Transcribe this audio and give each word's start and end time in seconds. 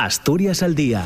Asturias 0.00 0.62
al 0.62 0.74
día 0.74 1.04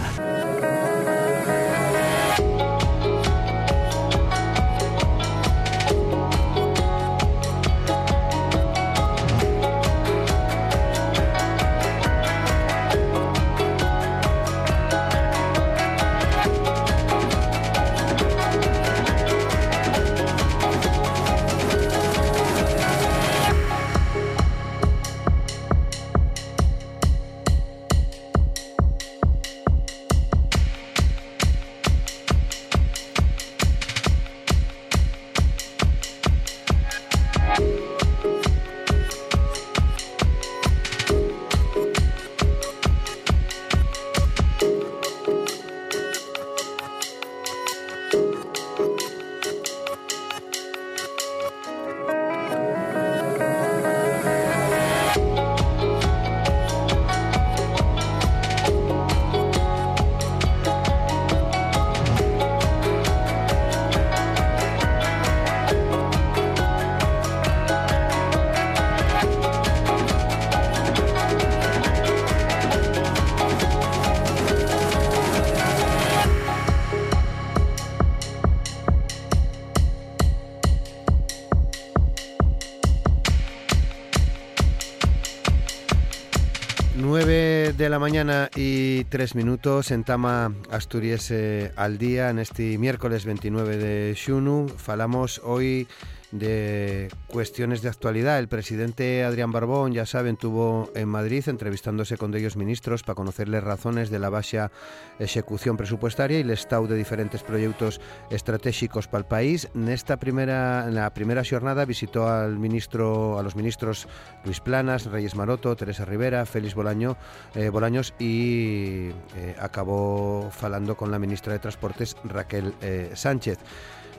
la 87.95 88.01
mañana 88.01 88.51
y 88.57 89.05
tres 89.05 89.37
minutos 89.37 89.93
en 89.93 90.03
Tama 90.03 90.53
Asturias 90.69 91.33
al 91.77 91.97
día 91.97 92.29
en 92.29 92.41
este 92.41 92.77
miércoles 92.77 93.25
29 93.25 93.77
de 93.77 94.17
Xunu. 94.17 94.67
Falamos 94.67 95.41
hoy 95.45 95.87
de 96.33 97.09
cuestiones 97.35 97.83
de 97.83 97.89
actualidad. 97.89 98.39
El 98.39 98.47
presidente 98.47 99.25
Adrián 99.25 99.51
Barbón, 99.51 99.93
ya 99.93 100.07
saben, 100.07 100.37
tuvo 100.37 100.93
en 100.95 101.09
Madrid 101.09 101.43
entrevistándose 101.49 102.17
con 102.17 102.33
ellos 102.33 102.57
ministros 102.57 103.03
para 103.03 103.17
conocerles 103.17 103.65
razones 103.65 104.09
de 104.09 104.21
la 104.21 104.29
baja 104.29 104.71
ejecución 105.19 105.77
presupuestaria 105.77 106.39
y 106.39 106.43
el 106.43 106.51
estado 106.51 106.87
de 106.87 106.97
diferentes 106.97 107.43
proyectos 107.43 108.01
estratégicos 108.31 109.09
para 109.09 109.23
el 109.23 109.25
país. 109.27 109.69
En 109.75 109.89
esta 109.89 110.17
primera, 110.17 110.85
en 110.87 110.95
la 110.95 111.13
primera 111.13 111.43
jornada 111.45 111.85
visitó 111.85 112.29
al 112.29 112.57
ministro, 112.57 113.37
a 113.37 113.43
los 113.43 113.57
ministros 113.57 114.07
Luis 114.45 114.61
Planas, 114.61 115.07
Reyes 115.07 115.35
Maroto, 115.35 115.75
Teresa 115.75 116.05
Rivera, 116.05 116.47
Félix 116.47 116.77
Bolaño, 116.77 117.17
eh, 117.57 117.69
Bolaños 117.69 118.15
y 118.21 119.09
eh, 119.37 119.57
acabó 119.59 120.53
falando 120.53 120.97
con 120.97 121.11
la 121.11 121.19
ministra 121.19 121.53
de 121.53 121.59
Transportes 121.59 122.17
Raquel 122.23 122.75
eh, 122.81 123.11
Sánchez. 123.15 123.59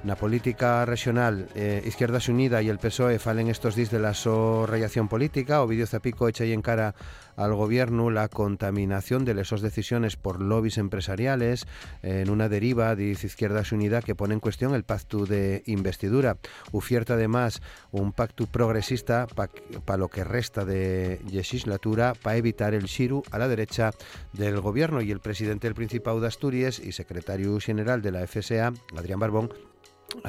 La 0.05 0.15
política 0.15 0.85
regional, 0.85 1.49
eh, 1.55 1.81
Izquierda 1.83 2.19
Unida 2.29 2.61
y 2.61 2.69
el 2.69 2.77
PSOE 2.77 3.17
falen 3.17 3.47
estos 3.47 3.75
días 3.75 3.89
de 3.89 3.97
la 3.97 4.13
sorrayación 4.13 5.07
política. 5.07 5.63
Ovidio 5.63 5.87
Zapico 5.87 6.27
echa 6.27 6.43
ahí 6.43 6.53
en 6.53 6.61
cara 6.61 6.93
al 7.35 7.55
gobierno 7.55 8.11
la 8.11 8.27
contaminación 8.29 9.25
de 9.25 9.41
esas 9.41 9.61
decisiones 9.61 10.15
por 10.15 10.43
lobbies 10.43 10.77
empresariales 10.77 11.65
en 12.03 12.29
una 12.29 12.49
deriva, 12.49 12.95
dice 12.95 13.25
Izquierda 13.25 13.63
Unida, 13.71 14.03
que 14.03 14.13
pone 14.13 14.35
en 14.35 14.39
cuestión 14.39 14.75
el 14.75 14.83
pacto 14.83 15.25
de 15.25 15.63
investidura. 15.65 16.37
Ufierta 16.71 17.15
además 17.15 17.63
un 17.89 18.13
pacto 18.13 18.45
progresista 18.45 19.25
para 19.25 19.97
lo 19.97 20.09
que 20.09 20.23
resta 20.23 20.65
de 20.65 21.19
legislatura 21.31 22.13
para 22.13 22.37
evitar 22.37 22.75
el 22.75 22.85
shiru 22.85 23.23
a 23.31 23.39
la 23.39 23.47
derecha 23.47 23.89
del 24.33 24.61
gobierno 24.61 25.01
y 25.01 25.09
el 25.09 25.19
presidente 25.19 25.67
del 25.67 25.73
Principado 25.73 26.19
de 26.21 26.27
Asturias 26.27 26.77
y 26.77 26.91
secretario 26.91 27.59
general 27.59 28.03
de 28.03 28.11
la 28.11 28.27
FSA, 28.27 28.71
Adrián 28.95 29.19
Barbón, 29.19 29.49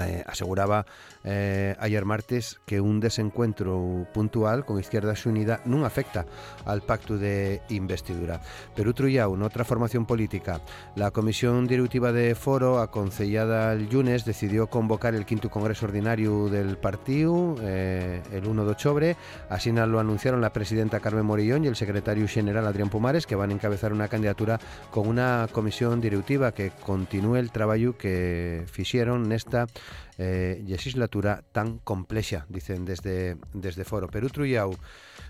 eh, 0.01 0.25
aseguraba 0.27 0.85
eh, 1.23 1.77
ayer 1.79 2.05
martes 2.05 2.61
que 2.67 2.81
un 2.81 3.01
desencuentro 3.01 4.07
puntual 4.13 4.65
con 4.65 4.79
Izquierda 4.79 5.15
Unida 5.25 5.61
no 5.65 5.85
afecta 5.85 6.27
al 6.65 6.83
pacto 6.83 7.19
de 7.19 7.63
investidura. 7.69 8.41
Perú 8.75 8.93
Truyau, 8.95 9.43
otra 9.43 9.65
formación 9.65 10.07
política, 10.07 10.61
la 10.97 11.11
comisión 11.11 11.67
directiva 11.67 12.13
de 12.13 12.35
Foro, 12.35 12.81
aconsellada 12.81 13.73
el 13.73 13.89
lunes, 13.89 14.25
decidió 14.25 14.69
convocar 14.69 15.15
el 15.15 15.25
quinto 15.25 15.51
congreso 15.51 15.87
ordinario 15.87 16.49
del 16.49 16.79
partido 16.79 17.57
eh, 17.61 18.23
el 18.33 18.47
1 18.47 18.65
de 18.65 18.71
octubre. 18.71 19.17
Así 19.49 19.73
lo 19.73 20.01
anunciaron 20.01 20.41
la 20.41 20.53
presidenta 20.53 21.01
Carmen 21.01 21.27
Morillón 21.27 21.65
y 21.65 21.69
el 21.69 21.77
secretario 21.77 22.27
general 22.29 22.67
Adrián 22.67 22.89
Pumares, 22.89 23.27
que 23.27 23.35
van 23.35 23.51
a 23.51 23.55
encabezar 23.55 23.93
una 23.93 24.09
candidatura 24.09 24.59
con 24.91 25.09
una 25.09 25.49
comisión 25.53 26.01
directiva 26.01 26.53
que 26.53 26.71
continúe 26.85 27.37
el 27.37 27.51
trabajo 27.51 27.97
que 27.99 28.65
hicieron 28.77 29.29
esta 29.67 30.23
eh, 30.25 30.63
legislatura 30.67 31.43
tan 31.53 31.79
compleja, 31.79 32.47
dicen 32.49 32.85
desde, 32.85 33.37
desde 33.53 33.85
Foro. 33.85 34.09
Perú 34.09 34.29
Truyau 34.31 34.75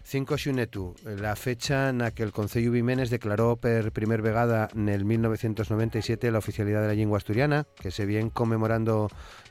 5 0.04 0.38
xunetu, 0.38 0.94
la 1.04 1.34
fecha 1.34 1.88
en 1.88 1.98
la 1.98 2.12
que 2.12 2.22
el 2.22 2.30
Concello 2.30 2.70
Vimenes 2.70 3.10
declaró 3.10 3.56
per 3.56 3.90
primer 3.90 4.22
vegada 4.22 4.68
en 4.72 4.88
el 4.88 5.04
1997 5.04 6.30
la 6.30 6.38
oficialidad 6.38 6.82
de 6.82 6.88
la 6.88 6.94
lengua 6.94 7.18
asturiana, 7.18 7.66
que 7.74 7.90
se 7.90 8.06
viene 8.06 8.30
conmemorando 8.30 9.10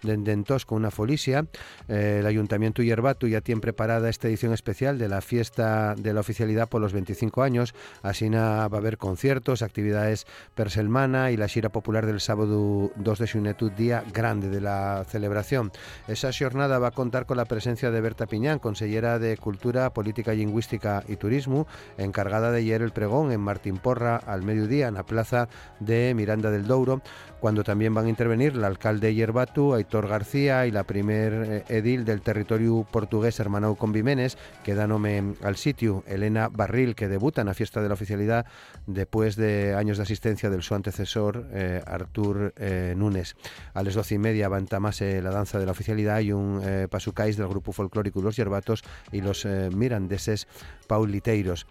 entonces 0.10 0.66
con 0.66 0.78
una 0.78 0.92
folicia. 0.92 1.46
Eh, 1.88 2.18
el 2.20 2.26
Ayuntamiento 2.26 2.84
Yerbatu 2.84 3.28
ya 3.28 3.42
tiene 3.42 3.62
preparada 3.62 4.10
esta 4.10 4.28
edición 4.28 4.54
especial 4.54 4.98
de 4.98 5.10
la 5.10 5.22
fiesta 5.22 5.96
de 5.96 6.14
la 6.14 6.20
oficialidad 6.20 6.70
por 6.70 6.82
los 6.82 6.94
25 6.94 7.44
años. 7.44 7.74
Así 8.04 8.30
va 8.30 8.64
a 8.64 8.66
haber 8.66 8.98
conciertos, 8.98 9.62
actividades 9.62 10.26
per 10.56 10.70
semana 10.70 11.32
y 11.32 11.38
la 11.38 11.48
gira 11.48 11.70
popular 11.70 12.06
del 12.06 12.20
sábado 12.20 12.92
2 12.96 13.20
de 13.20 13.28
xunetu, 13.28 13.70
día 13.70 14.04
grande 14.14 14.50
de 14.50 14.62
la 14.62 15.06
celebración. 15.08 15.72
Esa 16.08 16.32
jornada 16.38 16.80
va 16.80 16.90
a 16.90 16.92
contar 16.92 17.26
con 17.26 17.38
la 17.38 17.46
presencia 17.46 17.92
de 17.92 18.02
Berta 18.02 18.26
Piñán, 18.26 18.60
consellera 18.60 19.20
de 19.20 19.38
Cultura, 19.38 19.92
Política 19.92 20.34
y 20.34 20.38
Lingüística 20.38 21.04
y 21.08 21.16
Turismo, 21.16 21.68
encargada 21.98 22.52
de 22.52 22.60
ayer 22.60 22.82
el 22.82 22.92
pregón 22.92 23.32
en 23.32 23.42
Martín 23.42 23.78
Porra 23.78 24.18
al 24.18 24.44
mediodía 24.44 24.88
en 24.88 24.96
la 24.96 25.04
plaza 25.04 25.48
de 25.80 26.14
Miranda 26.16 26.52
del 26.52 26.68
Douro, 26.68 27.02
cuando 27.40 27.64
también 27.64 27.94
van 27.94 28.06
a 28.06 28.10
intervenir 28.10 28.54
el 28.54 28.64
alcalde 28.64 29.14
Yerbatu, 29.14 29.74
Aitor 29.74 29.95
García 30.04 30.68
y 30.68 30.72
la 30.72 30.84
primer 30.84 31.34
eh, 31.34 31.64
edil 31.70 32.06
del 32.06 32.22
territorio 32.22 32.86
portugués 32.92 33.40
hermano 33.40 33.76
con 33.76 33.92
Vimenes, 33.92 34.38
que 34.64 34.76
da 34.76 34.88
nombre 34.88 35.24
al 35.42 35.56
sitio, 35.56 36.04
Elena 36.08 36.50
Barril, 36.50 36.96
que 36.96 37.08
debuta 37.08 37.42
en 37.42 37.48
la 37.48 37.54
fiesta 37.54 37.82
de 37.82 37.88
la 37.88 37.94
oficialidad 37.94 38.46
después 38.86 39.36
de 39.36 39.76
años 39.76 39.98
de 39.98 40.04
asistencia 40.04 40.50
del 40.50 40.64
su 40.64 40.76
antecesor, 40.76 41.48
eh, 41.52 41.82
Artur 41.86 42.54
eh, 42.58 42.94
Núñez. 42.98 43.36
A 43.74 43.84
las 43.84 43.94
doce 43.94 44.16
y 44.16 44.18
media 44.18 44.50
va 44.50 44.58
a 44.58 44.62
la 44.62 45.32
danza 45.32 45.60
de 45.60 45.66
la 45.66 45.72
oficialidad 45.72 46.20
y 46.20 46.32
un 46.32 46.62
pasucáis 46.90 47.38
del 47.38 47.48
grupo 47.48 47.72
folclórico 47.72 48.22
Los 48.22 48.36
Yerbatos 48.36 48.84
y 49.12 49.22
los 49.22 49.46
mirandeses 49.46 50.48
pauliteiros. 50.88 51.66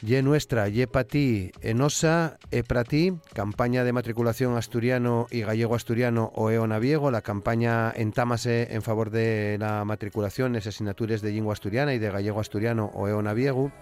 Ye 0.00 0.22
nuestra, 0.22 0.68
ye 0.68 0.86
pa 0.86 1.02
ti, 1.02 1.50
enosa, 1.58 2.38
e 2.54 2.62
pra 2.62 2.84
ti, 2.86 3.18
campaña 3.34 3.82
de 3.82 3.90
matriculación 3.90 4.54
asturiano 4.54 5.26
y 5.28 5.42
gallego 5.42 5.74
asturiano 5.74 6.30
o 6.38 6.54
eo 6.54 6.70
naviego, 6.70 7.10
la 7.10 7.26
campaña 7.26 7.90
entámase 7.90 8.70
en 8.70 8.82
favor 8.82 9.10
de 9.10 9.58
la 9.58 9.84
matriculación 9.84 10.54
en 10.54 10.62
asignaturas 10.62 11.20
de 11.20 11.32
lengua 11.32 11.54
asturiana 11.54 11.94
y 11.94 11.98
de 11.98 12.12
gallego 12.12 12.38
asturiano 12.38 12.92
o 12.94 13.08
eo 13.08 13.20
naviego 13.22 13.72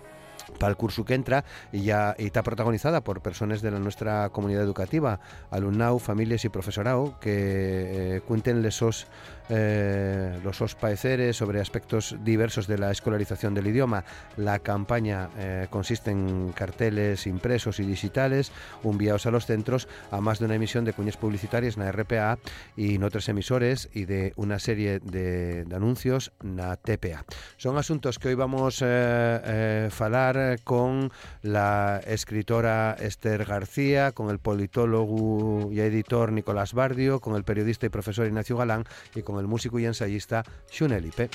para 0.59 0.71
el 0.71 0.77
curso 0.77 1.05
que 1.05 1.15
entra 1.15 1.45
y 1.73 1.83
ya 1.83 2.15
está 2.19 2.43
protagonizada 2.43 3.03
por 3.03 3.21
personas 3.21 3.61
de 3.63 3.71
la 3.71 3.79
nuestra 3.79 4.31
comunidad 4.31 4.63
educativa, 4.63 5.21
alumnado, 5.51 5.99
familias 5.99 6.45
y 6.45 6.49
profesorado 6.49 7.19
que 7.21 8.17
eh, 8.17 8.21
cuenten 8.23 8.63
lesos 8.63 9.07
eh, 9.49 10.39
los 10.43 10.61
os 10.61 10.75
pareceres 10.75 11.37
sobre 11.37 11.61
aspectos 11.61 12.17
diversos 12.25 12.67
de 12.67 12.79
la 12.79 12.91
escolarización 12.91 13.55
del 13.55 13.67
idioma. 13.67 14.05
La 14.37 14.59
campaña 14.59 15.29
eh, 15.39 15.67
consiste 15.71 16.11
en 16.11 16.53
carteles 16.53 17.27
impresos 17.27 17.79
y 17.81 17.85
digitales 17.85 18.53
enviados 18.83 19.27
a 19.27 19.31
los 19.31 19.47
centros, 19.47 19.89
a 20.11 20.21
más 20.21 20.39
de 20.39 20.47
una 20.47 20.55
emisión 20.55 20.85
de 20.85 20.93
cuñas 20.93 21.17
publicitarias 21.17 21.77
en 21.77 21.85
la 21.85 21.93
RPA 21.93 22.39
y 22.77 22.95
en 22.95 23.05
otros 23.05 23.29
emisores 23.29 23.89
y 23.93 24.07
de 24.07 24.33
una 24.37 24.59
serie 24.59 25.01
de, 25.01 25.67
anuncios 25.75 26.33
en 26.43 26.57
la 26.57 26.77
TPA. 26.77 27.25
Son 27.59 27.77
asuntos 27.77 28.19
que 28.19 28.29
hoy 28.29 28.35
vamos 28.35 28.83
a 28.83 29.89
falar 29.91 30.07
hablar 30.07 30.37
eh, 30.37 30.59
con 30.65 31.11
la 31.43 32.01
escritora 32.07 32.97
Esther 32.99 33.45
García, 33.45 34.13
con 34.13 34.31
el 34.31 34.39
politólogo 34.39 35.71
y 35.73 35.81
editor 35.81 36.33
Nicolás 36.33 36.73
Bardio, 36.73 37.21
con 37.21 37.37
el 37.37 37.45
periodista 37.45 37.87
y 37.87 37.91
profesor 37.91 38.27
Ignacio 38.27 38.57
Galán 38.57 38.85
y 39.15 39.23
con 39.23 39.36
el 39.41 39.47
músico 39.47 39.79
y 39.79 39.87
ensayista 39.87 40.45
Xunelipe. 40.71 41.31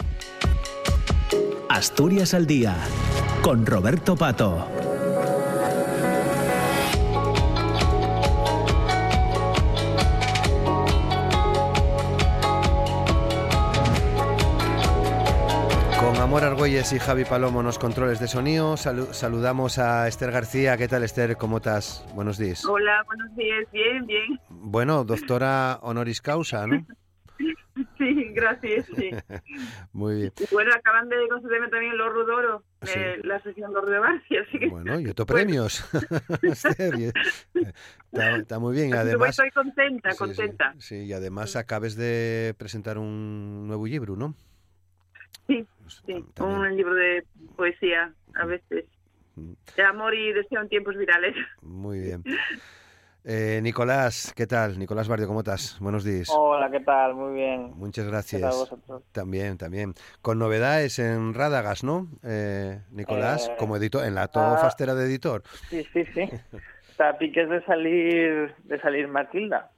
Asturias 1.70 2.34
al 2.34 2.48
día 2.48 2.76
con 3.42 3.66
Roberto 3.66 4.16
Pato. 4.16 4.68
Amor 16.32 16.46
Argüelles 16.46 16.94
y 16.94 17.00
Javi 17.00 17.26
Palomo 17.26 17.62
nos 17.62 17.78
controles 17.78 18.22
de 18.22 18.28
sonido. 18.30 18.78
saludamos 18.78 19.78
a 19.78 20.08
Esther 20.08 20.32
García. 20.32 20.78
¿Qué 20.78 20.88
tal, 20.88 21.04
Esther? 21.04 21.36
¿Cómo 21.36 21.58
estás? 21.58 22.06
Buenos 22.16 22.38
días. 22.38 22.64
Hola, 22.64 23.04
buenos 23.06 23.36
días. 23.36 23.68
Bien, 23.74 24.06
bien. 24.06 24.40
Bueno, 24.48 25.04
doctora 25.04 25.80
honoris 25.82 26.22
causa, 26.22 26.66
¿no? 26.68 26.86
Sí, 28.02 28.30
gracias, 28.34 28.88
sí. 28.98 29.12
Muy 29.94 30.16
bien. 30.16 30.34
bueno, 30.52 30.74
acaban 30.74 31.08
de 31.08 31.28
concederme 31.30 31.70
también 31.70 31.94
el 31.94 32.02
Oro 32.02 32.22
Oro, 32.36 32.64
la 33.24 33.40
sección 33.44 33.72
de 33.74 33.78
Oro 33.78 33.92
de 33.92 34.00
Barcia, 34.00 34.42
así 34.42 34.58
que... 34.58 34.70
Bueno, 34.70 35.00
y 35.00 35.08
otros 35.08 35.28
premios. 35.28 35.88
está, 38.12 38.58
muy 38.58 38.76
bien, 38.76 38.96
además... 38.96 39.30
Estoy 39.30 39.52
contenta, 39.52 40.16
contenta. 40.16 40.74
Sí, 40.80 41.06
y 41.06 41.14
además 41.14 41.56
acabes 41.56 41.96
de 41.96 42.56
presentar 42.58 42.98
un 42.98 43.68
nuevo 43.68 43.86
libro, 43.86 44.16
¿no? 44.16 44.34
Sí, 45.46 45.64
sí, 46.08 46.26
un 46.40 46.76
libro 46.76 46.96
de 46.96 47.24
poesía 47.56 48.16
a 48.34 48.46
veces. 48.48 48.86
Mm. 49.36 49.52
De 49.76 49.84
amor 49.84 50.16
y 50.16 50.34
deseo 50.34 50.60
en 50.60 50.70
tiempos 50.70 50.98
virales. 50.98 51.36
Muy 51.62 52.00
bien. 52.00 52.24
Eh, 53.24 53.60
Nicolás, 53.62 54.34
¿qué 54.36 54.48
tal? 54.48 54.80
Nicolás 54.80 55.08
Barrio, 55.08 55.28
¿cómo 55.28 55.42
estás? 55.42 55.78
Buenos 55.80 56.04
días. 56.04 56.28
Hola, 56.36 56.72
¿qué 56.72 56.80
tal? 56.80 57.14
Muy 57.14 57.36
bien. 57.36 57.72
Muchas 57.76 58.08
gracias. 58.08 58.74
También, 59.12 59.58
también. 59.58 59.94
Con 60.22 60.40
novedades 60.40 60.98
en 60.98 61.36
Rádagas, 61.36 61.84
¿no? 61.84 62.08
Eh, 62.24 62.80
Nicolás, 62.92 63.48
eh, 63.48 63.56
como 63.60 63.78
editor, 63.78 64.06
en 64.06 64.16
la 64.16 64.28
todo 64.28 64.58
fastera 64.58 64.96
de 64.96 65.06
editor. 65.06 65.44
Sí, 65.70 65.86
sí, 65.94 66.04
sí. 66.14 66.30
Está 66.90 67.18
piques 67.18 67.48
de 67.48 67.64
salir, 67.66 68.56
de 68.64 68.82
salir 68.82 69.08
Matilda. 69.08 69.70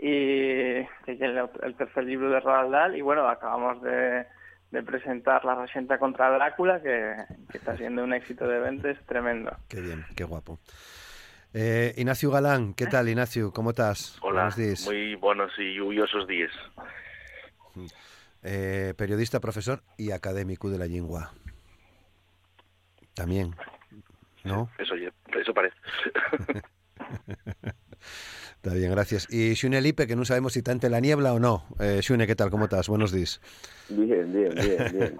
Y 0.00 0.80
el, 1.06 1.48
el 1.62 1.74
tercer 1.76 2.04
libro 2.04 2.28
de 2.30 2.40
Roald 2.40 2.72
Dahl. 2.72 2.96
Y 2.96 3.02
bueno, 3.02 3.28
acabamos 3.28 3.80
de 3.82 4.26
de 4.74 4.82
presentar 4.82 5.44
La 5.44 5.54
Resienta 5.54 5.98
contra 5.98 6.30
Drácula, 6.30 6.82
que, 6.82 7.14
está 7.54 7.76
siendo 7.76 8.02
un 8.02 8.12
éxito 8.12 8.46
de 8.46 8.58
ventas 8.58 8.98
tremendo. 9.06 9.56
Qué 9.68 9.80
bien, 9.80 10.04
qué 10.16 10.24
guapo. 10.24 10.58
Eh, 11.56 11.94
Ignacio 11.96 12.32
Galán, 12.32 12.74
¿qué 12.74 12.86
tal, 12.88 13.08
Ignacio? 13.08 13.52
¿Cómo 13.52 13.70
estás? 13.70 14.18
Hola, 14.22 14.52
muy 14.86 15.14
buenos 15.14 15.52
y 15.56 15.74
lluviosos 15.74 16.26
días. 16.26 16.50
Eh, 18.42 18.92
periodista, 18.96 19.38
profesor 19.38 19.80
y 19.96 20.10
académico 20.10 20.68
de 20.68 20.78
la 20.78 20.86
lengua. 20.86 21.32
También, 23.14 23.54
¿no? 24.42 24.68
Eso, 24.78 24.96
eso 24.96 25.54
parece. 25.54 25.76
Está 28.56 28.74
bien, 28.74 28.90
gracias. 28.90 29.32
Y 29.32 29.54
Xune 29.54 29.80
Lipe, 29.80 30.08
que 30.08 30.16
no 30.16 30.24
sabemos 30.24 30.54
si 30.54 30.58
está 30.58 30.72
entre 30.72 30.90
la 30.90 30.98
niebla 30.98 31.34
o 31.34 31.38
no. 31.38 31.66
Eh, 31.78 32.00
Xune, 32.02 32.26
¿qué 32.26 32.34
tal? 32.34 32.50
¿Cómo 32.50 32.64
estás? 32.64 32.88
Buenos 32.88 33.12
días. 33.12 33.40
Bien, 33.90 34.32
bien, 34.32 34.52
bien, 34.56 34.92
bien. 34.92 35.16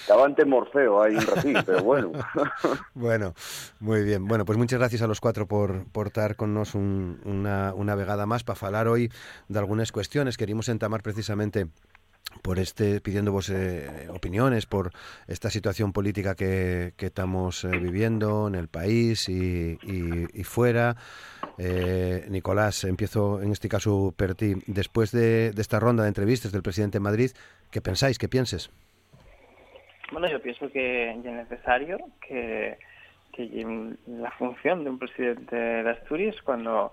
Estaba 0.00 0.26
ante 0.26 0.44
Morfeo 0.44 1.02
ahí 1.02 1.14
un 1.14 1.26
ratito, 1.26 1.62
pero 1.64 1.82
bueno. 1.82 2.12
bueno, 2.94 3.34
muy 3.80 4.02
bien. 4.02 4.26
Bueno, 4.26 4.44
pues 4.44 4.58
muchas 4.58 4.78
gracias 4.78 5.02
a 5.02 5.06
los 5.06 5.20
cuatro 5.20 5.46
por, 5.46 5.86
por 5.92 6.08
estar 6.08 6.36
con 6.36 6.54
nos 6.54 6.74
una, 6.74 7.72
una 7.74 7.94
vegada 7.94 8.26
más 8.26 8.44
para 8.44 8.58
hablar 8.66 8.88
hoy 8.88 9.10
de 9.48 9.58
algunas 9.58 9.92
cuestiones. 9.92 10.36
Queríamos 10.36 10.68
entamar 10.68 11.02
precisamente 11.02 11.68
por 12.40 12.58
este 12.58 13.00
pidiéndovos 13.00 13.50
eh, 13.50 14.08
opiniones 14.10 14.66
por 14.66 14.90
esta 15.26 15.50
situación 15.50 15.92
política 15.92 16.34
que, 16.34 16.94
que 16.96 17.06
estamos 17.06 17.64
eh, 17.64 17.68
viviendo 17.68 18.48
en 18.48 18.54
el 18.54 18.68
país 18.68 19.28
y, 19.28 19.78
y, 19.82 20.44
fuera. 20.44 20.96
Eh, 21.58 22.26
Nicolás, 22.30 22.84
empiezo 22.84 23.42
en 23.42 23.52
este 23.52 23.68
caso 23.68 24.14
por 24.16 24.34
ti. 24.34 24.54
Después 24.66 25.12
de, 25.12 25.52
de, 25.52 25.62
esta 25.62 25.78
ronda 25.78 26.04
de 26.04 26.08
entrevistas 26.08 26.52
del 26.52 26.62
presidente 26.62 26.96
de 26.96 27.00
Madrid, 27.00 27.30
¿qué 27.70 27.80
pensáis? 27.80 28.18
¿Qué 28.18 28.28
pienses? 28.28 28.70
Bueno, 30.12 30.28
yo 30.28 30.40
pienso 30.40 30.70
que 30.70 31.10
es 31.10 31.24
necesario 31.24 31.98
que, 32.26 32.76
que 33.32 33.96
la 34.06 34.30
función 34.32 34.84
de 34.84 34.90
un 34.90 34.98
presidente 34.98 35.56
de 35.56 35.90
Asturias, 35.90 36.36
cuando 36.44 36.92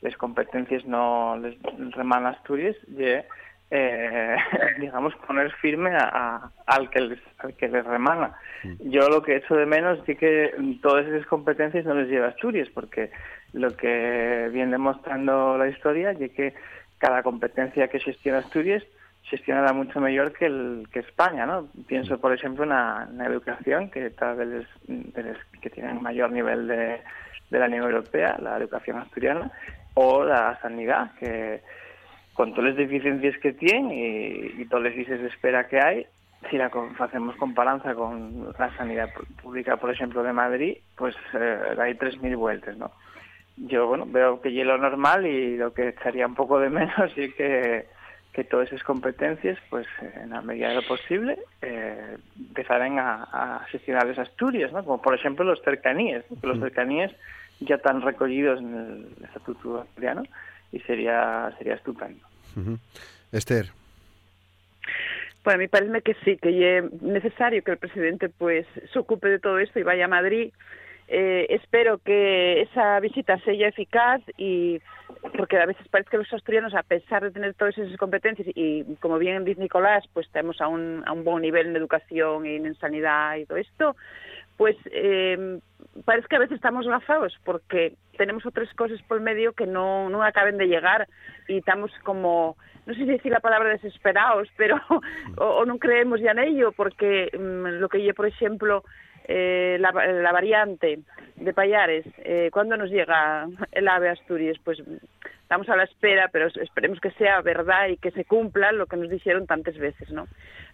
las 0.00 0.16
competencias 0.16 0.84
no 0.86 1.36
les 1.38 1.60
reman 1.92 2.26
a 2.26 2.30
Asturias, 2.30 2.76
eh, 2.96 3.24
digamos, 4.78 5.14
poner 5.26 5.50
firme 5.54 5.90
a, 5.96 6.50
al, 6.66 6.90
que 6.90 7.00
les, 7.00 7.18
al 7.38 7.54
que 7.54 7.68
les 7.68 7.84
remana. 7.84 8.36
Mm. 8.62 8.90
Yo 8.90 9.08
lo 9.08 9.20
que 9.22 9.36
echo 9.36 9.56
de 9.56 9.66
menos 9.66 9.98
es 10.06 10.16
que 10.16 10.54
todas 10.80 11.06
esas 11.06 11.26
competencias 11.26 11.84
no 11.84 11.94
les 11.94 12.08
lleva 12.08 12.26
a 12.26 12.30
Asturias, 12.30 12.68
porque 12.72 13.10
lo 13.52 13.76
que 13.76 14.48
viene 14.52 14.72
demostrando 14.72 15.58
la 15.58 15.68
historia 15.68 16.12
es 16.12 16.30
que 16.32 16.54
cada 16.98 17.22
competencia 17.24 17.88
que 17.88 17.98
gestiona 17.98 18.38
Asturias 18.38 18.84
gestiona 19.22 19.72
mucho 19.72 20.00
mejor 20.00 20.32
que, 20.32 20.46
el, 20.46 20.88
que 20.92 21.00
España, 21.00 21.46
¿no? 21.46 21.68
Pienso, 21.86 22.20
por 22.20 22.32
ejemplo, 22.32 22.64
en 22.64 22.70
la, 22.70 23.26
educación, 23.26 23.90
que 23.90 24.10
tal 24.10 24.36
vez 24.36 24.66
que 25.60 25.70
tienen 25.70 26.02
mayor 26.02 26.32
nivel 26.32 26.66
de, 26.66 27.00
de 27.50 27.58
la 27.58 27.66
Unión 27.66 27.84
Europea, 27.84 28.36
la 28.40 28.56
educación 28.56 28.98
asturiana, 28.98 29.50
o 29.94 30.24
la 30.24 30.58
sanidad, 30.60 31.12
que 31.18 31.60
con 32.34 32.54
todas 32.54 32.70
las 32.70 32.76
deficiencias 32.76 33.36
que 33.38 33.52
tiene 33.52 33.94
y, 33.94 34.62
y 34.62 34.64
todas 34.66 34.84
las 34.84 35.08
de 35.08 35.26
espera 35.26 35.68
que 35.68 35.80
hay, 35.80 36.06
si 36.48 36.56
la 36.56 36.70
hacemos 36.98 37.36
comparanza 37.36 37.94
con 37.94 38.52
la 38.58 38.76
sanidad 38.76 39.10
pública, 39.42 39.76
por 39.76 39.90
ejemplo, 39.90 40.22
de 40.22 40.32
Madrid, 40.32 40.78
pues 40.96 41.14
eh, 41.34 41.58
hay 41.78 41.94
3.000 41.94 42.36
vueltas, 42.36 42.76
¿no? 42.78 42.90
Yo, 43.56 43.88
bueno, 43.88 44.06
veo 44.06 44.40
que 44.40 44.48
lo 44.64 44.78
normal 44.78 45.26
y 45.26 45.56
lo 45.58 45.74
que 45.74 45.88
echaría 45.88 46.26
un 46.26 46.34
poco 46.34 46.58
de 46.58 46.70
menos 46.70 47.12
es 47.16 47.34
que, 47.34 47.86
que 48.32 48.44
todas 48.44 48.68
esas 48.68 48.84
competencias, 48.84 49.58
pues 49.70 49.86
en 50.22 50.30
la 50.30 50.40
medida 50.40 50.68
de 50.68 50.76
lo 50.76 50.82
posible, 50.82 51.38
eh, 51.62 52.16
empezaran 52.38 52.98
a, 52.98 53.24
a 53.24 53.64
gestionar 53.70 54.08
esas 54.08 54.28
Asturias, 54.28 54.72
¿no? 54.72 54.84
Como 54.84 55.02
por 55.02 55.14
ejemplo 55.14 55.44
los 55.44 55.60
cercanías, 55.62 56.24
los 56.42 56.58
cercanías 56.58 57.12
ya 57.60 57.76
están 57.76 58.02
recogidos 58.02 58.60
en 58.60 58.74
el 58.74 59.24
Estatuto 59.24 59.80
Asturiano 59.80 60.22
y 60.72 60.80
sería, 60.80 61.52
sería 61.58 61.74
estupendo. 61.74 62.24
Esther. 63.32 63.66
Bueno, 65.44 65.56
a 65.56 65.58
mí 65.58 65.68
parece 65.68 66.02
que 66.02 66.14
sí, 66.24 66.36
que 66.36 66.78
es 66.78 67.02
necesario 67.02 67.62
que 67.62 67.72
el 67.72 67.78
presidente 67.78 68.28
pues 68.28 68.66
se 68.92 68.98
ocupe 68.98 69.28
de 69.28 69.38
todo 69.38 69.58
esto 69.58 69.78
y 69.78 69.82
vaya 69.82 70.04
a 70.04 70.08
Madrid. 70.08 70.52
Eh, 71.12 71.46
espero 71.50 71.98
que 71.98 72.62
esa 72.62 73.00
visita 73.00 73.36
sea 73.40 73.66
eficaz 73.66 74.22
y 74.36 74.80
porque 75.36 75.58
a 75.58 75.66
veces 75.66 75.88
parece 75.88 76.10
que 76.10 76.18
los 76.18 76.32
asturianos, 76.32 76.72
a 76.72 76.84
pesar 76.84 77.24
de 77.24 77.32
tener 77.32 77.54
todas 77.54 77.76
esas 77.76 77.96
competencias 77.96 78.46
y 78.54 78.84
como 79.00 79.18
bien 79.18 79.44
dice 79.44 79.60
Nicolás, 79.60 80.04
pues 80.12 80.30
tenemos 80.30 80.60
a 80.60 80.68
un, 80.68 81.02
a 81.04 81.12
un 81.12 81.24
buen 81.24 81.42
nivel 81.42 81.66
en 81.66 81.76
educación 81.76 82.46
y 82.46 82.54
en 82.54 82.76
sanidad 82.76 83.36
y 83.36 83.44
todo 83.44 83.58
esto, 83.58 83.96
pues 84.56 84.76
eh, 84.92 85.58
parece 86.04 86.28
que 86.28 86.36
a 86.36 86.40
veces 86.40 86.56
estamos 86.56 86.86
gafados 86.86 87.36
porque 87.44 87.94
tenemos 88.16 88.46
otras 88.46 88.72
cosas 88.74 89.02
por 89.08 89.20
medio 89.20 89.52
que 89.52 89.66
no, 89.66 90.08
no 90.10 90.22
acaben 90.22 90.58
de 90.58 90.66
llegar 90.66 91.08
y 91.48 91.58
estamos 91.58 91.90
como, 92.04 92.56
no 92.86 92.94
sé 92.94 93.00
si 93.00 93.06
decir 93.06 93.32
la 93.32 93.40
palabra 93.40 93.70
desesperados, 93.70 94.48
pero 94.56 94.80
o, 95.38 95.64
no 95.64 95.78
creemos 95.78 96.20
ya 96.20 96.32
en 96.32 96.40
ello 96.40 96.72
porque 96.72 97.30
mm, 97.36 97.80
lo 97.80 97.88
que 97.88 98.04
yo, 98.04 98.14
por 98.14 98.26
ejemplo, 98.26 98.84
eh, 99.32 99.78
la, 99.78 99.92
la, 99.92 100.32
variante 100.32 100.98
de 101.36 101.52
Payares, 101.54 102.04
eh, 102.18 102.50
¿cuándo 102.52 102.76
nos 102.76 102.90
llega 102.90 103.46
el 103.70 103.86
AVE 103.86 104.08
Asturias? 104.08 104.56
Pues 104.64 104.82
estamos 105.42 105.68
a 105.68 105.76
la 105.76 105.84
espera, 105.84 106.30
pero 106.32 106.48
esperemos 106.48 106.98
que 106.98 107.12
sea 107.12 107.40
verdad 107.40 107.86
y 107.90 107.96
que 107.96 108.10
se 108.10 108.24
cumpla 108.24 108.72
lo 108.72 108.86
que 108.86 108.96
nos 108.96 109.08
dijeron 109.08 109.46
tantas 109.46 109.78
veces, 109.78 110.10
¿no? 110.10 110.26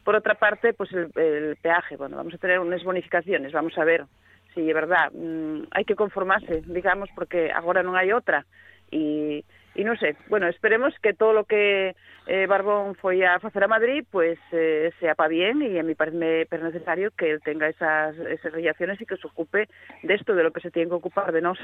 Por 0.04 0.16
otra 0.16 0.36
parte, 0.36 0.72
pues 0.72 0.90
el, 0.90 1.56
peaje, 1.60 1.98
bueno, 1.98 2.16
vamos 2.16 2.32
a 2.32 2.38
tener 2.38 2.58
unas 2.58 2.82
bonificaciones, 2.82 3.52
vamos 3.52 3.76
a 3.76 3.84
ver 3.84 4.06
si 4.54 4.66
es 4.66 4.75
verdad. 4.75 5.12
Mm, 5.12 5.64
hay 5.72 5.84
que 5.84 5.94
conformarse, 5.94 6.62
digamos, 6.64 7.10
porque 7.14 7.52
ahora 7.52 7.82
no 7.82 7.94
hay 7.94 8.12
otra. 8.12 8.46
Y, 8.90 9.44
y 9.76 9.85
no 9.85 9.95
sé, 9.97 10.16
bueno, 10.28 10.49
esperemos 10.49 10.95
que 11.02 11.12
todo 11.12 11.35
lo 11.35 11.45
que 11.45 11.95
eh, 12.26 12.47
Barbón 12.47 12.95
fue 12.95 13.25
a 13.26 13.35
hacer 13.35 13.62
a 13.62 13.68
Madrid, 13.68 14.04
pues 14.11 14.38
eh, 14.52 14.90
sea 14.99 15.14
para 15.14 15.28
bien 15.28 15.61
y 15.61 15.78
a 15.78 15.83
mí 15.83 15.95
parece 15.95 16.49
necesario 16.62 17.11
que 17.11 17.30
él 17.30 17.40
tenga 17.45 17.68
esas, 17.68 18.16
esas 18.16 18.52
relaciones 18.52 18.99
y 19.00 19.06
que 19.06 19.16
se 19.16 19.26
ocupe 19.26 19.68
de 20.02 20.14
esto, 20.14 20.35
de 20.35 20.42
lo 20.42 20.50
que 20.50 20.62
se 20.62 20.71
tiene 20.71 20.88
que 20.88 20.95
ocupar 20.95 21.30
de 21.30 21.42
nos. 21.42 21.59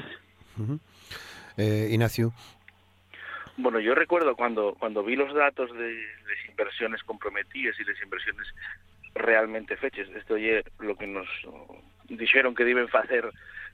eh, 1.57 1.87
Ignacio. 1.89 2.33
Bueno, 3.57 3.79
yo 3.79 3.95
recuerdo 3.95 4.35
cuando, 4.35 4.75
cuando 4.79 5.03
vi 5.03 5.15
los 5.15 5.33
datos 5.33 5.75
de 5.75 5.93
las 5.93 6.49
inversiones 6.49 7.03
comprometidas 7.03 7.79
y 7.79 7.83
las 7.83 8.01
inversiones 8.01 8.47
realmente 9.15 9.75
fechas, 9.75 10.07
esto 10.15 10.37
es 10.37 10.63
lo 10.79 10.95
que 10.95 11.07
nos 11.07 11.27
dijeron 12.09 12.53
que 12.53 12.63
deben 12.63 12.87
hacer 12.93 13.29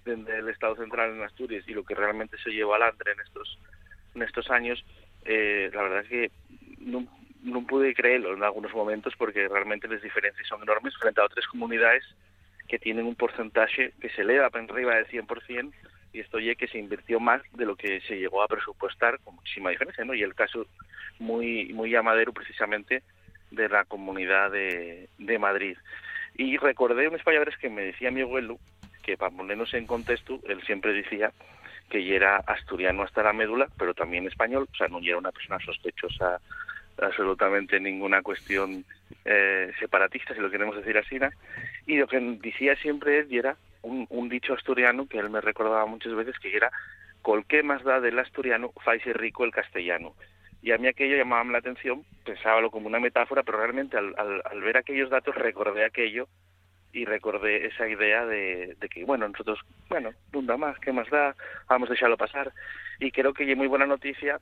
desde 0.05 0.39
el 0.39 0.49
Estado 0.49 0.75
Central 0.77 1.11
en 1.11 1.23
Asturias 1.23 1.65
y 1.67 1.73
lo 1.73 1.83
que 1.83 1.95
realmente 1.95 2.37
se 2.43 2.51
llevó 2.51 2.75
adelante 2.75 3.11
en 3.11 3.19
estos 3.19 3.59
en 4.15 4.21
estos 4.21 4.49
años, 4.49 4.83
eh, 5.25 5.69
la 5.73 5.83
verdad 5.83 6.01
es 6.01 6.09
que 6.09 6.31
no, 6.79 7.07
pude 7.67 7.93
creerlo 7.93 8.33
en 8.33 8.43
algunos 8.43 8.73
momentos 8.73 9.13
porque 9.17 9.47
realmente 9.47 9.87
las 9.87 10.01
diferencias 10.01 10.47
son 10.47 10.61
enormes 10.61 10.95
frente 10.97 11.21
a 11.21 11.25
otras 11.25 11.45
comunidades 11.47 12.03
que 12.67 12.79
tienen 12.79 13.05
un 13.05 13.15
porcentaje 13.15 13.93
que 13.99 14.09
se 14.09 14.21
eleva 14.21 14.49
para 14.49 14.65
arriba 14.65 14.95
del 14.95 15.07
100% 15.07 15.71
y 16.13 16.19
esto 16.19 16.39
ya 16.39 16.55
que 16.55 16.67
se 16.67 16.79
invirtió 16.79 17.19
más 17.19 17.41
de 17.53 17.65
lo 17.65 17.75
que 17.75 18.01
se 18.01 18.17
llegó 18.17 18.41
a 18.41 18.47
presupuestar 18.47 19.19
con 19.19 19.35
muchísima 19.35 19.69
diferencia, 19.69 20.03
¿no? 20.03 20.13
Y 20.13 20.23
el 20.23 20.33
caso 20.33 20.65
muy 21.19 21.71
muy 21.73 21.91
llamadero 21.91 22.33
precisamente 22.33 23.03
de 23.51 23.69
la 23.69 23.85
comunidad 23.85 24.51
de, 24.51 25.09
de 25.17 25.39
Madrid. 25.39 25.77
Y 26.35 26.57
recordé 26.57 27.07
unos 27.07 27.23
palabras 27.23 27.57
que 27.57 27.69
me 27.69 27.83
decía 27.83 28.11
mi 28.11 28.21
abuelo, 28.21 28.59
que 29.03 29.17
para 29.17 29.35
ponernos 29.35 29.73
en 29.73 29.85
contexto, 29.85 30.39
él 30.47 30.61
siempre 30.63 30.93
decía 30.93 31.31
que 31.89 32.15
era 32.15 32.37
asturiano 32.37 33.03
hasta 33.03 33.23
la 33.23 33.33
médula, 33.33 33.67
pero 33.77 33.93
también 33.93 34.27
español, 34.27 34.67
o 34.71 34.75
sea, 34.75 34.87
no 34.87 34.99
era 34.99 35.17
una 35.17 35.31
persona 35.31 35.59
sospechosa 35.59 36.39
absolutamente 37.01 37.79
ninguna 37.79 38.21
cuestión 38.21 38.85
eh, 39.25 39.71
separatista, 39.79 40.33
si 40.33 40.41
lo 40.41 40.51
queremos 40.51 40.75
decir 40.75 40.97
así, 40.97 41.17
y 41.85 41.97
lo 41.97 42.07
que 42.07 42.19
decía 42.41 42.75
siempre 42.75 43.19
él 43.19 43.27
era 43.31 43.57
un, 43.81 44.05
un, 44.09 44.29
dicho 44.29 44.53
asturiano 44.53 45.07
que 45.07 45.17
él 45.17 45.29
me 45.29 45.41
recordaba 45.41 45.85
muchas 45.85 46.13
veces, 46.13 46.37
que 46.39 46.55
era 46.55 46.71
col 47.21 47.45
que 47.45 47.63
más 47.63 47.83
da 47.83 47.99
del 47.99 48.19
asturiano, 48.19 48.71
faise 48.83 49.13
rico 49.13 49.43
el 49.43 49.51
castellano. 49.51 50.13
Y 50.61 50.71
a 50.71 50.77
mí 50.77 50.87
aquello 50.87 51.15
llamaba 51.15 51.43
la 51.45 51.59
atención, 51.59 52.03
pensábalo 52.25 52.69
como 52.69 52.87
una 52.87 52.99
metáfora, 52.99 53.43
pero 53.43 53.59
realmente 53.59 53.97
al, 53.97 54.13
al, 54.17 54.41
al 54.43 54.61
ver 54.61 54.77
aquellos 54.77 55.09
datos 55.09 55.35
recordé 55.35 55.85
aquello 55.85 56.27
y 56.91 57.05
recordé 57.05 57.67
esa 57.67 57.87
idea 57.87 58.25
de, 58.25 58.75
de, 58.79 58.89
que, 58.89 59.05
bueno, 59.05 59.27
nosotros, 59.27 59.59
bueno, 59.89 60.11
nada 60.33 60.57
más, 60.57 60.79
¿qué 60.79 60.91
más 60.91 61.09
da? 61.09 61.35
Vamos 61.67 61.89
a 61.89 61.93
dejarlo 61.93 62.17
pasar. 62.17 62.51
Y 62.99 63.11
creo 63.11 63.33
que 63.33 63.49
es 63.49 63.57
muy 63.57 63.67
buena 63.67 63.85
noticia 63.85 64.39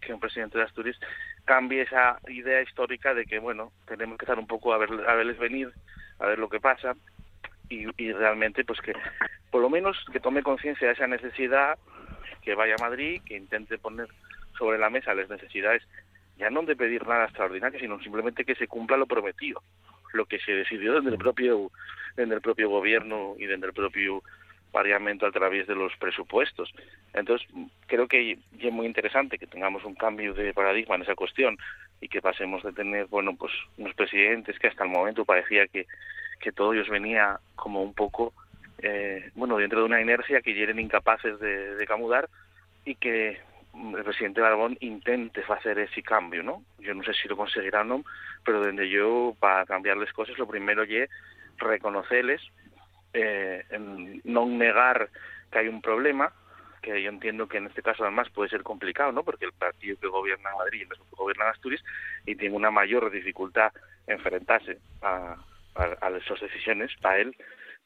que 0.00 0.14
un 0.14 0.20
presidente 0.20 0.58
de 0.58 0.64
Asturias 0.64 0.98
cambie 1.44 1.82
esa 1.82 2.18
idea 2.28 2.62
histórica 2.62 3.14
de 3.14 3.24
que, 3.26 3.38
bueno, 3.38 3.72
tenemos 3.86 4.18
que 4.18 4.24
estar 4.24 4.38
un 4.38 4.46
poco 4.46 4.72
a, 4.72 4.78
ver, 4.78 4.90
a 5.06 5.14
verles 5.14 5.38
venir, 5.38 5.72
a 6.18 6.26
ver 6.26 6.38
lo 6.38 6.48
que 6.48 6.60
pasa, 6.60 6.94
y, 7.68 7.86
y 8.02 8.12
realmente, 8.12 8.64
pues 8.64 8.80
que, 8.80 8.92
por 9.50 9.62
lo 9.62 9.70
menos, 9.70 10.04
que 10.12 10.20
tome 10.20 10.42
conciencia 10.42 10.88
de 10.88 10.94
esa 10.94 11.06
necesidad, 11.06 11.78
que 12.42 12.54
vaya 12.54 12.74
a 12.78 12.82
Madrid, 12.82 13.22
que 13.24 13.36
intente 13.36 13.78
poner 13.78 14.08
sobre 14.58 14.78
la 14.78 14.90
mesa 14.90 15.14
las 15.14 15.28
necesidades, 15.28 15.86
ya 16.36 16.50
no 16.50 16.62
de 16.62 16.76
pedir 16.76 17.06
nada 17.06 17.24
extraordinario, 17.24 17.78
sino 17.78 18.00
simplemente 18.00 18.44
que 18.44 18.54
se 18.54 18.66
cumpla 18.66 18.96
lo 18.96 19.06
prometido, 19.06 19.62
lo 20.12 20.26
que 20.26 20.38
se 20.40 20.52
decidió 20.52 20.94
desde 20.94 21.10
el 21.10 21.18
propio, 21.18 21.70
desde 22.16 22.34
el 22.34 22.40
propio 22.40 22.68
gobierno 22.68 23.34
y 23.38 23.46
desde 23.46 23.66
el 23.66 23.72
propio 23.72 24.22
Parlamento 24.70 25.26
a 25.26 25.32
través 25.32 25.66
de 25.66 25.74
los 25.74 25.92
presupuestos. 25.96 26.72
Entonces, 27.12 27.46
creo 27.86 28.06
que 28.06 28.38
es 28.58 28.72
muy 28.72 28.86
interesante 28.86 29.38
que 29.38 29.46
tengamos 29.46 29.84
un 29.84 29.94
cambio 29.94 30.32
de 30.32 30.54
paradigma 30.54 30.94
en 30.94 31.02
esa 31.02 31.14
cuestión 31.14 31.58
y 32.00 32.08
que 32.08 32.22
pasemos 32.22 32.62
de 32.62 32.72
tener, 32.72 33.06
bueno, 33.06 33.34
pues 33.36 33.52
unos 33.78 33.94
presidentes 33.94 34.58
que 34.58 34.68
hasta 34.68 34.84
el 34.84 34.90
momento 34.90 35.24
parecía 35.24 35.66
que, 35.66 35.86
que 36.40 36.52
todo 36.52 36.72
ellos 36.72 36.88
venía 36.88 37.40
como 37.56 37.82
un 37.82 37.94
poco, 37.94 38.32
eh, 38.78 39.30
bueno, 39.34 39.58
dentro 39.58 39.80
de 39.80 39.86
una 39.86 40.00
inercia 40.00 40.40
que 40.40 40.60
eran 40.62 40.78
incapaces 40.78 41.38
de, 41.40 41.74
de 41.74 41.86
camudar 41.86 42.28
y 42.84 42.94
que 42.94 43.38
el 43.74 44.04
presidente 44.04 44.40
Barbón 44.40 44.76
intente 44.80 45.42
hacer 45.48 45.78
ese 45.78 46.02
cambio, 46.02 46.42
¿no? 46.42 46.64
Yo 46.78 46.94
no 46.94 47.02
sé 47.02 47.12
si 47.14 47.28
lo 47.28 47.36
conseguirá 47.36 47.82
o 47.82 47.84
no, 47.84 48.04
pero 48.44 48.64
donde 48.64 48.88
yo, 48.88 49.36
para 49.38 49.64
cambiar 49.66 49.96
las 49.96 50.12
cosas, 50.12 50.38
lo 50.38 50.46
primero 50.46 50.82
es 50.82 51.08
reconocerles 51.58 52.40
eh, 53.12 53.64
no 54.24 54.46
negar 54.46 55.10
que 55.50 55.58
hay 55.58 55.68
un 55.68 55.82
problema, 55.82 56.32
que 56.80 57.02
yo 57.02 57.10
entiendo 57.10 57.48
que 57.48 57.58
en 57.58 57.66
este 57.66 57.82
caso 57.82 58.04
además 58.04 58.30
puede 58.30 58.50
ser 58.50 58.62
complicado, 58.62 59.12
¿no? 59.12 59.22
Porque 59.22 59.44
el 59.44 59.52
partido 59.52 59.98
que 60.00 60.08
gobierna 60.08 60.54
Madrid 60.56 60.80
y 60.80 60.82
el 60.82 60.88
que 60.88 61.16
gobierna 61.16 61.50
Asturias 61.50 61.82
y 62.24 62.36
tiene 62.36 62.56
una 62.56 62.70
mayor 62.70 63.10
dificultad 63.10 63.72
enfrentarse 64.06 64.78
a, 65.02 65.36
a, 65.74 65.82
a 66.00 66.10
esas 66.16 66.40
decisiones 66.40 66.90
para 67.00 67.18
él, 67.18 67.36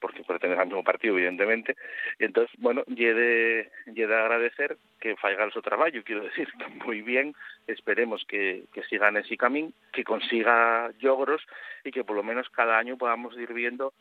porque 0.05 0.23
pertenece 0.23 0.61
al 0.61 0.67
mismo 0.67 0.85
partido, 0.85 1.17
evidentemente. 1.17 1.77
Y 2.19 2.27
entonces, 2.27 2.55
bueno, 2.59 2.85
y 2.87 3.07
de, 3.07 3.71
y 3.87 4.03
de 4.03 4.15
agradecer 4.15 4.77
que 5.01 5.17
faiga 5.17 5.51
su 5.51 5.63
trabajo, 5.63 5.97
quiero 6.05 6.25
decir, 6.29 6.47
muy 6.85 7.01
bien, 7.01 7.35
esperemos 7.67 8.23
que, 8.29 8.65
que 8.75 8.83
siga 8.83 9.09
en 9.09 9.17
ese 9.17 9.39
camino, 9.39 9.73
que 9.95 10.05
consiga 10.05 10.91
logros 11.01 11.41
y 11.85 11.91
que 11.91 12.05
por 12.05 12.17
lo 12.17 12.23
menos 12.23 12.51
cada 12.51 12.77
año 12.77 12.99
podamos 12.99 13.35
ir 13.39 13.55
viendo 13.55 13.95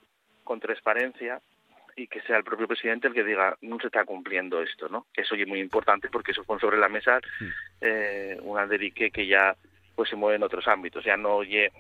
con 0.44 0.60
transparencia 0.60 1.40
y 1.96 2.08
que 2.08 2.20
sea 2.24 2.36
el 2.36 2.44
propio 2.44 2.68
presidente 2.68 3.08
el 3.08 3.14
que 3.14 3.24
diga 3.24 3.56
no 3.62 3.80
se 3.80 3.88
está 3.88 4.04
cumpliendo 4.04 4.62
esto, 4.62 4.90
¿no? 4.90 5.06
Que 5.14 5.22
eso 5.22 5.36
es 5.36 5.48
muy 5.48 5.62
importante 5.62 6.10
porque 6.10 6.32
eso 6.34 6.44
pone 6.44 6.60
sobre 6.60 6.80
la 6.80 6.90
mesa 6.90 7.22
eh, 7.80 8.38
una 8.42 8.68
derique 8.68 9.10
que 9.10 9.26
ya 9.26 9.56
pues 9.96 10.10
se 10.10 10.18
mueve 10.18 10.36
en 10.36 10.44
otros 10.44 10.68
ámbitos, 10.68 11.06
ya 11.06 11.16
no 11.16 11.36
oye 11.36 11.72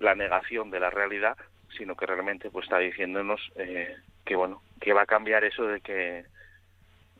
la 0.00 0.14
negación 0.14 0.70
de 0.70 0.80
la 0.80 0.90
realidad, 0.90 1.38
sino 1.76 1.96
que 1.96 2.06
realmente 2.06 2.50
pues 2.50 2.64
está 2.64 2.78
diciéndonos 2.78 3.40
eh, 3.56 3.96
que 4.24 4.36
bueno 4.36 4.62
que 4.80 4.92
va 4.92 5.02
a 5.02 5.06
cambiar 5.06 5.44
eso 5.44 5.66
de 5.66 5.80
que 5.80 6.24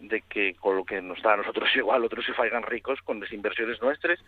de 0.01 0.23
que 0.23 0.55
con 0.55 0.77
lo 0.77 0.85
que 0.85 1.03
nos 1.03 1.23
da 1.23 1.35
a 1.35 1.37
nosotros 1.37 1.69
igual 1.77 2.05
otros 2.05 2.25
se 2.25 2.35
faigan 2.35 2.63
ricos 2.63 3.01
con 3.03 3.21
las 3.21 3.33
inversiones 3.33 3.81
nuestras 3.83 4.19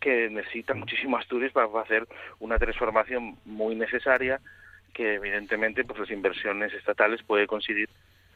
que 0.00 0.28
necesitan 0.28 0.80
muchísimo 0.80 1.16
Asturias 1.16 1.52
para 1.52 1.68
hacer 1.80 2.06
una 2.40 2.58
transformación 2.58 3.38
muy 3.44 3.74
necesaria 3.74 4.40
que 4.92 5.14
evidentemente 5.14 5.84
pues 5.84 5.98
las 5.98 6.10
inversiones 6.10 6.72
estatales 6.74 7.22
puede 7.22 7.46
conseguir 7.46 7.88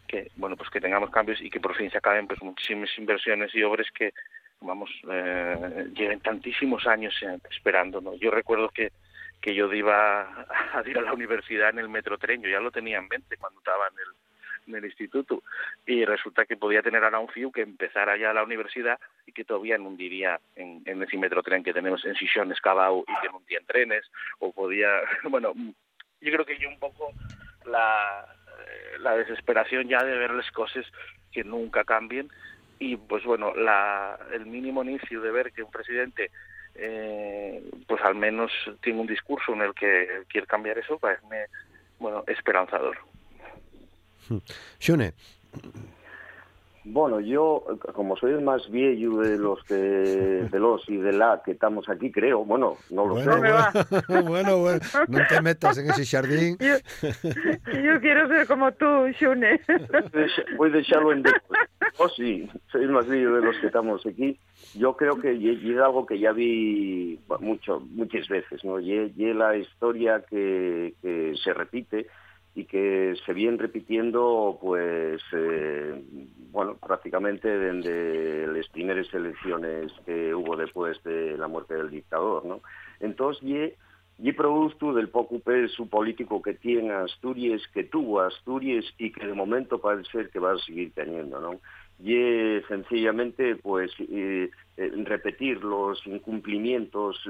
que 0.07 0.31
bueno 0.37 0.57
pues 0.57 0.71
que 0.71 0.81
tengamos 0.81 1.11
cambios 1.11 1.41
y 1.43 1.51
que 1.51 1.61
por 1.61 1.77
fin 1.77 1.91
se 1.91 1.99
acaben 1.99 2.27
pues 2.27 2.43
muchísimas 2.43 2.91
inversiones 2.99 3.55
y 3.55 3.63
obras 3.63 3.87
que 3.93 4.13
vamos 4.61 4.91
eh, 5.11 5.87
lleven 5.95 6.21
tantísimos 6.21 6.87
años 6.87 7.15
esperando 7.51 8.01
no 8.01 8.15
yo 8.15 8.31
recuerdo 8.31 8.71
que 8.71 8.91
que 9.41 9.55
yo 9.55 9.73
iba 9.73 10.23
a, 10.23 10.83
ir 10.87 10.99
a 10.99 11.03
la 11.03 11.13
universidad 11.13 11.71
en 11.71 11.79
el 11.79 11.89
metrotren 11.89 12.43
yo 12.43 12.49
ya 12.49 12.61
lo 12.61 12.71
tenía 12.71 12.99
en 12.99 13.09
mente 13.09 13.37
cuando 13.37 13.61
estaba 13.61 13.87
en 13.89 13.99
el 13.99 14.15
en 14.69 14.77
el 14.77 14.85
instituto. 14.85 15.43
Y 15.87 16.05
resulta 16.05 16.45
que 16.45 16.57
podía 16.57 16.83
tener 16.83 17.03
ahora 17.03 17.19
un 17.19 17.29
FIU 17.29 17.51
que 17.51 17.63
empezara 17.63 18.17
ya 18.17 18.33
la 18.33 18.45
universidad 18.45 18.99
y 19.27 19.33
que 19.33 19.45
todavía 19.45 19.79
no 19.79 19.89
hundiría 19.89 20.41
en, 20.57 20.83
en 20.85 21.03
ese 21.03 21.17
metrotren 21.17 21.65
que 21.65 21.73
tenemos 21.73 22.05
en 22.05 22.15
Sichones, 22.15 22.61
Cabao 22.61 23.05
y 23.07 23.21
que 23.23 23.29
no 23.29 23.43
tiene 23.47 23.65
trenes 23.67 24.05
o 24.39 24.53
podía, 24.53 24.89
bueno, 25.25 25.55
yo 26.21 26.33
creo 26.33 26.45
que 26.45 26.59
yo 26.59 26.69
un 26.69 26.79
poco 26.79 27.13
la, 27.65 28.27
la 29.01 29.17
desesperación 29.17 29.89
ya 29.89 30.03
de 30.05 30.17
ver 30.17 30.31
las 30.33 30.51
cosas 30.53 30.85
que 31.33 31.45
nunca 31.45 31.85
cambien. 31.85 32.31
Y 32.81 32.97
pues 32.97 33.25
bueno 33.25 33.55
la 33.57 34.19
el 34.33 34.47
mínimo 34.47 34.85
inicio 34.85 35.21
de 35.21 35.33
ver 35.33 35.53
que 35.53 35.65
un 35.65 35.71
presidente 35.71 36.31
eh, 36.79 37.63
pues 37.87 38.01
al 38.03 38.15
menos 38.15 38.51
tiene 38.83 39.01
un 39.01 39.07
discurso 39.07 39.53
en 39.53 39.63
el 39.63 39.75
que 39.75 40.23
quiere 40.29 40.47
cambiar 40.47 40.79
eso 40.79 40.99
parece 40.99 41.23
bueno 41.99 42.25
esperanzador. 42.27 42.97
Xune 44.79 45.15
Bueno, 46.91 47.21
yo, 47.21 47.65
como 47.93 48.17
soy 48.17 48.33
el 48.33 48.41
más 48.41 48.69
viejo 48.71 49.21
de 49.21 49.37
los 49.37 49.63
que, 49.65 49.75
de 50.51 50.59
los 50.59 50.89
y 50.89 50.97
de 50.97 51.13
la 51.13 51.43
que 51.45 51.53
estamos 51.53 51.89
aquí, 51.89 52.11
creo, 52.11 52.45
bueno, 52.45 52.77
no 52.91 53.07
lo 53.07 53.15
bueno, 53.15 53.33
sé. 53.33 53.39
Bueno, 53.39 54.23
bueno, 54.29 54.59
bueno, 54.59 54.81
no 55.09 55.19
te 55.29 55.43
metas 55.43 55.77
en 55.79 55.91
ese 55.91 56.07
jardín. 56.07 56.57
Yo, 56.59 56.77
yo 57.73 58.01
quiero 58.01 58.27
ser 58.29 58.47
como 58.47 58.73
tú, 58.73 58.87
Xune. 59.19 59.61
Voy 60.57 60.71
a 60.71 60.73
dejarlo 60.73 61.13
en 61.13 61.25
Oh, 61.99 62.09
sí, 62.09 62.49
soy 62.71 62.85
el 62.85 62.91
más 62.91 63.09
viejo 63.09 63.33
de 63.33 63.43
los 63.43 63.57
que 63.59 63.67
estamos 63.67 64.05
aquí. 64.07 64.39
Yo 64.75 64.97
creo 64.97 65.17
que 65.21 65.33
es 65.33 65.81
algo 65.81 66.07
que 66.07 66.19
ya 66.19 66.33
vi 66.33 67.19
mucho, 67.41 67.81
muchas 67.91 68.29
veces, 68.29 68.65
¿no? 68.65 68.79
Y 68.79 69.11
la 69.35 69.57
historia 69.57 70.23
que, 70.29 70.95
que 71.03 71.35
se 71.43 71.53
repite 71.53 72.07
y 72.59 72.65
que 72.65 73.15
se 73.25 73.33
vienen 73.35 73.57
repitiendo 73.57 74.59
pues 74.61 75.23
eh, 75.33 76.03
bueno 76.51 76.75
prácticamente 76.75 77.49
desde 77.49 78.49
las 78.49 78.69
primeras 78.71 79.07
elecciones 79.15 79.93
que 80.05 80.35
hubo 80.35 80.57
después 80.57 81.01
de 81.05 81.39
la 81.39 81.47
muerte 81.47 81.75
del 81.75 81.89
dictador 81.89 82.45
no 82.45 82.61
entonces 82.99 83.45
y 83.45 83.73
y 84.21 84.33
producto 84.33 84.93
del 84.93 85.09
poco 85.09 85.39
peso 85.39 85.87
político 85.87 86.43
que 86.43 86.55
tiene 86.55 86.91
Asturias 86.91 87.63
que 87.73 87.85
tuvo 87.85 88.23
Asturias 88.23 88.85
y 88.99 89.13
que 89.13 89.25
de 89.25 89.35
momento 89.35 89.81
parece 89.81 90.11
ser 90.11 90.31
que 90.31 90.41
va 90.41 90.55
a 90.55 90.59
seguir 90.59 90.91
teniendo 90.95 91.41
no 91.41 91.61
y 92.01 92.61
sencillamente 92.67 93.55
pues 93.55 93.93
eh, 94.01 94.51
eh, 94.77 94.93
repetir 95.05 95.63
los 95.63 96.05
incumplimientos 96.09 97.23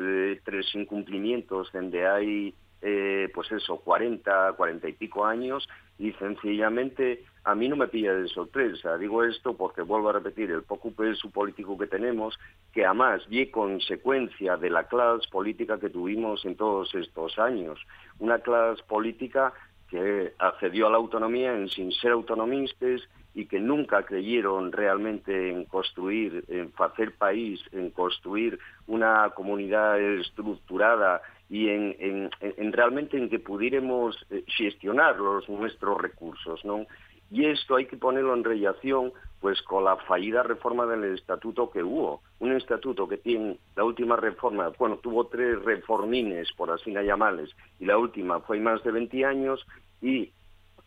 tres 0.43 0.75
incumplimientos 0.75 1.71
donde 1.71 2.07
hay 2.07 2.55
eh, 2.83 3.31
pues 3.35 3.51
eso, 3.53 3.79
40, 3.79 4.53
40 4.53 4.89
y 4.89 4.93
pico 4.93 5.25
años 5.25 5.69
y 5.99 6.13
sencillamente 6.13 7.25
a 7.45 7.55
mí 7.55 7.69
no 7.69 7.77
me 7.77 7.89
pilla 7.89 8.15
de 8.15 8.29
sorpresa. 8.29 8.97
Digo 8.99 9.25
esto 9.25 9.57
porque 9.57 9.83
vuelvo 9.83 10.11
a 10.11 10.13
repetir, 10.13 10.51
el 10.51 10.63
poco 10.63 10.93
peso 10.93 11.31
político 11.31 11.77
que 11.77 11.87
tenemos, 11.87 12.39
que 12.73 12.85
además 12.85 13.23
y 13.31 13.47
consecuencia 13.47 14.57
de 14.57 14.71
la 14.71 14.85
clase 14.85 15.29
política 15.31 15.81
que 15.81 15.91
tuvimos 15.91 16.45
en 16.45 16.57
todos 16.57 16.95
estos 16.95 17.39
años. 17.39 17.81
Una 18.19 18.39
clase 18.39 18.83
política 18.85 19.53
que 19.89 20.35
accedió 20.39 20.87
a 20.87 20.91
la 20.91 20.99
autonomía 20.99 21.67
sin 21.69 21.91
ser 21.93 22.13
autonomistas 22.13 23.01
y 23.35 23.47
que 23.47 23.61
nunca 23.61 24.05
creyeron 24.05 24.73
realmente 24.73 25.51
en 25.51 25.65
construir, 25.65 26.45
en 26.49 26.73
hacer 26.79 27.15
país, 27.17 27.61
en 27.73 27.91
construir 27.91 28.59
una 28.87 29.31
comunidad 29.31 30.01
estructurada 30.01 31.23
y 31.51 31.69
en, 31.69 32.31
en, 32.41 32.73
realmente 32.73 33.17
en 33.17 33.31
que 33.31 33.39
pudiéramos 33.39 34.17
eh, 34.31 34.45
gestionar 34.47 35.19
los 35.19 35.49
nuestros 35.49 35.99
recursos, 36.01 36.65
¿no? 36.65 36.87
Y 37.31 37.45
esto 37.45 37.77
hay 37.77 37.87
que 37.87 37.97
ponerlo 37.97 38.35
en 38.35 38.45
relación 38.45 39.13
pues 39.41 39.63
con 39.63 39.85
la 39.85 39.97
fallida 39.97 40.43
reforma 40.43 40.87
del 40.87 41.15
estatuto 41.15 41.71
que 41.71 41.83
hubo. 41.83 42.23
Un 42.41 42.53
estatuto 42.53 43.07
que 43.07 43.19
tiene 43.19 43.59
la 43.77 43.85
última 43.85 44.17
reforma, 44.17 44.73
bueno, 44.79 44.97
tuvo 44.97 45.27
tres 45.27 45.63
reformines, 45.63 46.53
por 46.53 46.71
así 46.71 46.91
llamarles, 46.93 47.51
y 47.79 47.85
la 47.85 47.99
última 47.99 48.41
fue 48.41 48.59
más 48.59 48.83
de 48.83 48.91
20 48.93 49.25
años, 49.25 49.65
y 50.01 50.33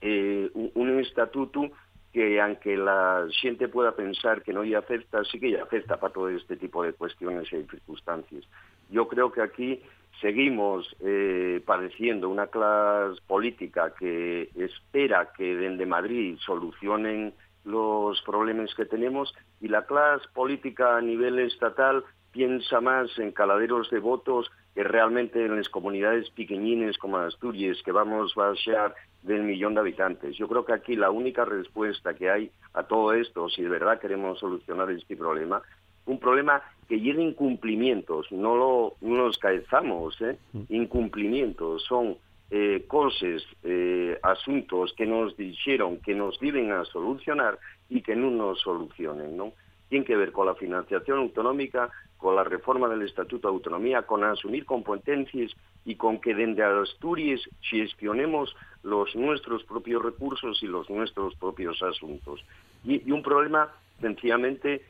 eh, 0.01 0.49
un, 0.53 0.99
estatuto 0.99 1.69
que 2.11 2.41
aunque 2.41 2.75
la 2.75 3.27
gente 3.41 3.67
pueda 3.69 3.95
pensar 3.95 4.41
que 4.41 4.51
no 4.51 4.63
ya 4.65 4.79
afecta, 4.79 5.23
sí 5.23 5.39
que 5.39 5.51
ya 5.51 5.63
afecta 5.63 5.97
para 5.97 6.11
todo 6.11 6.27
este 6.29 6.57
tipo 6.57 6.83
de 6.83 6.93
cuestiones 6.93 7.47
y 7.53 7.63
circunstancias. 7.63 8.43
Yo 8.89 9.07
creo 9.07 9.31
que 9.31 9.41
aquí 9.41 9.81
seguimos 10.21 10.95
eh, 11.01 11.61
padeciendo 11.65 12.29
una 12.29 12.47
clase 12.47 13.19
política 13.27 13.93
que 13.97 14.49
espera 14.55 15.31
que 15.35 15.55
desde 15.55 15.85
Madrid 15.85 16.37
solucionen 16.45 17.33
los 17.65 18.21
problemas 18.21 18.73
que 18.75 18.85
tenemos 18.85 19.33
y 19.59 19.67
la 19.67 19.85
clase 19.85 20.25
política 20.33 20.97
a 20.97 21.01
nivel 21.01 21.39
estatal 21.39 22.03
piensa 22.31 22.79
más 22.79 23.09
en 23.19 23.31
caladeros 23.31 23.89
de 23.89 23.99
votos 23.99 24.49
que 24.73 24.83
realmente 24.83 25.43
en 25.43 25.57
las 25.57 25.67
comunidades 25.67 26.29
pequeñines 26.29 26.97
como 26.97 27.17
Asturias, 27.17 27.81
que 27.83 27.91
vamos 27.91 28.33
a 28.37 28.51
bajar 28.51 28.95
del 29.21 29.43
millón 29.43 29.73
de 29.73 29.81
habitantes. 29.81 30.37
Yo 30.37 30.47
creo 30.47 30.65
que 30.65 30.73
aquí 30.73 30.95
la 30.95 31.11
única 31.11 31.43
respuesta 31.43 32.13
que 32.13 32.29
hay 32.29 32.51
a 32.73 32.83
todo 32.83 33.13
esto, 33.13 33.49
si 33.49 33.61
de 33.61 33.69
verdad 33.69 33.99
queremos 33.99 34.39
solucionar 34.39 34.89
este 34.91 35.17
problema, 35.17 35.61
un 36.05 36.19
problema 36.19 36.61
que 36.87 36.99
lleva 36.99 37.21
incumplimientos, 37.21 38.31
no, 38.31 38.55
lo, 38.55 38.95
no 39.01 39.25
los 39.25 39.37
caezamos, 39.37 40.19
¿eh? 40.21 40.37
Mm. 40.53 40.61
incumplimientos, 40.69 41.83
son 41.83 42.17
eh, 42.49 42.83
cosas, 42.87 43.43
eh, 43.63 44.19
asuntos 44.23 44.93
que 44.97 45.05
nos 45.05 45.37
dijeron 45.37 45.99
que 45.99 46.13
nos 46.13 46.37
deben 46.39 46.71
a 46.71 46.83
solucionar 46.83 47.57
y 47.89 48.01
que 48.01 48.15
no 48.15 48.29
nos 48.29 48.59
solucionen, 48.59 49.37
¿no? 49.37 49.53
Tienen 49.87 50.05
que 50.05 50.17
ver 50.17 50.31
con 50.31 50.47
la 50.47 50.55
financiación 50.55 51.19
autonómica, 51.19 51.89
con 52.17 52.35
la 52.35 52.43
reforma 52.43 52.87
del 52.87 53.01
Estatuto 53.03 53.47
de 53.47 53.53
Autonomía, 53.53 54.03
con 54.03 54.23
asumir 54.23 54.65
competencias 54.65 55.51
y 55.85 55.95
con 55.95 56.19
que 56.19 56.35
desde 56.35 56.63
Asturias 56.63 57.41
gestionemos 57.61 58.55
los 58.83 59.15
nuestros 59.15 59.63
propios 59.63 60.03
recursos 60.03 60.61
y 60.61 60.67
los 60.67 60.89
nuestros 60.89 61.35
propios 61.35 61.81
asuntos. 61.81 62.43
Y, 62.83 63.11
un 63.11 63.23
problema 63.23 63.69
sencillamente 63.99 64.83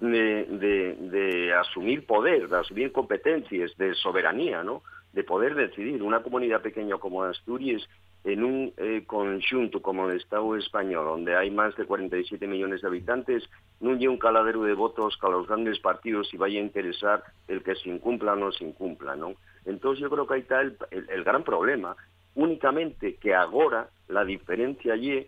de, 0.00 1.54
asumir 1.58 2.06
poder, 2.06 2.48
de 2.48 2.56
asumir 2.56 2.92
competencias, 2.92 3.76
de 3.76 3.94
soberanía, 3.94 4.62
¿no? 4.62 4.82
de 5.12 5.24
poder 5.24 5.54
decidir. 5.54 6.02
Una 6.02 6.22
comunidad 6.22 6.62
pequeña 6.62 6.98
como 6.98 7.24
Asturias, 7.24 7.82
en 8.24 8.44
un 8.44 8.72
eh, 8.76 9.04
conjunto 9.06 9.80
como 9.80 10.08
el 10.08 10.16
Estado 10.16 10.56
español, 10.56 11.04
donde 11.06 11.36
hay 11.36 11.50
más 11.50 11.76
de 11.76 11.86
47 11.86 12.46
millones 12.46 12.82
de 12.82 12.88
habitantes, 12.88 13.48
no 13.80 13.92
hay 13.92 14.06
un 14.06 14.18
caladero 14.18 14.62
de 14.62 14.74
votos 14.74 15.16
que 15.18 15.26
a 15.26 15.30
los 15.30 15.46
grandes 15.46 15.78
partidos 15.78 16.28
si 16.28 16.36
vaya 16.36 16.58
a 16.58 16.62
interesar 16.62 17.22
el 17.46 17.62
que 17.62 17.74
se 17.76 17.88
incumpla 17.88 18.32
o 18.32 18.36
no 18.36 18.52
se 18.52 18.64
incumpla, 18.64 19.16
¿no? 19.16 19.34
Entonces 19.64 20.02
yo 20.02 20.10
creo 20.10 20.26
que 20.26 20.34
ahí 20.34 20.40
está 20.40 20.60
el, 20.60 20.76
el 20.90 21.24
gran 21.24 21.44
problema. 21.44 21.96
Únicamente 22.34 23.14
que 23.16 23.34
ahora 23.34 23.88
la 24.08 24.24
diferencia 24.24 24.94
allí 24.94 25.26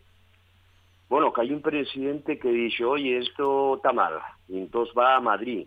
bueno, 1.11 1.33
que 1.33 1.41
hay 1.43 1.53
un 1.53 1.61
presidente 1.61 2.39
que 2.39 2.49
dice, 2.51 2.85
oye, 2.85 3.19
esto 3.19 3.77
está 3.77 3.93
mal, 3.93 4.15
y 4.49 4.59
entonces 4.59 4.95
va 4.97 5.17
a 5.17 5.21
Madrid 5.21 5.67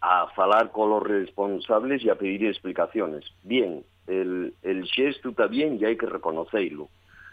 a 0.00 0.26
hablar 0.36 0.72
con 0.72 0.88
los 0.88 1.02
responsables 1.02 2.02
y 2.02 2.08
a 2.08 2.14
pedir 2.14 2.46
explicaciones. 2.46 3.24
Bien, 3.42 3.84
el, 4.06 4.54
el 4.62 4.86
gesto 4.86 5.30
está 5.30 5.48
bien 5.48 5.78
y 5.78 5.84
hay 5.84 5.98
que 5.98 6.06
reconocerlo. 6.06 6.88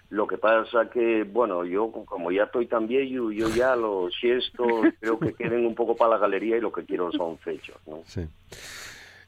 Lo 0.10 0.28
que 0.28 0.38
pasa 0.38 0.90
que, 0.90 1.24
bueno, 1.24 1.64
yo 1.64 1.92
como 1.92 2.32
ya 2.32 2.44
estoy 2.44 2.68
tan 2.68 2.88
viejo, 2.88 3.32
yo 3.32 3.50
ya 3.50 3.76
los 3.76 4.16
gestos 4.18 4.68
creo 5.00 5.18
que 5.18 5.34
queden 5.34 5.66
un 5.66 5.76
poco 5.76 5.96
para 5.96 6.12
la 6.12 6.18
galería 6.18 6.58
y 6.58 6.62
lo 6.62 6.72
que 6.72 6.84
quiero 6.84 7.12
son 7.12 7.38
fechos, 7.38 7.78
¿no? 7.88 8.02
Sí. 8.06 8.26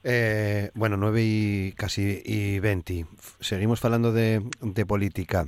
Eh, 0.03 0.71
bueno, 0.73 0.97
nueve 0.97 1.21
y 1.23 1.71
casi 1.73 2.21
y 2.25 2.59
20. 2.59 3.05
Seguimos 3.39 3.83
hablando 3.85 4.11
de, 4.11 4.41
de 4.61 4.85
política. 4.85 5.45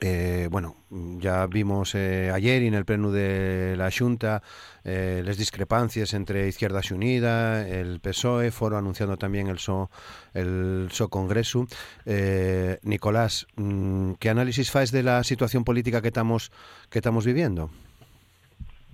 Eh, 0.00 0.48
bueno, 0.50 0.76
ya 1.18 1.46
vimos 1.46 1.94
eh, 1.94 2.30
ayer 2.32 2.62
en 2.62 2.72
el 2.72 2.86
pleno 2.86 3.10
de 3.10 3.74
la 3.76 3.90
Junta 3.90 4.40
eh, 4.82 5.22
las 5.22 5.36
discrepancias 5.36 6.14
entre 6.14 6.48
Izquierdas 6.48 6.90
Unidas, 6.90 7.66
el 7.66 8.00
PSOE, 8.00 8.50
foro 8.50 8.78
anunciando 8.78 9.18
también 9.18 9.48
el 9.48 9.58
SO, 9.58 9.90
el 10.32 10.88
SO 10.90 11.10
Congreso. 11.10 11.66
Eh, 12.06 12.78
Nicolás, 12.82 13.46
mm, 13.56 14.14
¿qué 14.14 14.30
análisis 14.30 14.70
faz 14.70 14.90
de 14.90 15.02
la 15.02 15.22
situación 15.22 15.64
política 15.64 16.00
que 16.00 16.08
estamos 16.08 16.50
que 16.90 17.00
estamos 17.00 17.26
viviendo? 17.26 17.68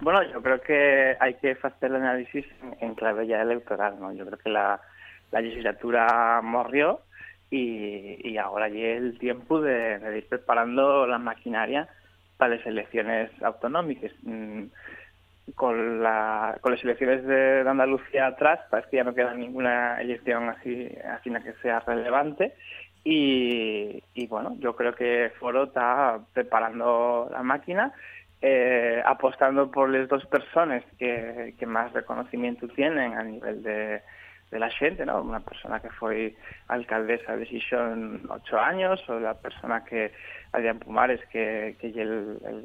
Bueno, 0.01 0.23
yo 0.33 0.43
creo 0.43 0.61
que 0.61 1.17
hay 1.21 1.35
que 1.35 1.53
hacer 1.53 1.91
el 1.91 1.97
análisis 1.97 2.47
en 2.81 2.95
clave 2.97 3.29
ya 3.29 3.43
electoral, 3.43 4.01
¿no? 4.01 4.13
Yo 4.13 4.27
creo 4.27 4.39
que 4.39 4.51
la, 4.51 4.81
la 5.31 5.41
legislatura 5.41 6.41
morrió 6.43 7.03
y, 7.51 8.37
ahora 8.39 8.69
llega 8.69 8.99
el 8.99 9.19
tiempo 9.19 9.61
de, 9.61 10.19
ir 10.19 10.29
preparando 10.29 11.07
la 11.07 11.19
maquinaria 11.19 11.89
para 12.37 12.57
las 12.57 12.67
elecciones 12.67 13.31
autonómicas. 13.43 14.13
Mm, 14.23 14.65
con, 15.55 16.01
la, 16.01 16.59
con 16.61 16.73
las 16.73 16.85
elecciones 16.85 17.25
de, 17.27 17.65
Andalucía 17.69 18.29
atrás, 18.29 18.61
parece 18.71 18.91
que 18.91 18.97
ya 18.99 19.05
no 19.05 19.15
queda 19.15 19.35
ninguna 19.35 20.01
elección 20.01 20.49
así, 20.49 20.89
así 21.05 21.31
que 21.31 21.53
sea 21.63 21.81
relevante. 21.81 22.55
Y, 23.03 24.03
bueno, 24.29 24.57
yo 24.59 24.77
creo 24.77 24.95
que 24.95 25.33
Foro 25.41 25.65
está 25.65 26.21
preparando 26.35 27.29
la 27.33 27.43
máquina, 27.43 27.93
eh, 28.43 29.03
apostando 29.05 29.71
por 29.71 29.89
las 29.91 30.09
dos 30.09 30.25
personas 30.27 30.85
que, 30.99 31.55
que 31.59 31.67
más 31.67 31.93
reconocimiento 31.93 32.69
tienen 32.69 33.15
a 33.15 33.25
nivel 33.25 33.63
de, 33.63 34.03
de 34.51 34.59
la 34.59 34.71
gente, 34.71 35.07
¿no? 35.07 35.23
Una 35.23 35.41
persona 35.41 35.81
que 35.81 35.91
fue 35.91 36.35
alcaldesa 36.69 37.37
de 37.37 37.47
Xixón 37.47 38.23
ocho 38.29 38.59
años, 38.59 39.01
o 39.09 39.21
la 39.21 39.35
persona 39.35 39.85
que, 39.85 40.13
Adrián 40.53 40.79
Pumares, 40.79 41.21
que, 41.31 41.77
que 41.81 41.89
el, 41.89 42.39
el 42.45 42.65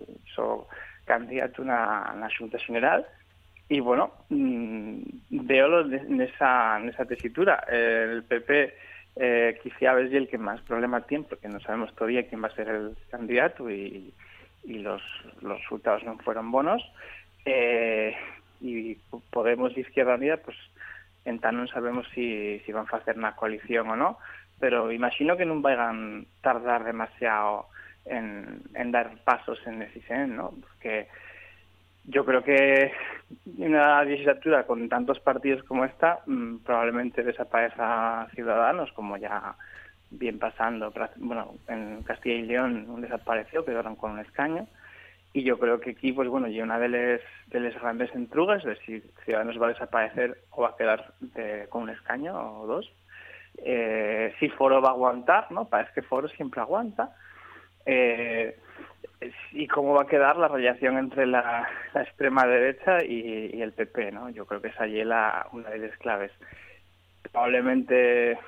candidato 1.06 1.64
na, 1.64 2.14
na 2.18 2.30
Xunta 2.30 2.58
General, 2.58 3.06
y 3.70 3.80
bueno, 3.80 4.12
mmm, 4.30 5.02
veo 5.30 5.82
en 5.82 6.22
esa, 6.22 6.78
en 6.80 6.90
esa 6.90 7.06
tesitura. 7.06 7.64
El 7.68 8.24
PP 8.24 8.74
eh, 9.16 9.60
quizá 9.62 10.00
es 10.00 10.14
el 10.14 10.28
que 10.28 10.38
más 10.38 10.62
problema 10.62 11.02
tiene, 11.02 11.26
porque 11.28 11.48
no 11.48 11.60
sabemos 11.60 11.94
todavía 11.96 12.28
quién 12.28 12.44
va 12.44 12.48
a 12.48 12.56
ser 12.56 12.68
el 12.70 12.96
candidato 13.10 13.70
y, 13.70 14.14
y 14.64 14.80
los, 14.80 15.02
los 15.42 15.60
resultados 15.62 16.04
no 16.04 16.18
fueron 16.20 16.52
buenos. 16.52 16.84
Eh, 17.46 18.16
y 18.62 18.96
Podemos 19.32 19.78
Izquierda 19.78 20.16
Unida, 20.16 20.38
pues 20.38 20.58
Entón 21.26 21.58
non 21.58 21.68
sabemos 21.68 22.06
si, 22.14 22.62
si 22.62 22.70
van 22.70 22.86
a 22.86 22.98
hacer 23.02 23.18
una 23.18 23.34
coalición 23.34 23.90
o 23.90 23.98
no, 23.98 24.22
pero 24.62 24.94
imagino 24.94 25.36
que 25.36 25.50
non 25.50 25.66
vayan 25.66 26.30
tardar 26.46 26.86
demasiado 26.86 27.68
en, 28.06 28.62
dar 28.94 29.18
pasos 29.26 29.60
en 29.66 29.80
decisión, 29.80 30.38
¿no? 30.38 30.54
Porque 30.62 31.10
yo 32.06 32.24
creo 32.24 32.44
que 32.44 32.94
una 33.58 34.04
legislatura 34.04 34.66
con 34.70 34.88
tantos 34.88 35.20
partidos 35.20 35.64
como 35.64 35.86
esta 35.86 36.20
mmm, 36.26 36.58
probablemente 36.62 37.24
desaparezca 37.24 38.28
Ciudadanos, 38.36 38.92
como 38.94 39.18
ya 39.18 39.56
bien 40.12 40.38
pasando, 40.38 40.94
bueno, 41.18 41.56
en 41.68 42.04
Castilla 42.04 42.36
y 42.36 42.46
León 42.46 43.02
desapareció, 43.02 43.66
quedaron 43.66 43.96
con 43.96 44.12
un 44.12 44.20
escaño, 44.20 44.68
y 45.36 45.44
yo 45.44 45.60
creo 45.60 45.82
que 45.82 45.90
aquí, 45.90 46.14
pues 46.14 46.30
bueno, 46.30 46.48
y 46.48 46.62
una 46.62 46.80
de 46.80 47.20
las 47.52 47.82
grandes 47.82 48.10
entrugas 48.16 48.64
de 48.64 48.78
si 48.86 49.02
Ciudadanos 49.26 49.62
va 49.62 49.66
a 49.66 49.74
desaparecer 49.74 50.38
o 50.52 50.62
va 50.62 50.70
a 50.70 50.78
quedar 50.78 51.14
con 51.68 51.84
un 51.84 51.90
escaño 51.90 52.62
o 52.62 52.66
dos. 52.66 52.90
Eh, 53.58 54.34
si 54.40 54.48
Foro 54.48 54.82
va 54.82 54.90
a 54.90 54.92
aguantar, 54.94 55.52
¿no? 55.52 55.68
Parece 55.68 55.92
que 55.96 56.02
Foro 56.04 56.30
siempre 56.30 56.62
aguanta. 56.62 57.18
Eh, 57.86 58.58
y 59.52 59.68
cómo 59.68 59.94
va 59.94 60.04
a 60.04 60.08
quedar 60.08 60.38
la 60.38 60.48
relación 60.48 60.98
entre 60.98 61.26
la, 61.26 61.68
extrema 61.94 62.48
derecha 62.48 63.04
y, 63.04 63.62
el 63.62 63.74
PP, 63.74 64.14
¿no? 64.14 64.30
Yo 64.30 64.46
creo 64.46 64.62
que 64.62 64.70
es 64.70 64.80
allí 64.80 65.02
una 65.02 65.70
de 65.70 65.80
las 65.80 65.98
claves. 65.98 66.32
Probablemente 67.30 68.40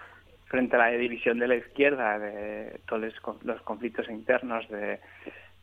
frente 0.45 0.78
a 0.78 0.80
la 0.80 0.88
división 0.91 1.38
de 1.39 1.50
la 1.50 1.56
izquierda, 1.56 2.17
de 2.17 2.80
todos 2.88 3.13
los 3.43 3.62
conflictos 3.63 4.08
internos 4.08 4.69
de 4.69 5.02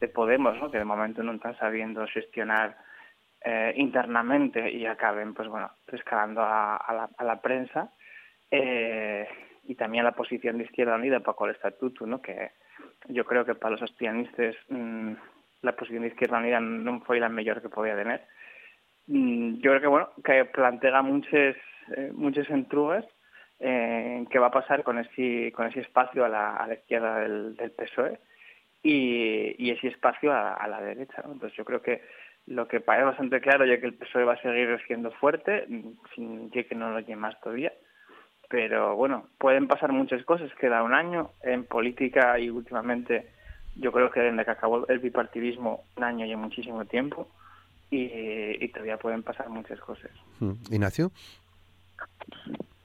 de 0.04 0.12
Podemos, 0.12 0.70
que 0.70 0.78
de 0.78 0.84
momento 0.84 1.22
no 1.22 1.32
están 1.32 1.56
sabiendo 1.56 2.06
gestionar 2.06 2.76
eh, 3.42 3.72
internamente 3.76 4.70
y 4.70 4.84
acaben, 4.86 5.34
pues 5.34 5.48
bueno, 5.48 5.70
escalando 5.92 6.42
a, 6.42 7.08
la, 7.20 7.40
prensa 7.40 7.90
eh, 8.50 9.26
y 9.64 9.74
también 9.74 10.04
la 10.04 10.12
posición 10.12 10.58
de 10.58 10.64
Izquierda 10.64 10.96
Unida 10.96 11.20
para 11.20 11.36
el 11.46 11.56
estatuto, 11.56 12.06
¿no? 12.06 12.20
que, 12.20 12.50
yo 13.08 13.24
creo 13.24 13.44
que 13.44 13.54
para 13.54 13.72
los 13.72 13.82
asturianistas 13.82 14.54
mm, 14.68 15.12
la 15.62 15.72
posición 15.72 16.02
de 16.02 16.08
Izquierda 16.08 16.38
Unida 16.38 16.60
no 16.60 17.00
fue 17.00 17.18
la 17.18 17.28
mejor 17.28 17.62
que 17.62 17.68
podía 17.68 17.96
tener. 17.96 18.22
Mm, 19.06 19.56
yo 19.56 19.70
creo 19.70 19.80
que, 19.80 19.86
bueno, 19.86 20.08
que 20.22 20.44
plantea 20.44 21.02
muchas 21.02 21.56
eh, 21.96 22.12
muchas 22.14 22.48
entrugas 22.50 23.04
eh, 23.60 24.24
qué 24.30 24.38
va 24.38 24.48
a 24.48 24.58
pasar 24.58 24.82
con 24.82 24.98
ese, 24.98 25.52
con 25.52 25.66
ese 25.66 25.80
espacio 25.80 26.24
a 26.24 26.28
la, 26.28 26.56
a 26.56 26.66
la 26.66 26.74
izquierda 26.74 27.20
del, 27.20 27.56
del 27.56 27.70
PSOE 27.72 28.18
y, 28.84 29.56
y, 29.58 29.70
ese 29.70 29.88
espacio 29.88 30.32
a, 30.32 30.52
a 30.52 30.68
la 30.68 30.80
derecha. 30.80 31.22
¿no? 31.24 31.32
Entonces 31.32 31.56
yo 31.56 31.64
creo 31.64 31.82
que 31.82 32.02
lo 32.46 32.68
que 32.68 32.80
parece 32.80 33.06
bastante 33.06 33.40
claro 33.40 33.64
ya 33.64 33.80
que 33.80 33.86
el 33.86 33.94
PSOE 33.94 34.24
va 34.24 34.34
a 34.34 34.42
seguir 34.42 34.78
siendo 34.86 35.10
fuerte, 35.12 35.66
sin 36.14 36.50
que 36.50 36.74
no 36.74 36.90
lo 36.90 37.00
lleve 37.00 37.16
más 37.16 37.40
todavía. 37.40 37.72
Pero 38.50 38.94
bueno, 38.94 39.26
pueden 39.38 39.66
pasar 39.66 39.90
muchas 39.92 40.22
cosas, 40.24 40.52
queda 40.60 40.82
un 40.82 40.92
año 40.92 41.30
en 41.42 41.64
política 41.64 42.38
y 42.38 42.50
últimamente 42.50 43.26
yo 43.76 43.90
creo 43.90 44.10
que 44.10 44.20
desde 44.20 44.44
que 44.44 44.50
acabó 44.50 44.86
el 44.86 44.98
bipartidismo 44.98 45.84
un 45.96 46.04
año 46.04 46.26
y 46.26 46.36
muchísimo 46.36 46.84
tiempo 46.84 47.26
y, 47.90 48.62
y 48.62 48.68
todavía 48.68 48.98
pueden 48.98 49.22
pasar 49.22 49.48
muchas 49.48 49.80
cosas. 49.80 50.10
Mm. 50.40 50.52
Ignacio. 50.70 51.10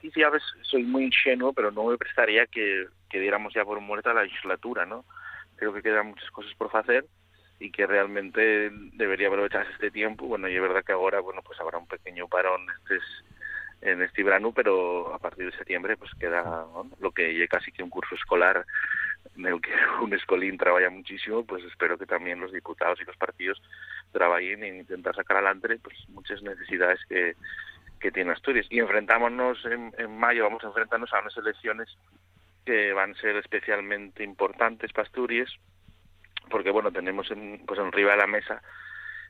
Sí, 0.00 0.10
sí, 0.10 0.22
a 0.22 0.30
veces 0.30 0.48
soy 0.62 0.84
muy 0.84 1.04
ingenuo, 1.04 1.52
pero 1.52 1.70
no 1.70 1.84
me 1.84 1.98
prestaría 1.98 2.46
que, 2.46 2.86
que 3.10 3.20
diéramos 3.20 3.52
ya 3.52 3.64
por 3.64 3.78
muerta 3.80 4.14
la 4.14 4.22
legislatura, 4.22 4.86
¿no? 4.86 5.04
Creo 5.60 5.74
que 5.74 5.82
quedan 5.82 6.06
muchas 6.08 6.30
cosas 6.30 6.52
por 6.54 6.74
hacer 6.74 7.04
y 7.58 7.70
que 7.70 7.86
realmente 7.86 8.70
debería 8.94 9.28
aprovecharse 9.28 9.70
este 9.72 9.90
tiempo. 9.90 10.26
Bueno, 10.26 10.48
y 10.48 10.56
es 10.56 10.62
verdad 10.62 10.82
que 10.82 10.92
ahora, 10.92 11.20
bueno, 11.20 11.42
pues 11.44 11.60
habrá 11.60 11.76
un 11.76 11.86
pequeño 11.86 12.26
parón 12.28 12.66
este 12.70 12.98
en 13.82 14.02
este 14.02 14.22
verano, 14.22 14.52
pero 14.52 15.14
a 15.14 15.18
partir 15.18 15.46
de 15.46 15.56
septiembre 15.56 15.96
pues 15.96 16.10
queda 16.18 16.42
¿no? 16.42 16.90
lo 17.00 17.12
que 17.12 17.42
es 17.42 17.48
casi 17.48 17.72
que 17.72 17.82
un 17.82 17.90
curso 17.90 18.14
escolar 18.14 18.66
en 19.36 19.46
el 19.46 19.60
que 19.60 19.70
un 20.02 20.12
escolín 20.14 20.58
trabaja 20.58 20.90
muchísimo, 20.90 21.44
pues 21.44 21.64
espero 21.64 21.98
que 21.98 22.06
también 22.06 22.40
los 22.40 22.52
diputados 22.52 23.00
y 23.00 23.04
los 23.04 23.16
partidos 23.16 23.60
trabajen 24.12 24.64
en 24.64 24.78
intentar 24.78 25.14
sacar 25.14 25.38
adelante 25.38 25.78
pues 25.82 25.96
muchas 26.08 26.42
necesidades 26.42 27.00
que, 27.08 27.36
que 28.00 28.10
tiene 28.10 28.32
Asturias. 28.32 28.66
Y 28.70 28.80
enfrentámonos 28.80 29.64
en, 29.66 29.94
en 29.98 30.18
mayo, 30.18 30.44
vamos 30.44 30.64
a 30.64 30.68
enfrentarnos 30.68 31.12
a 31.12 31.20
unas 31.20 31.36
elecciones 31.36 31.88
que 32.64 32.92
van 32.92 33.12
a 33.12 33.20
ser 33.20 33.36
especialmente 33.36 34.22
importantes 34.24 34.92
para 34.92 35.08
porque 36.50 36.70
bueno, 36.70 36.90
tenemos 36.90 37.30
en, 37.30 37.64
pues 37.66 37.78
arriba 37.78 38.12
de 38.12 38.18
la 38.18 38.26
mesa 38.26 38.62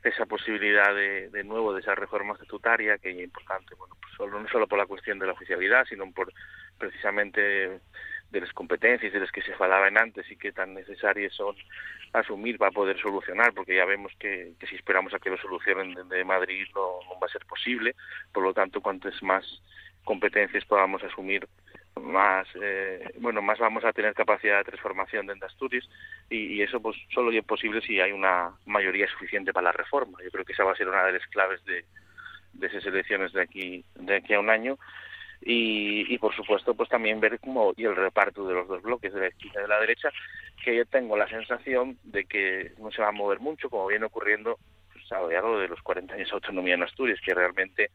esa 0.03 0.25
posibilidad 0.25 0.95
de, 0.95 1.29
de 1.29 1.43
nuevo 1.43 1.73
de 1.73 1.81
esa 1.81 1.93
reforma 1.93 2.33
estatutaria 2.33 2.97
que 2.97 3.11
es 3.11 3.19
importante, 3.19 3.75
bueno, 3.75 3.95
pues 4.01 4.13
solo, 4.15 4.39
no 4.39 4.47
solo 4.49 4.67
por 4.67 4.79
la 4.79 4.87
cuestión 4.87 5.19
de 5.19 5.27
la 5.27 5.33
oficialidad, 5.33 5.85
sino 5.85 6.11
por 6.11 6.33
precisamente 6.79 7.79
de 8.31 8.39
las 8.39 8.51
competencias 8.53 9.13
de 9.13 9.19
las 9.19 9.31
que 9.31 9.41
se 9.41 9.53
falaban 9.53 9.97
antes 9.97 10.29
y 10.31 10.37
que 10.37 10.51
tan 10.51 10.73
necesarias 10.73 11.33
son 11.33 11.55
asumir 12.13 12.57
para 12.57 12.71
poder 12.71 12.99
solucionar, 12.99 13.53
porque 13.53 13.75
ya 13.75 13.85
vemos 13.85 14.11
que, 14.17 14.53
que 14.59 14.67
si 14.67 14.75
esperamos 14.75 15.13
a 15.13 15.19
que 15.19 15.29
lo 15.29 15.37
solucionen 15.37 15.93
desde 15.93 16.25
Madrid 16.25 16.65
no, 16.73 16.99
no 17.07 17.19
va 17.19 17.27
a 17.27 17.31
ser 17.31 17.45
posible, 17.45 17.95
por 18.33 18.43
lo 18.43 18.53
tanto, 18.53 18.81
cuantas 18.81 19.21
más 19.21 19.45
competencias 20.03 20.65
podamos 20.65 21.03
asumir 21.03 21.47
más 21.99 22.47
eh, 22.61 23.13
bueno 23.19 23.41
más 23.41 23.59
vamos 23.59 23.83
a 23.83 23.91
tener 23.91 24.13
capacidad 24.13 24.59
de 24.59 24.63
transformación 24.63 25.27
dentro 25.27 25.47
de 25.47 25.53
Asturias 25.53 25.87
y, 26.29 26.55
y, 26.55 26.61
eso 26.61 26.81
pues 26.81 26.95
solo 27.13 27.31
es 27.31 27.43
posible 27.43 27.81
si 27.81 27.99
hay 27.99 28.11
una 28.11 28.51
mayoría 28.65 29.07
suficiente 29.07 29.51
para 29.51 29.65
la 29.65 29.71
reforma. 29.73 30.17
Yo 30.23 30.31
creo 30.31 30.45
que 30.45 30.53
esa 30.53 30.63
va 30.63 30.71
a 30.71 30.75
ser 30.75 30.87
una 30.87 31.03
de 31.05 31.13
las 31.13 31.27
claves 31.27 31.63
de, 31.65 31.83
de 32.53 32.67
esas 32.67 32.85
elecciones 32.85 33.33
de 33.33 33.41
aquí 33.41 33.83
de 33.95 34.15
aquí 34.15 34.33
a 34.33 34.39
un 34.39 34.49
año. 34.49 34.77
Y, 35.43 36.13
y 36.13 36.17
por 36.19 36.35
supuesto 36.35 36.75
pues 36.75 36.87
también 36.87 37.19
ver 37.19 37.39
cómo 37.39 37.73
y 37.75 37.85
el 37.85 37.95
reparto 37.95 38.47
de 38.47 38.53
los 38.53 38.67
dos 38.67 38.83
bloques 38.83 39.11
de 39.11 39.21
la 39.21 39.27
izquierda 39.29 39.59
y 39.59 39.63
de 39.63 39.67
la 39.67 39.79
derecha 39.79 40.11
que 40.63 40.75
yo 40.75 40.85
tengo 40.85 41.17
la 41.17 41.27
sensación 41.27 41.97
de 42.03 42.25
que 42.25 42.73
no 42.77 42.91
se 42.91 43.01
va 43.01 43.07
a 43.07 43.11
mover 43.11 43.39
mucho 43.39 43.67
como 43.67 43.87
viene 43.87 44.05
ocurriendo 44.05 44.59
pues, 44.93 45.11
a 45.11 45.19
de 45.25 45.67
los 45.67 45.81
40 45.81 46.13
años 46.13 46.29
de 46.29 46.35
autonomía 46.35 46.75
en 46.75 46.83
Asturias 46.83 47.19
que 47.25 47.33
realmente 47.33 47.89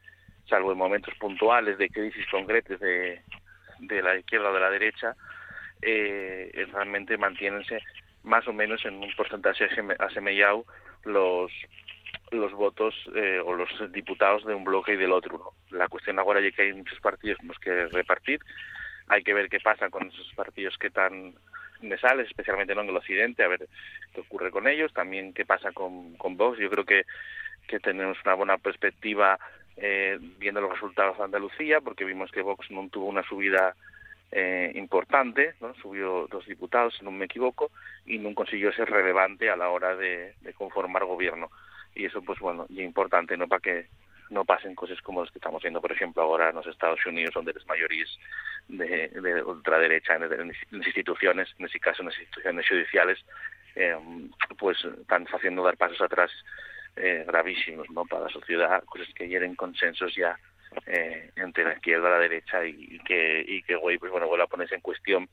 salvo 0.49 0.73
en 0.73 0.77
momentos 0.77 1.13
puntuales 1.15 1.77
de 1.77 1.89
crisis 1.89 2.25
concretas 2.29 2.81
de 2.81 3.21
de 3.79 4.01
la 4.01 4.17
izquierda 4.17 4.49
o 4.49 4.53
de 4.53 4.59
la 4.59 4.69
derecha 4.69 5.15
eh, 5.81 6.67
realmente 6.71 7.17
mantienense 7.17 7.79
más 8.23 8.47
o 8.47 8.53
menos 8.53 8.83
en 8.85 8.95
un 8.95 9.13
porcentaje 9.15 9.69
asemejado 9.99 10.65
los 11.05 11.51
los 12.31 12.51
votos 12.51 12.93
eh, 13.15 13.39
o 13.43 13.53
los 13.53 13.69
diputados 13.91 14.45
de 14.45 14.53
un 14.53 14.63
bloque 14.63 14.93
y 14.93 14.97
del 14.97 15.11
otro. 15.11 15.53
La 15.71 15.87
cuestión 15.87 16.19
ahora 16.19 16.39
es 16.39 16.53
que 16.53 16.63
hay 16.63 16.73
muchos 16.73 16.99
partidos 16.99 17.37
que 17.61 17.87
repartir, 17.87 18.39
hay 19.07 19.23
que 19.23 19.33
ver 19.33 19.49
qué 19.49 19.59
pasa 19.59 19.89
con 19.89 20.07
esos 20.07 20.33
partidos 20.35 20.77
que 20.77 20.87
están 20.87 21.35
nesales, 21.81 22.27
especialmente 22.27 22.75
¿no? 22.75 22.81
en 22.81 22.89
el 22.89 22.97
occidente, 22.97 23.43
a 23.43 23.47
ver 23.47 23.67
qué 24.13 24.21
ocurre 24.21 24.51
con 24.51 24.67
ellos, 24.67 24.93
también 24.93 25.33
qué 25.33 25.45
pasa 25.45 25.71
con, 25.71 26.15
con 26.15 26.35
Vox. 26.35 26.59
Yo 26.59 26.69
creo 26.69 26.85
que, 26.85 27.05
que 27.67 27.79
tenemos 27.79 28.17
una 28.25 28.33
buena 28.33 28.57
perspectiva 28.57 29.39
eh, 29.77 30.17
viendo 30.39 30.59
los 30.59 30.71
resultados 30.71 31.17
de 31.17 31.23
Andalucía, 31.23 31.81
porque 31.81 32.03
vimos 32.03 32.31
que 32.31 32.41
Vox 32.41 32.69
no 32.71 32.89
tuvo 32.89 33.05
una 33.05 33.23
subida 33.23 33.75
eh, 34.31 34.71
importante, 34.75 35.53
¿no? 35.61 35.73
subió 35.75 36.27
dos 36.29 36.45
diputados, 36.45 36.95
si 36.97 37.05
no 37.05 37.11
me 37.11 37.25
equivoco, 37.25 37.71
y 38.05 38.17
no 38.17 38.33
consiguió 38.33 38.73
ser 38.73 38.89
relevante 38.89 39.49
a 39.49 39.55
la 39.55 39.69
hora 39.69 39.95
de, 39.95 40.33
conformar 40.57 41.05
gobierno. 41.05 41.49
Y 41.95 42.05
eso, 42.05 42.21
pues 42.21 42.39
bueno, 42.39 42.65
y 42.69 42.81
importante, 42.81 43.37
¿no? 43.37 43.47
Para 43.47 43.61
que 43.61 43.87
no 44.29 44.43
pasen 44.43 44.75
cosas 44.75 45.01
como 45.01 45.21
las 45.21 45.31
que 45.31 45.39
estamos 45.39 45.61
viendo, 45.61 45.79
por 45.79 45.91
ejemplo, 45.91 46.21
ahora 46.21 46.49
en 46.49 46.55
los 46.55 46.67
Estados 46.67 47.05
Unidos, 47.05 47.33
donde 47.33 47.53
las 47.53 47.65
mayorías 47.65 48.09
de, 48.67 49.07
de 49.07 49.43
ultraderecha 49.43 50.15
en, 50.15 50.23
en, 50.23 50.53
instituciones, 50.71 51.49
en 51.57 51.65
este 51.65 51.79
caso 51.79 52.01
en 52.01 52.09
las 52.09 52.19
instituciones 52.19 52.67
judiciales, 52.67 53.19
eh, 53.75 53.95
pues 54.57 54.83
están 54.83 55.25
haciendo 55.27 55.63
dar 55.63 55.77
pasos 55.77 56.01
atrás 56.01 56.31
eh, 56.95 57.23
gravísimos 57.27 57.89
¿no? 57.91 58.05
para 58.05 58.23
la 58.23 58.29
sociedad, 58.29 58.83
cosas 58.85 59.07
que 59.13 59.27
hieren 59.27 59.55
consensos 59.55 60.15
ya 60.15 60.37
eh, 60.85 61.31
entre 61.35 61.63
la 61.63 61.73
izquierda 61.73 62.07
y 62.07 62.11
la 62.11 62.19
derecha 62.19 62.65
y, 62.65 62.99
que 62.99 63.43
y 63.47 63.61
que 63.63 63.77
pues 63.77 64.11
bueno 64.11 64.27
vuelve 64.27 64.43
a 64.43 64.47
ponerse 64.47 64.75
en 64.75 64.81
cuestión 64.81 65.27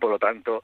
por 0.00 0.10
lo 0.10 0.18
tanto 0.18 0.62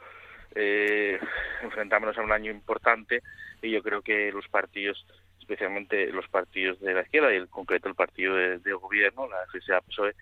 eh, 0.55 1.19
enfrentámonos 1.63 2.17
a 2.17 2.23
un 2.23 2.33
año 2.33 2.51
importante 2.51 3.23
y 3.63 3.71
yo 3.71 3.83
creo 3.83 4.03
que 4.03 4.33
los 4.33 4.49
partidos 4.49 5.07
especialmente 5.39 6.11
los 6.11 6.29
partidos 6.29 6.81
de 6.81 6.95
la 6.95 7.03
izquierda 7.03 7.33
y 7.33 7.37
en 7.37 7.47
concreto 7.47 7.89
el 7.89 7.95
partido 7.95 8.35
de, 8.35 8.59
de 8.59 8.73
gobierno 8.73 9.29
la 9.29 9.47
FSA 9.53 9.81
PSOE 9.83 10.15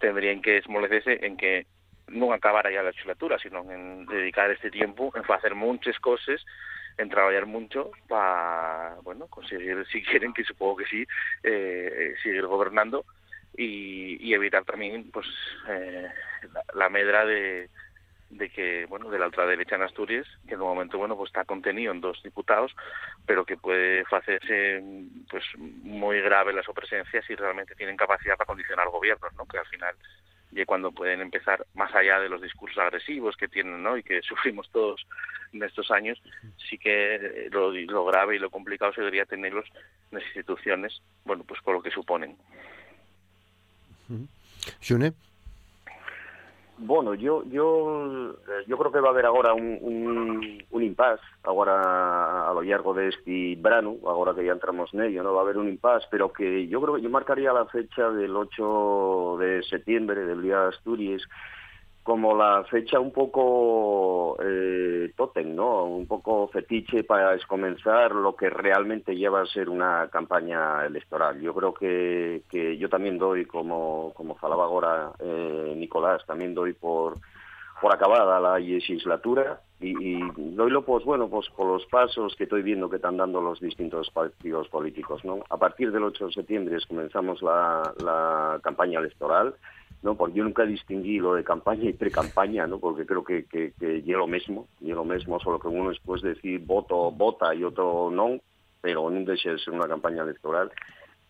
tendrían 0.00 0.40
que 0.40 0.58
esmolecerse 0.58 1.24
en 1.24 1.36
que 1.36 1.66
no 2.08 2.32
acabara 2.32 2.70
ya 2.70 2.82
la 2.82 2.90
legislatura 2.90 3.38
sino 3.38 3.70
en 3.70 4.06
dedicar 4.06 4.50
este 4.50 4.70
tiempo 4.70 5.12
en 5.14 5.30
hacer 5.30 5.54
muchas 5.54 5.98
cosas 6.00 6.44
en 6.98 7.08
trabajar 7.08 7.46
mucho 7.46 7.90
para 8.08 8.96
bueno 9.02 9.26
conseguir 9.26 9.84
si 9.90 10.02
quieren 10.02 10.32
que 10.32 10.44
supongo 10.44 10.76
que 10.76 10.86
sí 10.86 11.06
eh, 11.42 12.14
seguir 12.22 12.46
gobernando 12.46 13.04
y, 13.54 14.32
evitar 14.32 14.64
también 14.64 15.10
pues 15.10 15.26
eh, 15.68 16.08
la, 16.52 16.64
la, 16.72 16.88
medra 16.88 17.26
de, 17.26 17.68
de 18.30 18.48
que 18.48 18.86
bueno 18.86 19.10
de 19.10 19.18
la 19.18 19.26
ultraderecha 19.26 19.76
en 19.76 19.82
Asturias 19.82 20.26
que 20.48 20.54
en 20.54 20.62
un 20.62 20.68
momento 20.68 20.96
bueno 20.98 21.16
pues 21.16 21.28
está 21.28 21.44
contenido 21.44 21.92
en 21.92 22.00
dos 22.00 22.22
diputados 22.22 22.74
pero 23.26 23.44
que 23.44 23.56
puede 23.56 24.04
hacerse 24.10 24.82
pues 25.30 25.44
muy 25.56 26.20
grave 26.20 26.54
la 26.54 26.62
su 26.62 26.72
presencia 26.72 27.22
si 27.22 27.34
realmente 27.34 27.74
tienen 27.74 27.96
capacidad 27.96 28.36
para 28.36 28.46
condicionar 28.46 28.88
gobiernos 28.88 29.32
no 29.34 29.44
que 29.46 29.58
al 29.58 29.66
final 29.66 29.94
y 30.52 30.64
cuando 30.64 30.92
pueden 30.92 31.20
empezar 31.20 31.66
más 31.74 31.94
allá 31.94 32.20
de 32.20 32.28
los 32.28 32.42
discursos 32.42 32.78
agresivos 32.78 33.36
que 33.36 33.48
tienen 33.48 33.82
¿no? 33.82 33.96
y 33.96 34.02
que 34.02 34.22
sufrimos 34.28 34.70
todos 34.70 35.06
en 35.52 35.62
estos 35.62 35.90
años, 35.90 36.20
sí 36.68 36.78
que 36.78 37.48
lo, 37.50 37.72
lo 37.72 38.04
grave 38.06 38.36
y 38.36 38.38
lo 38.38 38.50
complicado 38.50 38.92
sería 38.92 39.26
tenerlos 39.26 39.66
en 40.10 40.18
las 40.18 40.26
instituciones, 40.26 41.02
bueno, 41.24 41.44
pues 41.44 41.60
por 41.62 41.74
lo 41.74 41.82
que 41.82 41.90
suponen. 41.90 42.36
Xune? 44.80 45.12
Bueno, 46.78 47.14
yo 47.14 47.44
yo 47.44 48.34
yo 48.66 48.78
creo 48.78 48.90
que 48.90 49.00
va 49.00 49.08
a 49.08 49.10
haber 49.12 49.26
agora 49.26 49.54
un, 49.54 49.78
un, 49.80 50.64
un 50.70 50.82
impas 50.82 51.20
agora 51.44 52.48
a 52.48 52.52
lo 52.54 52.62
largo 52.62 52.94
de 52.94 53.08
este 53.08 53.56
verano, 53.60 53.96
agora 54.06 54.34
que 54.34 54.44
ya 54.44 54.52
entramos 54.52 54.92
en 54.94 55.02
ello, 55.02 55.22
¿no? 55.22 55.34
Va 55.34 55.40
a 55.40 55.44
haber 55.44 55.58
un 55.58 55.68
impas, 55.68 56.04
pero 56.10 56.32
que 56.32 56.66
yo 56.68 56.80
creo 56.80 56.96
que 56.96 57.02
yo 57.02 57.10
marcaría 57.10 57.52
la 57.52 57.66
fecha 57.66 58.10
del 58.10 58.34
8 58.34 59.36
de 59.38 59.62
septiembre, 59.64 60.24
del 60.24 60.42
Día 60.42 60.60
de 60.60 60.68
Asturias, 60.68 61.22
como 62.02 62.36
la 62.36 62.64
fecha 62.64 62.98
un 62.98 63.12
poco 63.12 64.36
eh, 64.42 65.12
¿no? 65.44 65.84
Un 65.84 66.06
poco 66.06 66.48
fetiche 66.48 67.04
para 67.04 67.36
comenzar 67.46 68.12
lo 68.12 68.34
que 68.34 68.50
realmente 68.50 69.16
lleva 69.16 69.42
a 69.42 69.46
ser 69.46 69.68
una 69.68 70.08
campaña 70.08 70.84
electoral. 70.84 71.40
Yo 71.40 71.54
creo 71.54 71.74
que, 71.74 72.42
que 72.50 72.76
yo 72.76 72.88
también 72.88 73.18
doy, 73.18 73.44
como, 73.44 74.12
como 74.14 74.34
falaba 74.36 74.64
ahora 74.64 75.12
eh, 75.20 75.74
Nicolás, 75.76 76.24
también 76.26 76.54
doy 76.54 76.72
por, 76.72 77.18
por 77.80 77.94
acabada 77.94 78.40
la 78.40 78.58
legislatura 78.58 79.60
y, 79.80 80.16
y 80.16 80.20
doylo 80.36 80.84
pues 80.84 81.04
bueno 81.04 81.28
pues 81.28 81.48
por 81.50 81.66
los 81.66 81.84
pasos 81.86 82.36
que 82.36 82.44
estoy 82.44 82.62
viendo 82.62 82.88
que 82.88 82.96
están 82.96 83.16
dando 83.16 83.40
los 83.40 83.60
distintos 83.60 84.10
partidos 84.10 84.68
políticos, 84.68 85.24
¿no? 85.24 85.40
A 85.50 85.56
partir 85.56 85.92
del 85.92 86.04
8 86.04 86.26
de 86.26 86.32
septiembre 86.32 86.78
comenzamos 86.88 87.42
la, 87.42 87.92
la 88.02 88.60
campaña 88.62 89.00
electoral 89.00 89.54
no 90.02 90.16
porque 90.16 90.38
yo 90.38 90.44
nunca 90.44 90.64
distinguí 90.64 91.18
lo 91.18 91.34
de 91.34 91.44
campaña 91.44 91.88
y 91.88 91.92
pre-campaña, 91.92 92.66
no 92.66 92.78
porque 92.78 93.06
creo 93.06 93.24
que, 93.24 93.44
que, 93.44 93.72
que 93.78 94.02
lo 94.06 94.26
mismo 94.26 94.68
y 94.80 94.92
lo 94.92 95.04
mismo 95.04 95.38
solo 95.40 95.58
que 95.58 95.68
uno 95.68 95.90
después 95.90 96.22
decir 96.22 96.60
voto 96.64 97.10
vota 97.10 97.54
y 97.54 97.64
otro 97.64 98.10
no 98.10 98.38
pero 98.80 99.08
deja 99.10 99.50
de 99.50 99.58
ser 99.58 99.74
una 99.74 99.86
campaña 99.86 100.22
electoral 100.22 100.72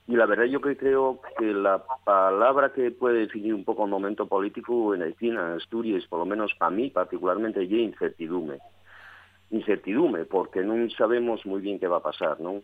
y 0.07 0.17
la 0.17 0.27
verdad 0.27 0.45
yo 0.45 0.61
que 0.61 0.77
creo 0.77 1.21
que 1.39 1.45
la 1.53 1.83
palabra 2.05 2.73
que 2.73 2.91
puede 2.91 3.21
definir 3.21 3.55
un 3.55 3.65
poco 3.65 3.85
el 3.85 3.91
momento 3.91 4.27
político 4.27 4.95
en 4.95 5.03
Haití, 5.03 5.29
en 5.29 5.39
Asturias, 5.39 6.05
por 6.09 6.19
lo 6.19 6.27
menos 6.27 6.53
para 6.59 6.71
mí 6.71 6.91
particularmente, 6.91 7.63
es 7.63 7.71
incertidumbre. 7.71 8.59
Incertidumbre, 9.51 10.25
porque 10.25 10.63
no 10.63 10.91
sabemos 10.91 11.47
muy 11.47 11.61
bien 11.61 11.79
qué 11.79 11.87
va 11.87 11.99
a 11.99 12.03
pasar, 12.03 12.41
¿no? 12.41 12.63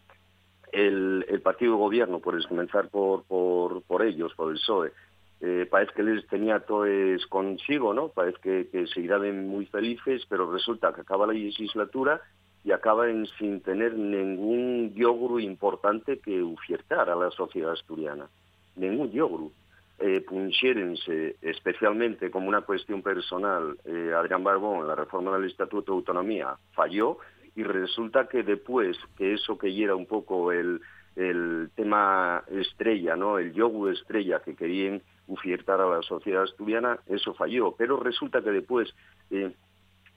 El, 0.73 1.25
el 1.29 1.41
partido 1.41 1.73
de 1.73 1.79
gobierno, 1.79 2.19
por 2.19 2.47
comenzar 2.49 2.89
por, 2.89 3.23
por, 3.25 3.83
por 3.83 4.03
ellos, 4.03 4.35
por 4.35 4.51
el 4.51 4.59
PSOE, 4.59 4.93
eh, 5.41 5.67
parece 5.71 5.93
que 5.95 6.03
les 6.03 6.27
tenía 6.27 6.61
todo 6.61 6.85
es 6.85 7.25
consigo, 7.27 7.95
¿no? 7.95 8.09
Parece 8.09 8.39
que, 8.43 8.69
que 8.71 8.87
se 8.89 9.01
irán 9.01 9.47
muy 9.47 9.67
felices, 9.67 10.25
pero 10.29 10.51
resulta 10.53 10.93
que 10.93 11.03
acaba 11.03 11.27
la 11.27 11.33
legislatura 11.33 12.21
y 12.65 12.73
acaban 12.73 13.27
sin 13.39 13.61
tener 13.61 13.95
ningún 13.95 14.93
yogro 14.95 15.39
importante 15.39 16.19
que 16.19 16.43
ofertar 16.43 17.09
a 17.09 17.15
la 17.15 17.31
sociedad 17.31 17.73
asturiana. 17.73 18.27
Ningún 18.77 19.11
yogro. 19.13 19.53
Eh, 20.01 20.25
especialmente 21.43 22.31
como 22.31 22.49
una 22.49 22.61
cuestión 22.63 23.03
personal, 23.03 23.77
eh, 23.85 24.13
Adrián 24.15 24.45
Barbón, 24.45 24.87
la 24.87 24.95
reforma 24.95 25.37
del 25.37 25.51
Estatuto 25.51 25.93
de 25.93 25.97
Autonomía, 25.99 26.57
falló 26.73 27.19
y 27.57 27.63
resulta 27.65 28.29
que 28.29 28.43
después, 28.43 28.97
que 29.17 29.35
eso 29.35 29.59
que 29.59 29.71
era 29.83 29.97
un 29.97 30.07
poco 30.07 30.53
el 30.53 30.81
tema 31.75 32.45
estrella, 32.49 33.17
¿no? 33.17 33.39
el 33.39 33.53
yogur 33.53 33.93
estrella 33.93 34.41
que 34.41 34.55
querían 34.55 35.03
ofertar 35.29 35.81
a 35.81 35.89
la 35.89 36.03
sociedad 36.03 36.43
asturiana, 36.43 36.99
eso 37.07 37.35
falló. 37.35 37.75
Pero 37.77 37.99
resulta 37.99 38.43
que 38.43 38.51
después 38.51 38.93
eh, 39.31 39.53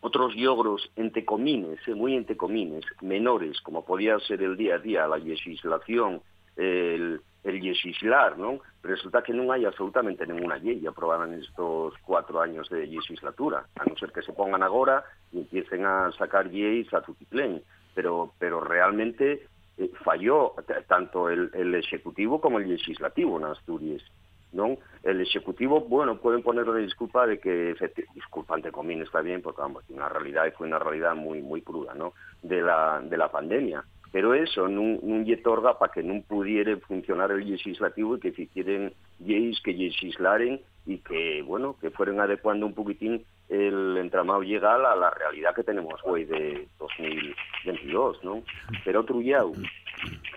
otros 0.02 0.36
logros 0.36 0.92
entre 0.96 1.26
comines, 1.26 1.80
eh, 1.88 1.94
muy 1.94 2.16
entre 2.16 2.36
comines, 2.38 2.84
menores, 3.02 3.62
como 3.62 3.86
podía 3.86 4.18
ser 4.20 4.42
el 4.42 4.58
día 4.58 4.76
a 4.76 4.80
día, 4.80 5.08
la 5.08 5.18
legislación, 5.18 6.22
el, 6.56 7.22
el 7.44 7.60
legislar, 7.60 8.38
¿no? 8.38 8.60
Resulta 8.84 9.22
que 9.22 9.34
no 9.34 9.52
hay 9.52 9.66
absolutamente 9.66 10.26
ninguna 10.26 10.58
ley 10.58 10.86
aprobada 10.86 11.26
en 11.26 11.36
estos 11.36 11.94
cuatro 12.04 12.42
años 12.42 12.70
de 12.70 12.88
legislatura, 12.88 13.66
a 13.76 13.86
no 13.86 13.96
ser 13.96 14.12
que 14.12 14.22
se 14.22 14.34
pongan 14.34 14.64
ahora 14.64 15.04
y 15.32 15.40
empiecen 15.40 15.86
a 15.86 16.12
sacar 16.14 16.48
leyes 16.48 16.94
a 16.94 17.02
tutiplén, 17.02 17.62
pero, 17.94 18.34
pero 18.40 18.60
realmente 18.60 19.48
eh, 19.78 19.92
falló 20.04 20.54
tanto 20.88 21.30
el, 21.30 21.50
el 21.54 21.76
Ejecutivo 21.76 22.42
como 22.42 22.60
el 22.60 22.70
Legislativo 22.70 23.38
en 23.38 23.46
Asturias. 23.46 24.04
Non 24.54 24.78
el 25.04 25.22
executivo, 25.22 25.82
bueno, 25.82 26.18
pueden 26.20 26.44
poner 26.44 26.68
la 26.68 26.78
disculpa 26.78 27.26
de 27.26 27.40
que 27.40 27.76
disculpa 28.14 28.56
ante 28.56 28.72
comín 28.72 29.02
está 29.02 29.22
bien 29.22 29.42
porque 29.42 29.62
vamos, 29.62 29.84
una 29.90 30.10
realidad 30.10 30.52
fue 30.58 30.68
una 30.68 30.80
realidad 30.80 31.16
muy 31.16 31.42
muy 31.42 31.62
cruda, 31.62 31.94
¿no? 31.94 32.14
de 32.42 32.62
la 32.62 33.02
de 33.02 33.18
la 33.18 33.32
pandemia. 33.32 33.84
Pero 34.12 34.34
eso 34.34 34.68
non, 34.68 35.00
non 35.08 35.24
lle 35.24 35.40
torga 35.40 35.80
para 35.80 35.88
que 35.96 36.04
non 36.04 36.28
pudiera 36.28 36.76
funcionar 36.84 37.32
el 37.32 37.48
legislativo 37.48 38.20
e 38.20 38.36
que 38.36 38.52
quieren 38.52 38.92
leyes 39.24 39.64
que 39.64 39.72
legislaren 39.72 40.60
y 40.86 41.00
que, 41.00 41.42
bueno, 41.48 41.80
que 41.80 41.92
fueran 41.92 42.20
adecuando 42.20 42.66
un 42.66 42.76
poquitín 42.76 43.24
el 43.48 43.96
entramado 43.98 44.42
legal 44.42 44.86
a 44.86 44.96
la 44.96 45.12
realidad 45.12 45.56
que 45.56 45.64
tenemos 45.64 46.02
hoy 46.04 46.26
de 46.26 46.68
2022, 46.80 48.24
¿no? 48.24 48.44
Pero 48.84 49.02
otro 49.02 49.22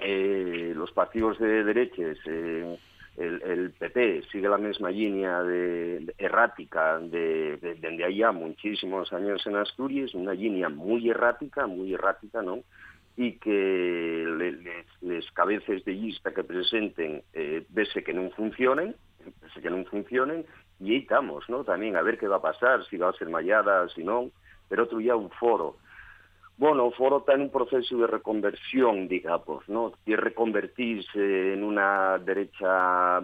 eh, 0.03 0.73
los 0.77 0.93
partidos 0.93 1.39
de 1.39 1.65
derechas, 1.65 2.19
eh, 2.27 2.79
el, 3.17 3.43
el 3.43 3.71
PP 3.73 4.25
sigue 4.33 4.49
la 4.49 4.59
misma 4.59 4.91
línea 4.91 5.43
de, 5.43 6.13
errática 6.19 6.99
de, 6.99 7.57
de, 7.59 7.75
de, 7.75 8.05
allá 8.05 8.33
muchísimos 8.33 9.13
años 9.13 9.47
en 9.47 9.57
Asturias, 9.57 10.15
una 10.15 10.33
línea 10.33 10.69
muy 10.69 11.09
errática, 11.09 11.67
muy 11.67 11.95
errática, 11.95 12.43
¿no? 12.43 12.61
Y 13.17 13.33
que 13.39 14.57
les, 15.03 15.31
cabezas 15.33 15.85
de 15.85 15.93
lista 15.93 16.35
que 16.35 16.43
presenten 16.43 17.23
eh, 17.33 17.65
vese 17.69 18.03
que 18.03 18.13
no 18.13 18.29
funcionen, 18.31 18.97
vese 19.43 19.61
que 19.61 19.71
no 19.71 19.85
funcionen, 19.85 20.45
y 20.81 20.93
ahí 20.93 20.97
estamos, 20.99 21.49
¿no? 21.49 21.63
También 21.63 21.97
a 21.97 22.03
ver 22.03 22.19
qué 22.19 22.27
va 22.27 22.37
a 22.37 22.43
pasar, 22.43 22.85
si 22.87 22.97
va 22.97 23.11
a 23.11 23.13
ser 23.13 23.29
mallada, 23.29 23.89
si 23.91 24.03
no, 24.03 24.31
pero 24.69 24.85
otro 24.85 25.01
ya 25.01 25.15
un 25.15 25.31
foro 25.31 25.77
bueno, 26.57 26.91
Foro 26.93 27.19
está 27.19 27.35
en 27.35 27.43
un 27.43 27.51
proceso 27.51 27.97
de 27.97 28.07
reconversión, 28.07 29.09
digamos, 29.09 29.69
¿no? 29.69 29.93
Quiere 30.05 30.23
reconvertirse 30.23 31.53
en 31.53 31.65
una 31.65 32.19
derecha 32.19 33.21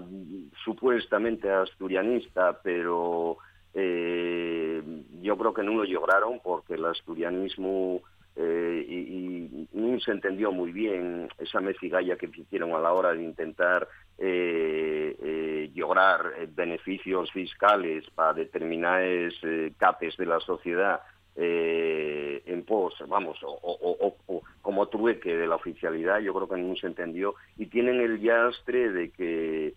supuestamente 0.65 1.49
asturianista, 1.49 2.61
pero 2.61 3.39
eh, 3.73 4.83
yo 5.23 5.39
creo 5.39 5.55
que 5.55 5.63
no 5.63 5.75
lo 5.75 5.85
lograron 5.85 6.41
porque 6.43 6.75
el 6.75 6.85
asturianismo 6.85 8.01
eh, 8.35 8.85
y, 8.89 9.69
no 9.73 10.01
se 10.01 10.11
entendió 10.11 10.51
muy 10.51 10.73
bien 10.73 11.29
esa 11.39 11.61
mezigalla 11.61 12.17
que 12.17 12.29
hicieron 12.35 12.73
a 12.73 12.81
la 12.81 12.93
hora 12.93 13.13
de 13.13 13.23
intentar 13.23 13.87
eh, 14.19 15.71
lograr 15.77 16.49
beneficios 16.49 17.31
fiscales 17.33 18.05
para 18.15 18.35
determinadas 18.35 19.35
capes 19.79 20.17
de 20.17 20.27
la 20.27 20.41
sociedad 20.41 21.01
eh, 21.43 22.43
en 22.45 22.65
pos, 22.65 22.95
vamos, 23.09 23.39
o, 23.43 24.43
como 24.61 24.89
trueque 24.89 25.35
de 25.35 25.47
la 25.47 25.57
oficialidad, 25.57 26.21
yo 26.21 26.35
creo 26.35 26.47
que 26.47 26.61
no 26.61 26.77
se 26.77 26.87
entendió, 26.87 27.35
y 27.57 27.67
tienen 27.67 27.99
el 28.01 28.21
yastre 28.21 28.93
de 28.93 29.09
que, 29.11 29.73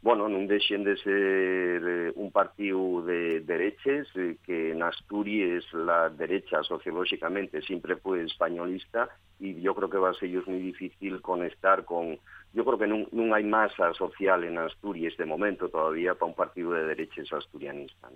bueno, 0.00 0.28
no 0.28 0.38
dejen 0.46 0.84
de 0.84 0.96
ser 0.98 1.82
eh, 1.84 2.12
un 2.14 2.30
partido 2.30 3.02
de 3.02 3.40
derechas, 3.40 4.06
eh, 4.14 4.36
que 4.46 4.70
en 4.70 4.84
Asturias 4.84 5.64
la 5.72 6.08
derecha 6.08 6.62
sociológicamente 6.62 7.62
siempre 7.62 7.96
fue 7.96 8.22
españolista, 8.22 9.08
y 9.40 9.60
yo 9.60 9.74
creo 9.74 9.90
que 9.90 9.98
va 9.98 10.10
a 10.10 10.14
ser 10.14 10.30
muy 10.46 10.60
difícil 10.60 11.20
conectar 11.20 11.84
con 11.84 12.18
yo 12.54 12.64
creo 12.64 12.78
que 12.78 12.86
no, 12.86 13.34
hay 13.34 13.44
masa 13.44 13.92
social 13.92 14.42
en 14.44 14.56
Asturias 14.56 15.16
de 15.18 15.26
momento 15.26 15.68
todavía 15.68 16.14
para 16.14 16.30
un 16.30 16.34
partido 16.34 16.72
de 16.72 16.84
derechas 16.84 17.30
asturianista. 17.32 18.08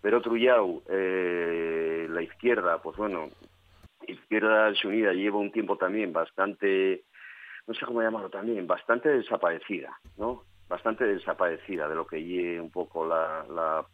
Pero 0.00 0.20
Trullau, 0.20 0.82
eh, 0.88 2.06
la 2.10 2.22
izquierda, 2.22 2.80
pues 2.82 2.96
bueno, 2.96 3.28
Izquierda 4.06 4.72
Unida 4.84 5.12
lleva 5.12 5.38
un 5.38 5.50
tiempo 5.50 5.76
también 5.76 6.12
bastante, 6.12 7.04
no 7.66 7.74
sé 7.74 7.86
cómo 7.86 8.02
llamarlo 8.02 8.30
también, 8.30 8.66
bastante 8.66 9.08
desaparecida, 9.08 9.98
¿no? 10.16 10.42
Bastante 10.68 11.06
desaparecida 11.06 11.88
de 11.88 11.94
lo 11.94 12.06
que 12.06 12.22
lleve 12.22 12.60
un 12.60 12.70
poco 12.70 13.06
la, 13.06 13.44
la... 13.48 13.86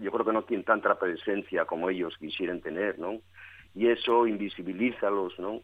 Yo 0.00 0.10
creo 0.10 0.24
que 0.24 0.32
no 0.32 0.42
tiene 0.42 0.64
tanta 0.64 0.98
presencia 0.98 1.64
como 1.64 1.90
ellos 1.90 2.16
quisieran 2.18 2.60
tener, 2.60 2.98
¿no? 2.98 3.20
Y 3.74 3.88
eso 3.88 4.26
invisibiliza 4.26 5.10
los, 5.10 5.38
¿no? 5.38 5.60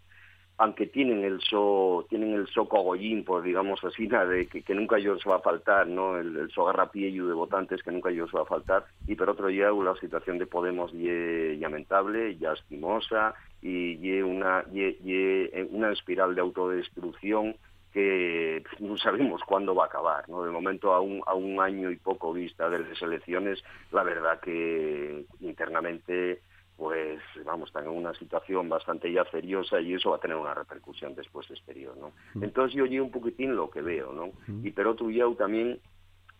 Aunque 0.61 0.87
tienen 0.87 1.25
el 1.25 1.41
so 1.41 2.05
tienen 2.11 2.35
el 2.35 2.47
so 2.49 2.69
cogollín, 2.69 3.25
por 3.25 3.43
digamos 3.43 3.83
así, 3.83 4.07
de 4.29 4.47
que, 4.47 4.63
que 4.63 4.75
nunca 4.75 4.99
ellos 4.99 5.23
va 5.29 5.37
a 5.37 5.41
faltar, 5.41 5.87
¿no? 5.87 6.19
El, 6.19 6.37
el 6.37 6.51
so 6.51 6.67
garrapiello 6.67 7.27
de 7.27 7.33
votantes 7.33 7.83
que 7.83 7.91
nunca 7.91 8.11
ellos 8.11 8.31
va 8.37 8.43
a 8.43 8.45
faltar, 8.45 8.85
y 9.07 9.15
por 9.15 9.31
otro 9.31 9.47
día 9.47 9.71
la 9.71 9.97
situación 9.97 10.37
de 10.37 10.47
Podemos 10.47 10.93
es 10.93 11.59
lamentable, 11.59 12.37
ya 12.37 12.53
estimosa, 12.53 13.35
y 13.63 14.21
una, 14.21 14.65
ye, 14.71 15.69
una 15.71 15.93
espiral 15.93 16.35
de 16.35 16.43
autodestrucción 16.43 17.57
que 17.93 18.63
no 18.79 18.97
sabemos 18.99 19.43
cuándo 19.47 19.75
va 19.75 19.85
a 19.85 19.87
acabar. 19.87 20.27
De 20.27 20.51
momento, 20.51 20.93
a 20.93 21.01
un, 21.01 21.23
a 21.27 21.35
un 21.35 21.61
año 21.61 21.91
y 21.91 21.97
poco 21.97 22.33
vista 22.33 22.69
de 22.69 22.81
las 22.81 23.03
elecciones, 23.03 23.63
la 23.93 24.03
verdad 24.03 24.41
que 24.41 25.25
internamente 25.41 26.41
pues 26.81 27.21
vamos, 27.45 27.69
están 27.69 27.85
en 27.85 27.91
una 27.91 28.15
situación 28.15 28.71
bastante 28.71 29.13
ya 29.13 29.23
seriosa 29.31 29.83
y 29.83 29.93
eso 29.93 30.13
va 30.13 30.17
a 30.17 30.21
tener 30.21 30.39
una 30.39 30.55
repercusión 30.55 31.15
después 31.15 31.51
exterior, 31.51 31.95
¿no? 31.99 32.13
Mm. 32.33 32.45
Entonces 32.45 32.75
yo 32.75 32.87
llevo 32.87 33.05
un 33.05 33.13
poquitín 33.13 33.55
lo 33.55 33.69
que 33.69 33.83
veo, 33.83 34.15
¿no? 34.15 34.29
Mm. 34.47 34.67
Y 34.67 34.71
pero 34.71 34.93
otro 34.93 35.11
yo 35.11 35.35
también 35.35 35.79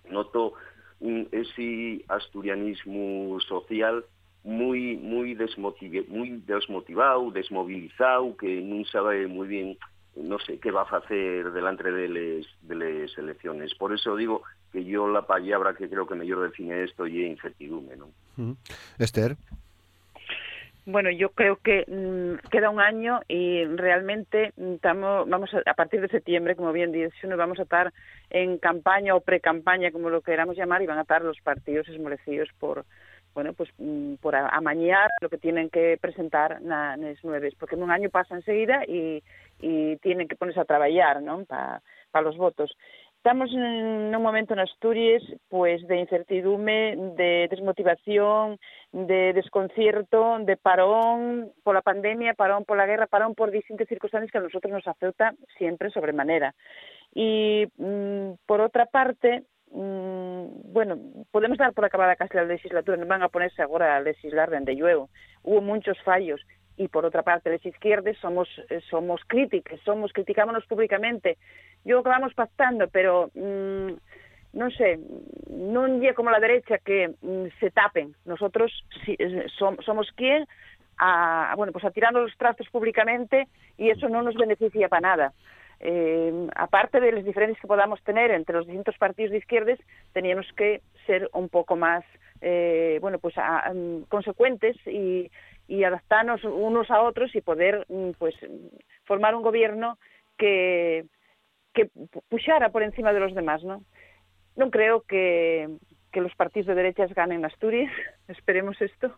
noto 0.09 0.55
un, 0.99 1.29
ese 1.31 2.03
asturianismo 2.09 3.39
social 3.41 4.03
muy 4.43 4.97
muy 4.97 5.35
desmotive, 5.35 6.07
muy 6.09 6.43
desmotivado, 6.47 7.31
desmovilizado, 7.31 8.35
que 8.39 8.63
no 8.63 8.83
sabe 8.87 9.27
muy 9.27 9.47
bien 9.47 9.77
no 10.17 10.39
sé 10.39 10.59
qué 10.59 10.71
va 10.71 10.89
a 10.91 10.97
hacer 10.97 11.53
delante 11.53 11.93
de 11.93 12.09
las 12.09 12.47
de 12.63 13.11
elecciones. 13.19 13.75
Por 13.75 13.93
eso 13.93 14.17
digo 14.17 14.43
que 14.73 14.87
yo 14.87 15.07
la 15.07 15.27
palabra 15.27 15.75
que 15.75 15.91
creo 15.91 16.07
que 16.07 16.15
mejor 16.15 16.45
define 16.45 16.83
esto 16.83 17.07
y 17.07 17.27
incertidumbre, 17.27 17.99
¿no? 17.99 18.09
Mm. 18.37 18.53
Esther. 18.99 19.37
Bueno, 20.87 21.11
yo 21.11 21.31
creo 21.31 21.57
que 21.57 21.85
mm, 21.87 22.49
queda 22.51 22.71
un 22.71 22.81
año 22.81 23.21
y 23.29 23.65
realmente 23.65 24.53
estamos, 24.57 25.29
vamos 25.29 25.51
a, 25.55 25.71
a, 25.71 25.75
partir 25.75 26.01
de 26.01 26.09
septiembre, 26.09 26.57
como 26.57 26.73
bien 26.73 26.91
dice, 26.91 27.27
nos 27.27 27.39
vamos 27.39 27.59
a 27.59 27.65
estar 27.65 27.93
en 28.31 28.59
campaña 28.59 29.15
o 29.15 29.21
pre-campaña, 29.21 29.93
como 29.93 30.09
lo 30.09 30.23
queramos 30.23 30.57
llamar, 30.57 30.83
y 30.83 30.87
van 30.87 30.99
a 30.99 31.03
estar 31.03 31.23
los 31.23 31.39
partidos 31.43 31.89
esmolecidos 31.89 32.49
por, 32.59 32.85
bueno, 33.35 33.53
pues 33.53 33.71
mm, 33.79 34.15
por 34.17 34.35
amañar 34.35 35.11
lo 35.21 35.29
que 35.29 35.39
tienen 35.39 35.71
que 35.71 35.99
presentar 36.01 36.61
na, 36.63 36.97
nes 36.97 37.19
nueve, 37.23 37.53
porque 37.59 37.77
en 37.77 37.83
un 37.83 37.91
año 37.91 38.11
pasa 38.11 38.35
enseguida 38.35 38.85
y, 38.87 39.23
tienen 40.03 40.27
que 40.27 40.37
ponerse 40.37 40.61
a 40.61 40.65
trabajar, 40.65 41.21
¿no?, 41.21 41.45
para 41.45 41.83
pa 42.11 42.23
los 42.23 42.39
votos. 42.39 42.75
Estamos 43.23 43.53
en 43.53 44.17
un 44.17 44.23
momento 44.23 44.55
en 44.55 44.61
Asturias 44.61 45.23
pues 45.51 45.87
de 45.87 45.99
incertidumbre, 45.99 46.97
de 46.97 47.49
desmotivación, 47.51 48.59
de 48.93 49.35
desconcierto, 49.35 50.39
de 50.39 50.57
parón 50.57 51.53
por 51.63 51.75
la 51.75 51.83
pandemia, 51.83 52.33
parón 52.33 52.65
por 52.65 52.79
la 52.79 52.87
guerra, 52.87 53.09
parón 53.09 53.35
por 53.35 53.51
distintas 53.51 53.89
circunstancias 53.89 54.33
que 54.33 54.39
a 54.39 54.41
nosotros 54.41 54.73
nos 54.73 54.87
afecta 54.87 55.35
siempre 55.59 55.91
sobremanera. 55.91 56.55
Y 57.13 57.67
mm, 57.77 58.37
por 58.47 58.63
otra 58.63 58.87
parte, 58.87 59.43
mm, 59.71 60.73
bueno, 60.73 60.97
podemos 61.31 61.59
dar 61.59 61.75
por 61.75 61.85
acabada 61.85 62.17
casi 62.17 62.39
la 62.39 62.45
legislatura, 62.45 62.97
no 62.97 63.05
van 63.05 63.23
a 63.23 63.29
ponerse 63.29 63.61
ahora 63.61 63.97
a 63.97 64.01
legislar 64.01 64.49
de 64.49 64.77
lluevo. 64.77 65.11
Hubo 65.43 65.61
muchos 65.61 66.01
fallos, 66.05 66.41
y 66.81 66.89
por 66.89 67.05
otra 67.05 67.23
parte 67.23 67.51
las 67.51 67.65
izquierdas 67.65 68.17
somos 68.23 68.49
eh, 68.71 68.81
somos 68.89 69.21
críticas, 69.27 69.79
somos 69.85 70.15
criticámonos 70.15 70.65
públicamente. 70.65 71.37
Yo 71.85 72.03
que 72.03 72.09
vamos 72.09 72.33
pactando, 72.33 72.89
pero 72.89 73.31
mm, 73.35 73.93
no 74.55 74.71
sé, 74.71 74.99
no 75.51 75.87
es 75.87 76.15
como 76.15 76.31
la 76.31 76.41
derecha 76.41 76.79
que 76.79 77.11
mm, 77.21 77.49
se 77.61 77.71
tapen. 77.71 78.15
Nosotros 78.25 78.73
eh, 79.07 79.45
somos 79.85 80.11
quien 80.17 80.47
a, 80.97 81.53
bueno, 81.55 81.71
pues 81.73 81.85
a 81.85 81.91
tirando 81.91 82.23
los 82.23 82.35
trastos 82.39 82.67
públicamente 82.71 83.47
y 83.77 83.91
eso 83.91 84.09
no 84.09 84.23
nos 84.23 84.37
beneficia 84.37 84.89
para 84.89 85.03
nada. 85.03 85.33
Eh, 85.81 86.49
aparte 86.57 86.99
de 86.99 87.13
las 87.13 87.25
diferencias 87.27 87.61
que 87.61 87.69
podamos 87.69 88.03
tener 88.05 88.31
entre 88.31 88.57
los 88.57 88.67
distintos 88.67 88.97
partidos 88.97 89.33
de 89.33 89.39
izquierdas, 89.39 89.79
teníamos 90.15 90.47
que 90.57 90.81
ser 91.07 91.29
un 91.35 91.51
poco 91.51 91.77
más, 91.77 92.05
bueno, 93.03 93.19
pues 93.19 93.35
consecuentes 94.09 94.77
y, 94.87 95.31
y 95.71 95.85
adaptarnos 95.85 96.43
unos 96.43 96.91
a 96.91 97.01
otros 97.03 97.35
y 97.37 97.41
poder 97.41 97.87
mm, 97.89 98.11
pues 98.19 98.35
formar 99.05 99.37
un 99.37 99.43
gobierno 99.43 99.99
que 100.37 101.07
que 101.73 101.89
puxara 102.29 102.71
por 102.71 102.83
encima 102.83 103.13
de 103.13 103.21
los 103.21 103.33
demás, 103.33 103.63
¿no? 103.63 103.85
No 104.57 104.71
creo 104.71 105.03
que, 105.03 105.69
que 106.13 106.21
los 106.21 106.35
partidos 106.35 106.67
de 106.67 106.75
derechas 106.75 107.15
ganen 107.15 107.45
Asturias, 107.45 107.93
esperemos 108.29 108.81
esto, 108.83 109.15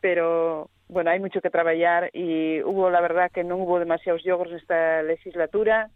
pero 0.00 0.68
bueno, 0.88 1.10
hay 1.10 1.20
mucho 1.20 1.40
que 1.40 1.48
trabajar 1.48 2.10
y 2.12 2.62
hubo, 2.62 2.90
la 2.90 3.00
verdad, 3.00 3.30
que 3.32 3.44
no 3.44 3.56
hubo 3.56 3.78
demasiados 3.78 4.22
yogos 4.22 4.48
en 4.48 4.56
esta 4.56 5.02
legislatura, 5.02 5.88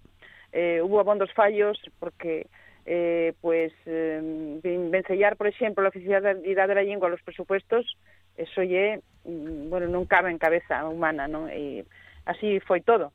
eh, 0.52 0.80
hubo 0.82 1.00
abondos 1.00 1.30
fallos 1.34 1.78
porque 1.98 2.46
eh, 2.86 3.34
pues 3.40 3.72
eh, 3.84 4.60
vencellar, 4.62 5.36
por 5.36 5.48
ejemplo, 5.48 5.82
la 5.82 5.88
oficialidad 5.88 6.68
de 6.68 6.74
la 6.74 6.82
lengua 6.82 7.08
a 7.08 7.10
los 7.10 7.22
presupuestos, 7.22 7.98
eso 8.36 8.62
ye, 8.62 9.02
mm, 9.24 9.68
bueno, 9.68 9.88
non 9.88 10.06
cabe 10.06 10.30
en 10.30 10.38
cabeza 10.38 10.86
humana, 10.86 11.26
¿no? 11.26 11.50
Y 11.50 11.84
así 12.24 12.60
foi 12.60 12.80
todo. 12.80 13.12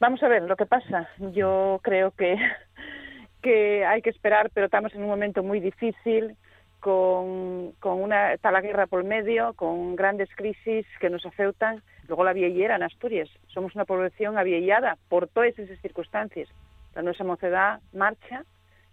Vamos 0.00 0.22
a 0.22 0.28
ver 0.28 0.42
lo 0.42 0.56
que 0.56 0.66
pasa. 0.66 1.08
Yo 1.32 1.80
creo 1.82 2.10
que, 2.12 2.36
que 3.42 3.84
hay 3.84 4.02
que 4.02 4.10
esperar, 4.10 4.50
pero 4.52 4.66
estamos 4.66 4.94
en 4.94 5.02
un 5.02 5.08
momento 5.08 5.42
muy 5.42 5.60
difícil, 5.60 6.36
con, 6.80 7.72
con 7.80 8.02
una, 8.02 8.32
está 8.32 8.50
la 8.50 8.60
guerra 8.60 8.86
por 8.86 9.04
medio, 9.04 9.52
con 9.54 9.96
grandes 9.96 10.28
crisis 10.34 10.86
que 11.00 11.10
nos 11.10 11.24
afectan. 11.24 11.82
Luego 12.08 12.24
la 12.24 12.32
viellera 12.32 12.76
en 12.76 12.82
Asturias. 12.82 13.30
Somos 13.48 13.74
una 13.74 13.84
población 13.84 14.36
aviellada 14.36 14.98
por 15.08 15.28
todas 15.28 15.56
esas 15.58 15.78
circunstancias. 15.80 16.48
La 16.94 17.02
nuestra 17.02 17.24
mocedad 17.24 17.80
marcha 17.92 18.44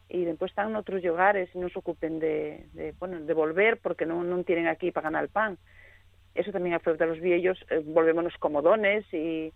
y 0.09 0.23
después 0.23 0.51
están 0.51 0.69
en 0.69 0.75
otros 0.75 1.03
lugares 1.03 1.49
y 1.53 1.59
no 1.59 1.69
se 1.69 1.79
ocupen 1.79 2.19
de, 2.19 2.65
de, 2.73 2.93
bueno, 2.99 3.19
de 3.19 3.33
volver 3.33 3.77
porque 3.77 4.05
no, 4.05 4.23
no 4.23 4.43
tienen 4.43 4.67
aquí 4.67 4.91
para 4.91 5.05
ganar 5.05 5.23
el 5.23 5.29
pan. 5.29 5.57
Eso 6.33 6.51
también 6.51 6.75
afecta 6.75 7.03
a 7.03 7.07
los 7.07 7.19
viejos, 7.19 7.57
eh, 7.69 7.81
volvémonos 7.83 8.37
comodones 8.37 9.05
y, 9.13 9.51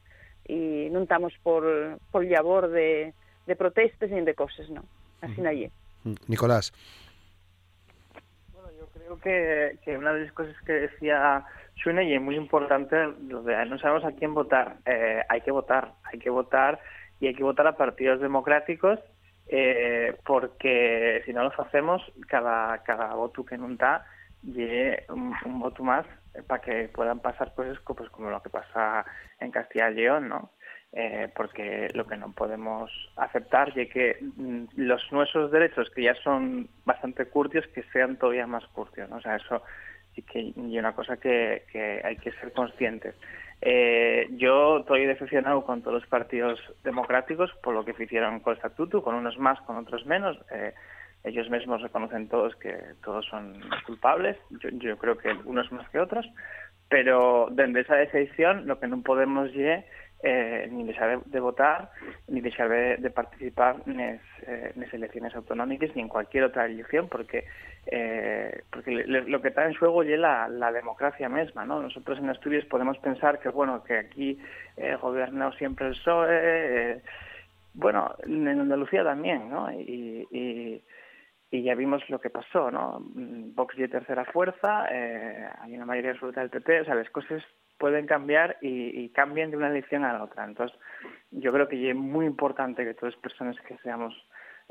y 0.48 0.90
no 0.92 1.04
estamos 1.04 1.34
por, 1.44 2.00
por 2.12 2.26
labor 2.26 2.70
de, 2.70 3.14
de 3.46 3.56
protestas 3.56 4.10
ni 4.10 4.22
de 4.22 4.34
cosas, 4.34 4.70
¿no? 4.70 4.84
Así 5.22 5.40
mm. 5.40 5.44
nadie. 5.44 5.72
Nicolás. 6.28 6.74
Bueno, 8.54 8.70
yo 8.78 8.88
creo 8.88 9.20
que, 9.20 9.78
que 9.86 9.98
una 9.98 10.14
de 10.14 10.26
las 10.26 10.34
cosas 10.34 10.56
que 10.66 10.74
decía 10.74 11.46
Shune 11.76 12.04
y 12.04 12.16
es 12.16 12.22
muy 12.22 12.36
importante, 12.36 12.98
lo 13.28 13.44
de 13.44 13.66
no 13.68 13.78
sabemos 13.80 14.04
a 14.04 14.12
quién 14.18 14.34
votar. 14.34 14.78
Eh, 14.86 15.22
hay 15.30 15.42
que 15.42 15.52
votar, 15.52 15.94
hay 16.04 16.20
que 16.20 16.30
votar 16.30 16.80
y 17.20 17.28
hay 17.28 17.36
que 17.36 17.44
votar 17.44 17.68
a 17.68 17.78
partidos 17.78 18.20
democráticos 18.20 19.00
eh, 19.47 20.15
porque 20.25 21.21
si 21.25 21.34
no 21.34 21.43
lo 21.43 21.51
hacemos, 21.58 22.01
cada, 22.27 22.77
cada 22.84 23.13
voto 23.13 23.45
que 23.45 23.58
no 23.58 23.67
da, 23.75 24.06
lleve 24.43 25.06
un, 25.10 25.34
un 25.45 25.60
voto 25.60 25.84
más 25.84 26.06
para 26.47 26.62
que 26.62 26.89
puedan 26.89 27.19
pasar 27.19 27.54
cosas 27.54 27.77
pues, 27.86 28.10
como 28.10 28.30
lo 28.30 28.41
que 28.41 28.49
pasa 28.49 29.06
en 29.39 29.51
Castilla 29.51 29.91
y 29.91 29.95
León, 29.95 30.30
¿no? 30.30 30.51
Eh, 30.93 31.30
porque 31.34 31.88
lo 31.93 32.06
que 32.06 32.17
no 32.17 32.34
podemos 32.34 32.91
aceptar 33.15 33.77
es 33.77 33.89
que 33.89 34.17
mm, 34.21 34.65
los 34.75 35.01
nuestros 35.12 35.49
derechos, 35.49 35.89
que 35.91 36.04
ya 36.04 36.15
son 36.15 36.67
bastante 36.86 37.27
curtios, 37.27 37.65
que 37.67 37.84
sean 37.93 38.17
todavía 38.17 38.45
más 38.45 38.65
curtios, 38.67 39.10
¿no? 39.10 39.17
O 39.17 39.21
sea, 39.21 39.38
eso 39.38 39.63
sí 40.13 40.21
que 40.23 40.49
es 40.49 40.58
una 40.58 40.93
cosa 40.93 41.15
que 41.17 41.63
hay 42.04 42.17
que 42.17 42.32
ser 42.34 42.51
conscientes. 42.51 43.15
Eh, 43.62 44.28
yo 44.32 44.80
estoy 44.80 45.06
decepcionado 45.06 45.63
con 45.63 45.82
todos 45.82 46.02
los 46.02 46.10
partidos 46.10 46.60
democráticos 46.84 47.52
por 47.62 47.76
lo 47.76 47.86
que 47.86 47.93
hicieron 48.04 48.39
con 48.39 48.52
el 48.52 48.58
estatuto, 48.58 49.04
con 49.04 49.15
unos 49.15 49.38
más, 49.38 49.62
con 49.62 49.78
otros 49.78 50.06
menos. 50.06 50.38
Eh, 50.52 50.74
ellos 51.24 51.50
mismos 51.52 51.82
reconocen 51.82 52.28
todos 52.28 52.56
que 52.56 52.76
todos 53.04 53.26
son 53.28 53.62
culpables, 53.86 54.38
yo, 54.50 54.69
yo 54.71 54.97
creo 54.97 55.17
que 55.17 55.32
unos 55.45 55.71
más 55.71 55.88
que 55.89 56.00
otros, 56.00 56.28
pero 56.89 57.50
desde 57.52 57.82
esa 57.82 57.95
decisión 57.95 58.65
lo 58.65 58.80
que 58.80 58.88
no 58.88 59.02
podemos 59.04 59.52
llegar 59.54 59.86
eh, 60.24 60.68
ni 60.72 60.84
dejar 60.84 61.24
de, 61.24 61.40
votar, 61.40 61.92
ni 62.28 62.42
dejar 62.42 62.70
de, 62.70 63.10
participar 63.10 63.78
en 63.86 64.20
las 64.76 64.94
elecciones 64.94 65.36
autonómicas 65.36 65.96
ni 65.96 66.02
en 66.02 66.10
cualquier 66.10 66.44
otra 66.46 66.66
elección, 66.66 67.08
porque 67.08 67.46
eh, 67.88 68.64
porque 68.70 68.92
lo 68.92 69.42
que 69.42 69.48
está 69.48 69.66
en 69.66 69.74
juego 69.74 70.04
es 70.04 70.20
la, 70.20 70.48
la, 70.48 70.72
democracia 70.72 71.28
misma, 71.30 71.66
¿no? 71.66 71.82
Nosotros 71.82 72.20
en 72.20 72.30
Asturias 72.30 72.66
podemos 72.66 72.98
pensar 73.00 73.40
que, 73.40 73.50
bueno, 73.50 73.84
que 73.84 73.98
aquí 73.98 74.38
eh, 74.78 74.96
gobernó 75.02 75.52
siempre 75.54 75.88
el 75.88 75.94
PSOE, 75.94 76.30
eh, 76.32 77.02
bueno, 77.74 78.16
en 78.24 78.48
Andalucía 78.48 79.04
también, 79.04 79.50
¿no? 79.50 79.72
Y, 79.72 80.28
y, 80.32 80.84
ya 81.64 81.76
vimos 81.76 82.08
lo 82.10 82.20
que 82.20 82.30
pasó, 82.30 82.72
¿no? 82.72 83.02
Vox 83.04 83.78
y 83.78 83.88
tercera 83.88 84.26
fuerza, 84.26 84.88
eh, 84.90 85.50
hay 85.60 85.76
una 85.76 85.86
mayoría 85.86 86.12
absoluta 86.12 86.42
del 86.42 86.50
PP, 86.50 86.82
o 86.82 86.86
sea, 86.86 86.96
las 86.96 87.10
cosas 87.10 87.44
pueden 87.82 88.06
cambiar 88.06 88.58
y, 88.62 89.02
y 89.02 89.10
cambian 89.10 89.50
de 89.50 89.58
una 89.58 89.70
elección 89.70 90.06
a 90.06 90.13
la 90.13 90.24
otra. 90.24 90.46
Entonces, 90.46 90.78
yo 91.32 91.52
creo 91.52 91.67
que 91.67 91.89
es 91.89 91.96
muy 91.96 92.28
importante 92.28 92.86
que 92.86 92.94
todas 92.94 93.15
las 93.15 93.22
personas 93.24 93.60
que 93.62 93.76
seamos 93.80 94.13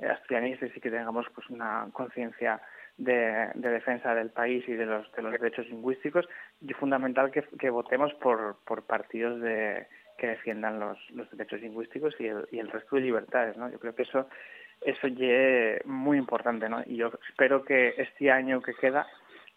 asturianistas 0.09 0.71
y 0.75 0.81
que 0.81 0.91
tengamos 0.91 1.27
pues 1.35 1.51
una 1.51 1.89
conciencia 1.93 2.63
de, 2.97 3.51
defensa 3.55 4.15
del 4.15 4.31
país 4.31 4.63
y 4.69 4.75
de 4.75 4.87
los, 4.87 5.11
de 5.13 5.23
los 5.23 5.33
derechos 5.33 5.67
lingüísticos 5.69 6.29
y 6.61 6.73
fundamental 6.75 7.33
que, 7.33 7.71
votemos 7.71 8.15
por, 8.15 8.59
por 8.65 8.85
partidos 8.85 9.41
de, 9.41 9.89
que 10.17 10.29
defiendan 10.29 10.79
los, 10.79 10.99
los 11.11 11.29
derechos 11.33 11.61
lingüísticos 11.61 12.15
y 12.21 12.27
el, 12.27 12.47
y 12.53 12.61
el 12.61 12.71
resto 12.71 12.97
de 12.97 13.03
libertades. 13.03 13.57
¿no? 13.57 13.71
Yo 13.71 13.81
creo 13.81 13.95
que 13.95 14.03
eso 14.03 14.29
eso 14.83 15.09
es 15.09 15.85
muy 15.85 16.17
importante 16.17 16.67
¿no? 16.69 16.83
y 16.87 16.97
yo 16.97 17.11
espero 17.29 17.63
que 17.65 17.95
este 17.99 18.31
año 18.31 18.63
que 18.63 18.73
queda 18.73 19.07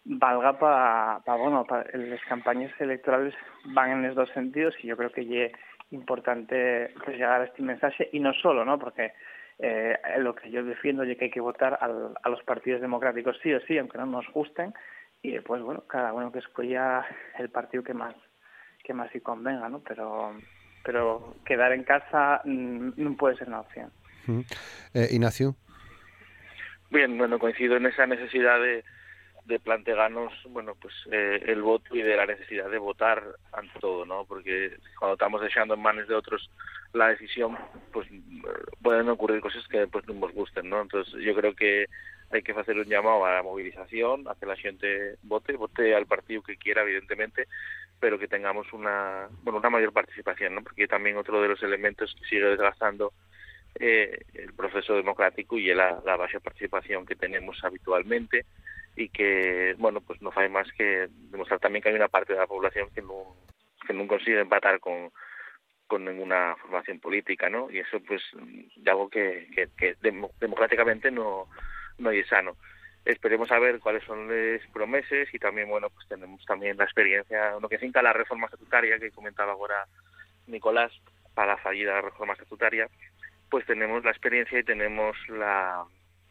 valga 0.04 0.58
para 0.58 1.20
pa, 1.24 1.36
bueno 1.36 1.64
para 1.64 1.84
las 1.96 2.20
campañas 2.24 2.72
electorales 2.78 3.34
van 3.66 3.90
en 3.90 4.02
los 4.06 4.14
dos 4.14 4.30
sentidos 4.30 4.74
y 4.82 4.88
yo 4.88 4.96
creo 4.96 5.10
que 5.10 5.46
es 5.46 5.52
importante 5.90 6.90
pues, 7.04 7.16
llegar 7.16 7.40
a 7.40 7.44
este 7.44 7.62
mensaje 7.62 8.08
y 8.12 8.20
no 8.20 8.32
solo 8.34 8.64
no 8.64 8.78
porque 8.78 9.12
eh, 9.58 9.96
lo 10.18 10.34
que 10.34 10.50
yo 10.50 10.64
defiendo 10.64 11.04
es 11.04 11.16
que 11.16 11.26
hay 11.26 11.30
que 11.30 11.40
votar 11.40 11.78
al, 11.80 12.14
a 12.22 12.28
los 12.28 12.42
partidos 12.42 12.80
democráticos 12.80 13.38
sí 13.42 13.52
o 13.52 13.60
sí, 13.60 13.78
aunque 13.78 13.98
no 13.98 14.06
nos 14.06 14.28
gusten, 14.32 14.74
y 15.22 15.30
después, 15.32 15.62
bueno, 15.62 15.84
cada 15.86 16.12
uno 16.12 16.32
que 16.32 16.40
escoja 16.40 17.06
el 17.38 17.48
partido 17.50 17.82
que 17.82 17.94
más 17.94 18.14
que 18.82 18.92
más 18.92 19.10
sí 19.12 19.20
convenga, 19.20 19.68
¿no? 19.70 19.80
Pero, 19.80 20.34
pero 20.84 21.36
quedar 21.46 21.72
en 21.72 21.84
casa 21.84 22.42
mm, 22.44 22.90
no 22.96 23.16
puede 23.16 23.36
ser 23.36 23.48
una 23.48 23.60
opción. 23.60 23.90
eh, 24.92 25.08
Ignacio. 25.10 25.56
Bien, 26.90 27.16
bueno, 27.16 27.38
coincido 27.38 27.76
en 27.76 27.86
esa 27.86 28.06
necesidad 28.06 28.60
de, 28.60 28.84
de 29.44 29.60
plantearnos, 29.60 30.32
bueno, 30.48 30.74
pues 30.80 30.94
eh, 31.12 31.42
el 31.46 31.62
voto 31.62 31.94
y 31.94 32.02
de 32.02 32.16
la 32.16 32.26
necesidad 32.26 32.70
de 32.70 32.78
votar 32.78 33.22
ante 33.52 33.78
todo, 33.78 34.06
¿no? 34.06 34.24
Porque 34.24 34.76
cuando 34.98 35.14
estamos 35.14 35.42
dejando 35.42 35.74
en 35.74 35.82
manos 35.82 36.08
de 36.08 36.14
otros 36.14 36.50
la 36.94 37.08
decisión, 37.08 37.58
pues 37.92 38.08
pueden 38.82 39.08
ocurrir 39.08 39.40
cosas 39.40 39.66
que 39.68 39.86
pues 39.86 40.06
no 40.06 40.14
nos 40.14 40.32
gusten, 40.32 40.70
¿no? 40.70 40.80
Entonces 40.80 41.14
yo 41.22 41.34
creo 41.34 41.54
que 41.54 41.86
hay 42.30 42.42
que 42.42 42.52
hacer 42.52 42.78
un 42.78 42.86
llamado 42.86 43.24
a 43.26 43.34
la 43.34 43.42
movilización, 43.42 44.26
a 44.28 44.34
que 44.34 44.46
la 44.46 44.56
gente 44.56 45.16
vote, 45.22 45.56
vote 45.56 45.94
al 45.94 46.06
partido 46.06 46.42
que 46.42 46.56
quiera, 46.56 46.82
evidentemente, 46.82 47.46
pero 48.00 48.18
que 48.18 48.28
tengamos 48.28 48.72
una, 48.72 49.28
bueno, 49.42 49.58
una 49.58 49.70
mayor 49.70 49.92
participación, 49.92 50.54
¿no? 50.54 50.62
Porque 50.62 50.86
también 50.86 51.16
otro 51.16 51.42
de 51.42 51.48
los 51.48 51.62
elementos 51.62 52.14
que 52.18 52.28
sigue 52.28 52.46
desgastando 52.46 53.12
eh, 53.74 54.20
el 54.34 54.54
proceso 54.54 54.94
democrático 54.94 55.58
y 55.58 55.74
la, 55.74 56.00
la 56.04 56.16
baja 56.16 56.40
participación 56.40 57.04
que 57.04 57.16
tenemos 57.16 57.62
habitualmente 57.62 58.46
y 58.96 59.08
que, 59.08 59.74
bueno, 59.78 60.00
pues 60.00 60.20
no 60.22 60.32
hay 60.36 60.48
más 60.48 60.70
que 60.72 61.08
demostrar 61.30 61.60
también 61.60 61.82
que 61.82 61.88
hay 61.88 61.94
una 61.94 62.08
parte 62.08 62.32
de 62.32 62.38
la 62.38 62.46
población 62.46 62.88
que 62.94 63.02
no, 63.02 63.36
que 63.86 63.92
no 63.92 64.06
consigue 64.06 64.40
empatar 64.40 64.80
con, 64.80 65.10
con 65.86 66.04
ninguna 66.04 66.56
formación 66.60 67.00
política, 67.00 67.50
¿no? 67.50 67.70
Y 67.70 67.78
eso, 67.78 68.00
pues, 68.06 68.22
de 68.76 68.90
algo 68.90 69.08
que, 69.08 69.48
que, 69.76 69.96
democráticamente 70.40 71.10
no, 71.10 71.48
no 71.98 72.10
es 72.10 72.26
sano. 72.28 72.56
Esperemos 73.04 73.50
a 73.52 73.58
ver 73.58 73.80
cuáles 73.80 74.02
son 74.04 74.28
las 74.28 74.66
promesas 74.72 75.28
y 75.32 75.38
también, 75.38 75.68
bueno, 75.68 75.90
pues 75.90 76.08
tenemos 76.08 76.42
también 76.46 76.76
la 76.76 76.84
experiencia, 76.84 77.58
lo 77.60 77.68
que 77.68 77.78
finca 77.78 78.00
la 78.00 78.14
reforma 78.14 78.46
estatutaria 78.46 78.98
que 78.98 79.10
comentaba 79.10 79.52
ahora 79.52 79.86
Nicolás, 80.46 80.92
para 81.34 81.54
la 81.54 81.58
fallida 81.58 82.00
reforma 82.00 82.34
estatutaria, 82.34 82.88
pues 83.50 83.66
tenemos 83.66 84.04
la 84.04 84.10
experiencia 84.10 84.58
y 84.58 84.64
tenemos 84.64 85.16
la, 85.28 85.84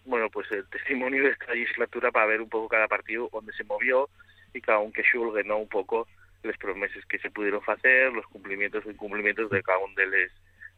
bueno, 0.05 0.29
pues 0.29 0.51
el 0.51 0.67
testimonio 0.67 1.23
de 1.23 1.31
esta 1.31 1.53
legislatura 1.53 2.11
para 2.11 2.25
ver 2.25 2.41
un 2.41 2.49
poco 2.49 2.67
cada 2.69 2.87
partido 2.87 3.29
dónde 3.31 3.53
se 3.53 3.63
movió 3.63 4.09
y 4.53 4.61
cada 4.61 4.79
uno 4.79 4.93
que 4.93 5.03
xulgue, 5.03 5.43
¿no? 5.43 5.57
Un 5.57 5.69
poco 5.69 6.07
las 6.43 6.57
promesas 6.57 7.05
que 7.05 7.19
se 7.19 7.31
pudieron 7.31 7.61
hacer, 7.65 8.11
los 8.11 8.27
cumplimientos 8.27 8.85
e 8.85 8.91
incumplimientos 8.91 9.49
de 9.49 9.63
cada 9.63 9.79
una 9.79 9.93
de 9.95 10.07
las 10.07 10.31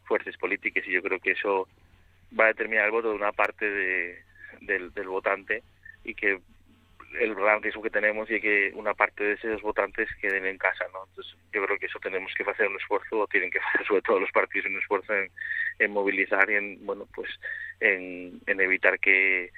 fuerzas 0.04 0.36
políticas 0.36 0.84
y 0.86 0.92
yo 0.92 1.02
creo 1.02 1.18
que 1.18 1.32
eso 1.32 1.68
va 2.38 2.44
a 2.44 2.48
determinar 2.48 2.86
el 2.86 2.92
voto 2.92 3.10
de 3.10 3.16
una 3.16 3.32
parte 3.32 3.68
de, 3.68 4.22
del, 4.60 4.92
del 4.94 5.08
votante 5.08 5.62
y 6.04 6.14
que 6.14 6.40
el 7.20 7.34
gran 7.34 7.62
riesgo 7.62 7.82
que 7.82 7.90
tenemos 7.90 8.30
y 8.30 8.40
que 8.40 8.72
una 8.74 8.94
parte 8.94 9.24
de 9.24 9.32
esos 9.34 9.62
votantes 9.62 10.08
queden 10.20 10.46
en 10.46 10.58
casa, 10.58 10.84
¿no? 10.92 11.04
Entonces 11.08 11.34
yo 11.52 11.64
creo 11.64 11.78
que 11.78 11.86
eso 11.86 11.98
tenemos 12.00 12.32
que 12.34 12.42
hacer 12.48 12.68
un 12.68 12.76
esfuerzo, 12.76 13.20
o 13.20 13.26
tienen 13.26 13.50
que 13.50 13.58
hacer 13.74 13.86
sobre 13.86 14.02
todo 14.02 14.20
los 14.20 14.30
partidos 14.30 14.70
un 14.70 14.78
esfuerzo 14.78 15.14
en, 15.14 15.30
en 15.78 15.90
movilizar 15.90 16.48
y 16.50 16.54
en, 16.54 16.86
bueno, 16.86 17.06
pues 17.14 17.30
en, 17.80 18.40
en 18.46 18.60
evitar 18.60 18.98
que, 18.98 19.50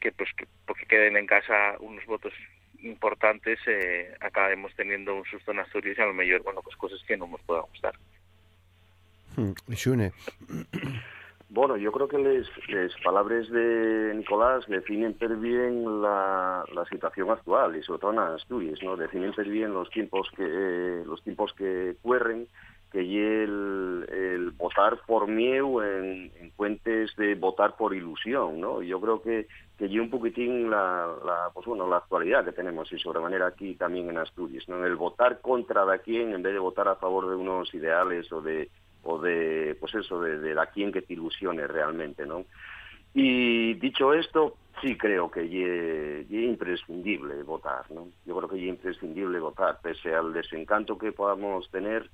que 0.00 0.12
pues 0.12 0.30
que, 0.36 0.46
porque 0.66 0.86
queden 0.86 1.16
en 1.16 1.26
casa 1.26 1.76
unos 1.80 2.04
votos 2.06 2.32
importantes 2.80 3.58
eh, 3.66 4.14
acabemos 4.20 4.72
teniendo 4.76 5.14
un 5.14 5.24
susto 5.24 5.50
en 5.50 5.60
Asturias 5.60 5.98
y 5.98 6.02
a 6.02 6.06
lo 6.06 6.14
mejor, 6.14 6.42
bueno, 6.42 6.62
pues 6.62 6.76
cosas 6.76 7.00
que 7.06 7.16
no 7.16 7.26
nos 7.26 7.40
puedan 7.42 7.64
gustar. 7.64 7.94
Hmm, 9.36 9.52
Xune. 9.74 10.12
Bueno, 11.50 11.78
yo 11.78 11.90
creo 11.92 12.08
que 12.08 12.18
las 12.18 12.92
palabras 13.02 13.48
de 13.48 14.12
Nicolás 14.14 14.66
definen 14.66 15.16
bien 15.40 16.02
la, 16.02 16.62
la, 16.74 16.84
situación 16.84 17.30
actual 17.30 17.74
y 17.74 17.82
sobre 17.82 18.00
todo 18.00 18.12
en 18.12 18.18
Asturias, 18.18 18.78
¿no? 18.82 18.96
Definen 18.96 19.32
bien 19.48 19.72
los 19.72 19.88
tiempos 19.88 20.28
que 20.36 20.44
eh, 20.44 21.02
los 21.06 21.22
tiempos 21.22 21.54
que 21.54 21.96
corren, 22.02 22.48
que 22.92 23.00
el, 23.00 24.06
el 24.10 24.50
votar 24.50 25.00
por 25.06 25.26
miedo 25.26 25.82
en, 25.82 26.30
en 26.38 26.50
cuentes 26.50 27.16
de 27.16 27.34
votar 27.34 27.76
por 27.76 27.94
ilusión, 27.94 28.60
¿no? 28.60 28.82
Yo 28.82 29.00
creo 29.00 29.22
que 29.22 29.46
que 29.78 30.00
un 30.00 30.10
poquitín 30.10 30.68
la, 30.68 31.06
la, 31.24 31.50
pues 31.54 31.64
bueno, 31.64 31.88
la 31.88 31.98
actualidad 31.98 32.44
que 32.44 32.52
tenemos 32.52 32.92
y 32.92 32.98
sobremanera 32.98 33.46
aquí 33.46 33.76
también 33.76 34.10
en 34.10 34.18
Asturias, 34.18 34.64
¿no? 34.68 34.84
El 34.84 34.96
votar 34.96 35.40
contra 35.40 35.86
de 35.86 36.00
quién 36.00 36.34
en 36.34 36.42
vez 36.42 36.52
de 36.52 36.58
votar 36.58 36.88
a 36.88 36.96
favor 36.96 37.30
de 37.30 37.36
unos 37.36 37.72
ideales 37.72 38.30
o 38.32 38.42
de 38.42 38.68
o 39.02 39.18
de 39.18 39.76
pues 39.80 39.94
eso 39.94 40.20
de, 40.20 40.38
de 40.38 40.54
la 40.54 40.66
quien 40.66 40.92
que 40.92 41.02
te 41.02 41.14
ilusione 41.14 41.66
realmente 41.66 42.26
no 42.26 42.44
y 43.14 43.74
dicho 43.74 44.12
esto 44.12 44.56
sí 44.80 44.96
creo 44.96 45.30
que 45.30 45.42
es 45.42 46.30
imprescindible 46.30 47.42
votar 47.42 47.90
no 47.90 48.08
yo 48.24 48.36
creo 48.36 48.48
que 48.48 48.56
es 48.56 48.68
imprescindible 48.68 49.40
votar 49.40 49.80
pese 49.82 50.14
al 50.14 50.32
desencanto 50.32 50.98
que 50.98 51.12
podamos 51.12 51.70
tener 51.70 52.10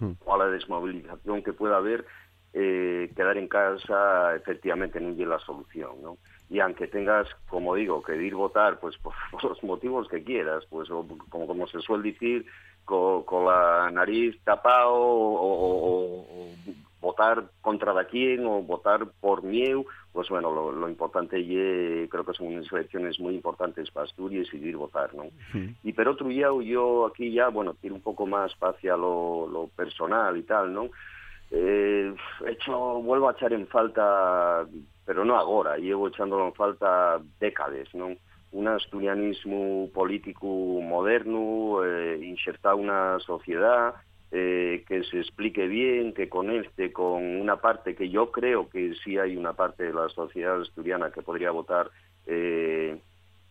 hmm. 0.00 0.12
o 0.24 0.34
a 0.34 0.38
la 0.38 0.46
desmovilización 0.46 1.42
que 1.42 1.52
pueda 1.52 1.76
haber 1.76 2.04
eh, 2.52 3.10
quedar 3.14 3.36
en 3.36 3.48
casa 3.48 4.34
efectivamente 4.34 5.00
no 5.00 5.10
es 5.10 5.18
la 5.18 5.38
solución 5.38 6.02
no 6.02 6.18
y 6.50 6.60
aunque 6.60 6.88
tengas 6.88 7.28
como 7.48 7.74
digo 7.74 8.02
que 8.02 8.16
ir 8.16 8.34
votar 8.34 8.80
pues 8.80 8.96
por, 9.02 9.14
los 9.44 9.62
motivos 9.62 10.08
que 10.08 10.24
quieras 10.24 10.64
pues 10.70 10.88
como 10.88 11.46
como 11.46 11.66
se 11.66 11.80
suele 11.80 12.12
decir 12.12 12.46
con, 12.88 13.44
la 13.44 13.90
nariz 13.92 14.36
tapado 14.44 14.94
o, 14.94 16.24
votar 17.00 17.44
contra 17.60 17.94
de 17.94 18.06
quién 18.06 18.44
o 18.44 18.62
votar 18.62 19.06
por 19.20 19.42
miedo, 19.42 19.84
pues 20.12 20.28
bueno, 20.30 20.50
lo, 20.72 20.88
importante 20.88 21.38
y 21.38 22.08
creo 22.08 22.24
que 22.24 22.32
son 22.32 22.48
unas 22.48 22.72
elecciones 22.72 23.20
muy 23.20 23.34
importantes 23.34 23.90
para 23.90 24.06
Asturias 24.06 24.48
y 24.52 24.56
ir 24.56 24.76
votar, 24.76 25.14
¿no? 25.14 25.26
Y 25.84 25.92
pero 25.92 26.12
otro 26.12 26.28
día 26.28 26.48
yo 26.64 27.06
aquí 27.06 27.32
ya, 27.32 27.48
bueno, 27.48 27.76
quiero 27.80 27.94
un 27.94 28.02
poco 28.02 28.26
más 28.26 28.52
hacia 28.60 28.96
lo, 28.96 29.70
personal 29.76 30.36
y 30.36 30.42
tal, 30.42 30.72
¿no? 30.72 30.88
Eh, 31.50 32.12
hecho, 32.46 33.00
vuelvo 33.00 33.28
a 33.28 33.32
echar 33.32 33.52
en 33.52 33.66
falta, 33.68 34.66
pero 35.06 35.24
no 35.24 35.36
ahora, 35.36 35.76
llevo 35.76 36.08
echándolo 36.08 36.46
en 36.46 36.54
falta 36.54 37.20
décadas, 37.38 37.94
¿no? 37.94 38.08
Un 38.52 38.68
asturianismo 38.68 39.90
político 39.92 40.46
moderno, 40.46 41.84
eh, 41.84 42.18
insertar 42.22 42.74
una 42.74 43.18
sociedad 43.20 43.94
eh, 44.30 44.84
que 44.86 45.04
se 45.04 45.20
explique 45.20 45.66
bien, 45.66 46.12
que 46.12 46.28
conecte 46.28 46.92
con 46.92 47.24
una 47.24 47.56
parte 47.56 47.94
que 47.94 48.10
yo 48.10 48.30
creo 48.30 48.68
que 48.68 48.94
sí 49.02 49.18
hay 49.18 49.36
una 49.36 49.54
parte 49.54 49.84
de 49.84 49.94
la 49.94 50.08
sociedad 50.10 50.60
asturiana 50.60 51.10
que 51.10 51.22
podría 51.22 51.50
votar 51.50 51.90
eh, 52.26 52.98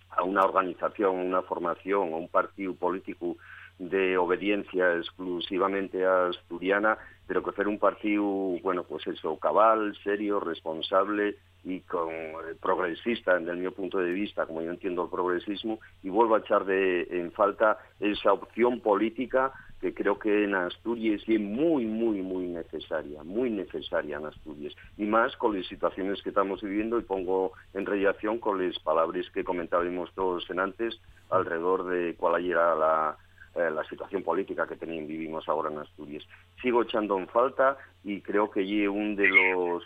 a 0.10 0.24
una 0.24 0.44
organización, 0.44 1.16
una 1.16 1.42
formación 1.42 2.14
o 2.14 2.18
un 2.18 2.28
partido 2.28 2.76
político 2.76 3.38
de 3.80 4.18
obediencia 4.18 4.96
exclusivamente 4.96 6.06
asturiana, 6.06 6.98
pero 7.28 7.44
que 7.44 7.52
fuera 7.52 7.70
un 7.70 7.80
partido, 7.80 8.24
bueno, 8.64 8.84
pues 8.84 9.06
eso, 9.08 9.38
cabal, 9.38 9.96
serio, 10.04 10.40
responsable 10.40 11.36
y 11.64 11.82
con 11.82 12.10
eh, 12.10 12.56
progresista, 12.62 13.38
desde 13.38 13.54
mi 13.56 13.70
punto 13.70 14.00
de 14.00 14.12
vista, 14.12 14.46
como 14.46 14.62
yo 14.62 14.72
entiendo 14.72 15.04
el 15.04 15.10
progresismo, 15.10 15.80
y 16.02 16.10
vuelvo 16.10 16.36
a 16.36 16.40
echar 16.40 16.66
de, 16.66 17.08
en 17.10 17.32
falta 17.34 17.78
esa 18.00 18.32
opción 18.34 18.80
política 18.80 19.52
que 19.82 19.94
creo 19.94 20.18
que 20.18 20.46
en 20.46 20.56
Asturias 20.56 21.22
es 21.28 21.40
muy, 21.40 21.86
muy, 21.86 22.22
muy 22.22 22.48
necesaria, 22.48 23.24
muy 23.24 23.52
necesaria 23.52 24.18
en 24.18 24.26
Asturias, 24.26 24.74
y 24.98 25.04
más 25.06 25.36
con 25.38 25.56
las 25.56 25.68
situaciones 25.68 26.22
que 26.24 26.30
estamos 26.30 26.62
viviendo, 26.62 26.98
y 26.98 27.04
pongo 27.04 27.52
en 27.74 27.86
relación 27.86 28.40
con 28.40 28.66
las 28.66 28.80
palabras 28.80 29.30
que 29.32 29.44
comentábamos 29.44 30.12
todos 30.16 30.50
en 30.50 30.60
antes, 30.60 31.00
alrededor 31.30 31.86
de 31.86 32.16
cuál 32.16 32.44
era 32.44 32.74
la, 32.74 33.18
eh, 33.58 33.72
la 33.72 33.84
situación 33.86 34.24
política 34.24 34.68
que 34.68 34.76
vivimos 34.86 35.50
ahora 35.50 35.72
en 35.72 35.80
Asturias. 35.80 36.24
Sigo 36.62 36.84
echando 36.84 37.18
en 37.18 37.28
falta 37.28 37.78
y 38.04 38.22
creo 38.22 38.52
que 38.52 38.60
allí 38.60 38.86
un 38.88 39.16
de 39.16 39.28
los 39.28 39.84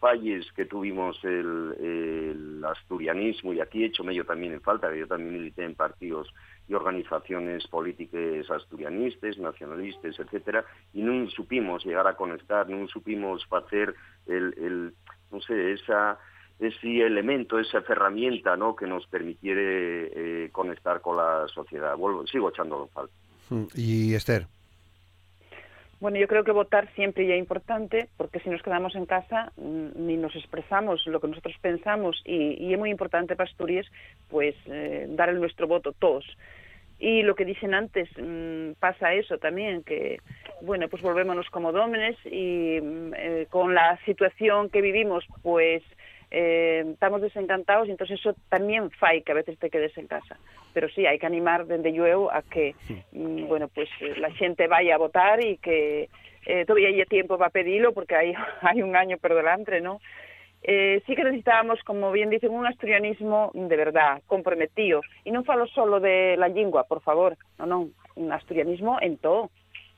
falles 0.00 0.50
que 0.52 0.64
tuvimos 0.64 1.22
el, 1.24 2.64
asturianismo 2.64 3.52
y 3.52 3.60
aquí 3.60 3.82
he 3.82 3.86
hecho 3.86 4.02
medio 4.02 4.24
también 4.24 4.54
en 4.54 4.60
falta, 4.62 4.90
que 4.90 5.00
yo 5.00 5.06
también 5.06 5.34
milité 5.34 5.64
en 5.64 5.74
partidos 5.74 6.32
y 6.66 6.72
organizaciones 6.72 7.66
políticas 7.66 8.50
asturianistas, 8.50 9.36
nacionalistas, 9.36 10.18
etcétera, 10.18 10.64
y 10.94 11.02
no 11.02 11.28
supimos 11.28 11.84
llegar 11.84 12.06
a 12.06 12.16
conectar, 12.16 12.68
no 12.70 12.88
supimos 12.88 13.46
hacer 13.50 13.94
el, 14.26 14.54
el 14.56 14.94
no 15.30 15.40
sé, 15.42 15.72
esa 15.72 16.18
ese 16.64 17.00
elemento, 17.02 17.58
esa 17.58 17.78
herramienta 17.78 18.56
¿no? 18.56 18.74
que 18.74 18.86
nos 18.86 19.06
permitiera 19.06 19.60
eh, 19.60 20.48
conectar 20.52 21.00
con 21.00 21.16
la 21.16 21.46
sociedad. 21.48 21.96
Vuelvo, 21.96 22.26
sigo 22.26 22.50
echándolo 22.50 22.86
falta. 22.88 23.12
Mm, 23.50 23.64
¿Y 23.74 24.14
Esther? 24.14 24.46
Bueno, 26.00 26.18
yo 26.18 26.28
creo 26.28 26.44
que 26.44 26.52
votar 26.52 26.92
siempre 26.94 27.26
ya 27.26 27.34
es 27.34 27.38
importante, 27.38 28.08
porque 28.16 28.40
si 28.40 28.50
nos 28.50 28.62
quedamos 28.62 28.94
en 28.94 29.06
casa 29.06 29.52
mm, 29.56 30.06
ni 30.06 30.16
nos 30.16 30.36
expresamos 30.36 31.06
lo 31.06 31.20
que 31.20 31.28
nosotros 31.28 31.56
pensamos 31.62 32.20
y, 32.26 32.72
es 32.72 32.78
muy 32.78 32.90
importante 32.90 33.36
para 33.36 33.48
Asturias, 33.48 33.86
pues 34.28 34.54
eh, 34.66 35.06
dar 35.08 35.30
el 35.30 35.40
nuestro 35.40 35.66
voto 35.66 35.92
todos. 35.92 36.24
Y 36.98 37.22
lo 37.22 37.34
que 37.34 37.44
dicen 37.44 37.74
antes, 37.74 38.08
mm, 38.18 38.72
pasa 38.80 39.14
eso 39.14 39.38
también, 39.38 39.82
que, 39.82 40.18
bueno, 40.62 40.88
pues 40.88 41.02
volvémonos 41.02 41.48
como 41.50 41.72
dómenes 41.72 42.16
y 42.24 42.78
eh, 43.16 43.46
con 43.50 43.74
la 43.74 43.98
situación 44.04 44.70
que 44.70 44.80
vivimos, 44.80 45.24
pues 45.42 45.82
eh, 46.36 46.84
estamos 46.92 47.20
desencantados 47.20 47.86
y 47.86 47.92
entonces 47.92 48.18
eso 48.18 48.34
también 48.48 48.90
fai 48.90 49.22
que 49.22 49.30
a 49.30 49.36
veces 49.36 49.56
te 49.56 49.70
quedes 49.70 49.96
en 49.96 50.08
casa. 50.08 50.36
Pero 50.72 50.88
sí, 50.88 51.06
hay 51.06 51.20
que 51.20 51.26
animar 51.26 51.66
desde 51.66 51.92
yo 51.92 52.32
a 52.32 52.42
que, 52.42 52.74
mm, 53.12 53.46
bueno, 53.46 53.68
pues 53.68 53.88
eh, 54.00 54.14
la 54.18 54.32
gente 54.32 54.66
vaya 54.66 54.96
a 54.96 54.98
votar 54.98 55.44
y 55.44 55.58
que 55.58 56.08
eh, 56.46 56.64
todavía 56.66 56.88
hay 56.88 57.04
tiempo 57.04 57.38
para 57.38 57.50
pedirlo 57.50 57.92
porque 57.92 58.16
hay, 58.16 58.34
hay 58.62 58.82
un 58.82 58.96
año 58.96 59.16
por 59.18 59.32
delante, 59.32 59.80
¿no? 59.80 60.00
Eh, 60.64 61.02
sí 61.06 61.14
que 61.14 61.22
necesitábamos, 61.22 61.78
como 61.84 62.10
bien 62.10 62.30
dicen, 62.30 62.50
un 62.50 62.66
asturianismo 62.66 63.52
de 63.54 63.76
verdad, 63.76 64.20
comprometido. 64.26 65.02
Y 65.22 65.30
no 65.30 65.44
falo 65.44 65.68
solo 65.68 66.00
de 66.00 66.36
la 66.36 66.48
lengua, 66.48 66.82
por 66.84 67.00
favor, 67.00 67.36
no, 67.58 67.66
no, 67.66 67.88
un 68.16 68.32
asturianismo 68.32 68.98
en 69.00 69.18
todo 69.18 69.50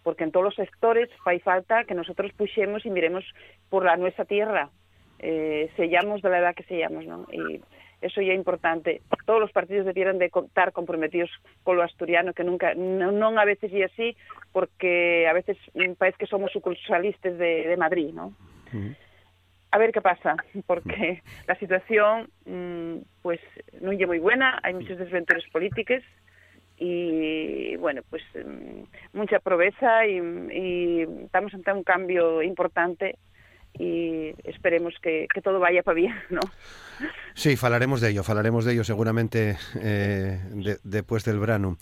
porque 0.02 0.22
en 0.22 0.30
todos 0.30 0.44
los 0.44 0.54
sectores 0.54 1.10
fai 1.24 1.40
falta 1.40 1.82
que 1.82 1.92
nosotros 1.92 2.30
puxemos 2.38 2.86
y 2.86 2.90
miremos 2.90 3.24
por 3.68 3.84
la 3.84 3.96
nuestra 3.96 4.24
tierra, 4.24 4.70
eh, 5.18 5.70
sellamos 5.76 6.22
de 6.22 6.30
la 6.30 6.38
edad 6.38 6.54
que 6.54 6.64
sellamos, 6.64 7.04
¿no? 7.06 7.26
Y 7.32 7.62
eso 8.00 8.20
ya 8.20 8.32
es 8.32 8.38
importante. 8.38 9.00
Todos 9.24 9.40
los 9.40 9.52
partidos 9.52 9.86
debieran 9.86 10.18
de 10.18 10.26
estar 10.26 10.72
comprometidos 10.72 11.30
con 11.62 11.76
lo 11.76 11.82
asturiano, 11.82 12.32
que 12.34 12.44
nunca, 12.44 12.74
no, 12.74 13.28
a 13.38 13.44
veces 13.44 13.72
y 13.72 13.82
así, 13.82 14.16
porque 14.52 15.26
a 15.28 15.32
veces 15.32 15.56
parece 15.98 16.18
que 16.18 16.26
somos 16.26 16.52
sucursalistas 16.52 17.38
de, 17.38 17.66
de 17.66 17.76
Madrid, 17.76 18.12
¿no? 18.12 18.34
A 19.70 19.78
ver 19.78 19.92
qué 19.92 20.00
pasa, 20.00 20.36
porque 20.66 21.22
la 21.46 21.54
situación, 21.56 22.28
mm, 22.44 22.98
pues, 23.22 23.40
no 23.80 23.92
es 23.92 24.06
muy 24.06 24.18
buena, 24.18 24.60
hay 24.62 24.74
muchas 24.74 24.98
desventuras 24.98 25.44
políticas, 25.50 26.02
y 26.78 27.74
bueno, 27.76 28.02
pues 28.10 28.22
mm, 28.34 29.16
mucha 29.16 29.38
proveza 29.40 30.06
y, 30.06 30.18
y 30.52 31.02
estamos 31.24 31.54
ante 31.54 31.72
un 31.72 31.82
cambio 31.82 32.42
importante 32.42 33.16
y 33.78 34.34
esperemos 34.44 34.94
que, 35.02 35.26
que 35.32 35.40
todo 35.42 35.58
vaya 35.60 35.82
para 35.82 35.94
bien, 35.96 36.14
¿no? 36.30 36.40
Sí, 37.34 37.56
falaremos 37.56 38.00
de 38.00 38.08
ello, 38.10 38.22
falaremos 38.24 38.64
de 38.64 38.72
ello 38.72 38.84
seguramente 38.84 39.58
eh, 39.80 40.40
de, 40.52 40.78
después 40.82 41.24
del 41.24 41.38
verano. 41.38 41.76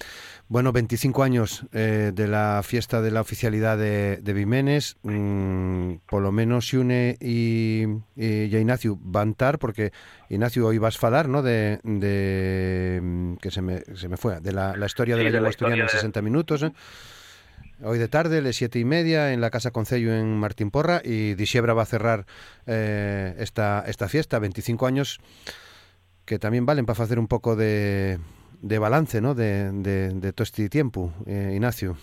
Bueno, 0.48 0.72
25 0.72 1.22
años 1.22 1.64
eh, 1.72 2.10
de 2.12 2.26
la 2.26 2.60
fiesta 2.64 3.00
de 3.00 3.12
la 3.12 3.20
oficialidad 3.20 3.78
de, 3.78 4.16
de 4.16 4.32
Vimenes, 4.32 4.96
mm, 5.04 5.94
por 6.06 6.20
lo 6.22 6.32
menos 6.32 6.68
Xune 6.68 7.16
y, 7.20 7.84
y, 8.16 8.26
y 8.26 8.56
Ignacio 8.56 8.98
van 9.00 9.30
estar, 9.30 9.60
porque 9.60 9.92
Ignacio 10.30 10.66
hoy 10.66 10.78
vas 10.78 10.96
a 10.96 11.00
falar, 11.00 11.28
¿no?, 11.28 11.42
de, 11.42 11.78
de 11.84 12.98
mm, 13.00 13.34
que 13.36 13.52
se 13.52 13.62
me, 13.62 13.80
se 13.94 14.08
me 14.08 14.16
fue, 14.16 14.40
de 14.40 14.50
la, 14.52 14.76
la 14.76 14.86
historia 14.86 15.14
Sí, 15.14 15.18
de 15.18 15.24
la 15.24 15.28
de 15.28 15.32
la 15.32 15.38
lengua 15.38 15.50
asturiana 15.50 15.82
en 15.82 15.86
historia 15.86 15.98
de- 15.98 16.00
60 16.00 16.22
minutos, 16.22 16.62
¿eh? 16.64 16.72
Hoy 17.82 17.98
de 17.98 18.06
tarde, 18.06 18.40
las 18.40 18.54
siete 18.54 18.78
y 18.78 18.84
media, 18.84 19.32
en 19.32 19.40
la 19.40 19.50
Casa 19.50 19.72
Concello 19.72 20.14
en 20.14 20.38
Martín 20.38 20.70
Porra, 20.70 21.00
y 21.04 21.34
Disiebra 21.34 21.74
va 21.74 21.82
a 21.82 21.86
cerrar 21.86 22.24
eh, 22.68 23.34
esta, 23.38 23.84
esta 23.88 24.08
fiesta, 24.08 24.38
25 24.38 24.86
años, 24.86 25.18
que 26.24 26.38
también 26.38 26.66
valen 26.66 26.86
para 26.86 27.02
hacer 27.02 27.18
un 27.18 27.26
poco 27.26 27.56
de, 27.56 28.18
de 28.62 28.78
balance, 28.78 29.20
¿no?, 29.20 29.34
de, 29.34 30.32
todo 30.32 30.44
este 30.44 30.68
tiempo, 30.68 31.12
eh, 31.26 31.50
Ignacio. 31.54 31.96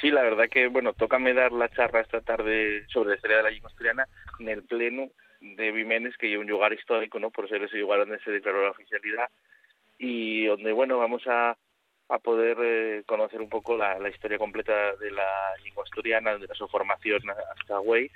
Sí, 0.00 0.10
la 0.10 0.22
verdad 0.22 0.48
que, 0.50 0.66
bueno, 0.66 0.92
tócame 0.94 1.32
dar 1.32 1.52
la 1.52 1.68
charla 1.68 2.00
esta 2.00 2.20
tarde 2.20 2.84
sobre 2.88 3.10
la 3.10 3.14
historia 3.14 3.36
de 3.36 3.42
la 3.44 3.66
asturiana 3.66 4.08
en 4.40 4.48
el 4.48 4.64
pleno 4.64 5.10
de 5.40 5.70
Vimenes, 5.70 6.16
que 6.16 6.32
es 6.32 6.38
un 6.38 6.48
lugar 6.48 6.72
histórico, 6.72 7.20
¿no?, 7.20 7.30
por 7.30 7.48
ser 7.48 7.62
ese 7.62 7.76
lugar 7.76 8.00
donde 8.00 8.18
se 8.18 8.32
declaró 8.32 8.64
la 8.64 8.72
oficialidad 8.72 9.28
y 9.96 10.46
donde, 10.46 10.72
bueno, 10.72 10.98
vamos 10.98 11.22
a, 11.28 11.56
a 12.08 12.18
poder 12.18 12.56
eh, 12.60 13.02
conocer 13.06 13.40
un 13.40 13.48
poco 13.48 13.76
la, 13.76 14.08
historia 14.08 14.38
completa 14.38 14.94
de 14.96 15.10
la 15.10 15.56
lengua 15.64 15.84
asturiana, 15.84 16.36
de 16.38 16.46
su 16.54 16.68
formación 16.68 17.22
hasta 17.30 17.80
hoy, 17.80 18.10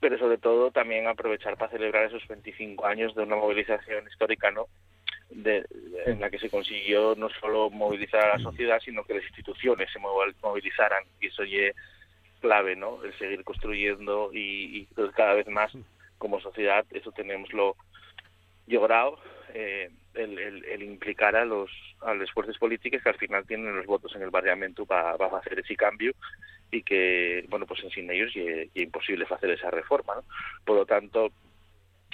pero 0.00 0.18
sobre 0.18 0.38
todo 0.38 0.70
también 0.70 1.06
aprovechar 1.06 1.56
para 1.56 1.70
celebrar 1.70 2.04
esos 2.04 2.26
25 2.28 2.84
años 2.84 3.14
de 3.14 3.22
una 3.22 3.36
movilización 3.36 4.06
histórica, 4.06 4.50
¿no?, 4.50 4.66
de, 5.30 5.66
en 6.04 6.20
la 6.20 6.30
que 6.30 6.38
se 6.38 6.50
consiguió 6.50 7.14
no 7.16 7.28
solo 7.40 7.70
movilizar 7.70 8.22
a 8.22 8.38
la 8.38 8.42
sociedad, 8.42 8.80
sino 8.84 9.04
que 9.04 9.14
las 9.14 9.24
instituciones 9.24 9.90
se 9.92 9.98
movilizaran, 9.98 11.04
y 11.20 11.28
eso 11.28 11.42
es 11.42 11.74
clave, 12.40 12.76
¿no?, 12.76 13.02
el 13.02 13.16
seguir 13.18 13.42
construyendo 13.44 14.30
y, 14.32 14.86
cada 15.16 15.34
vez 15.34 15.48
más 15.48 15.72
como 16.18 16.40
sociedad, 16.40 16.84
eso 16.90 17.12
tenemos 17.12 17.52
lo 17.52 17.76
logrado, 18.66 19.18
eh, 19.54 19.90
el, 20.16 20.82
implicar 20.82 21.36
a 21.36 21.44
los 21.44 21.70
a 22.02 22.14
políticas 22.58 23.02
que 23.02 23.08
al 23.08 23.18
final 23.18 23.46
tienen 23.46 23.76
los 23.76 23.86
votos 23.86 24.14
en 24.16 24.22
el 24.22 24.30
Parlamento 24.30 24.86
para 24.86 25.12
hacer 25.12 25.58
ese 25.60 25.76
cambio 25.76 26.12
y 26.70 26.82
que, 26.82 27.44
bueno, 27.48 27.66
pues 27.66 27.80
sin 27.92 28.10
ellos 28.10 28.32
es 28.34 28.68
imposible 28.74 29.26
hacer 29.28 29.50
esa 29.50 29.70
reforma, 29.70 30.16
¿no? 30.16 30.24
Por 30.64 30.76
lo 30.76 30.86
tanto, 30.86 31.30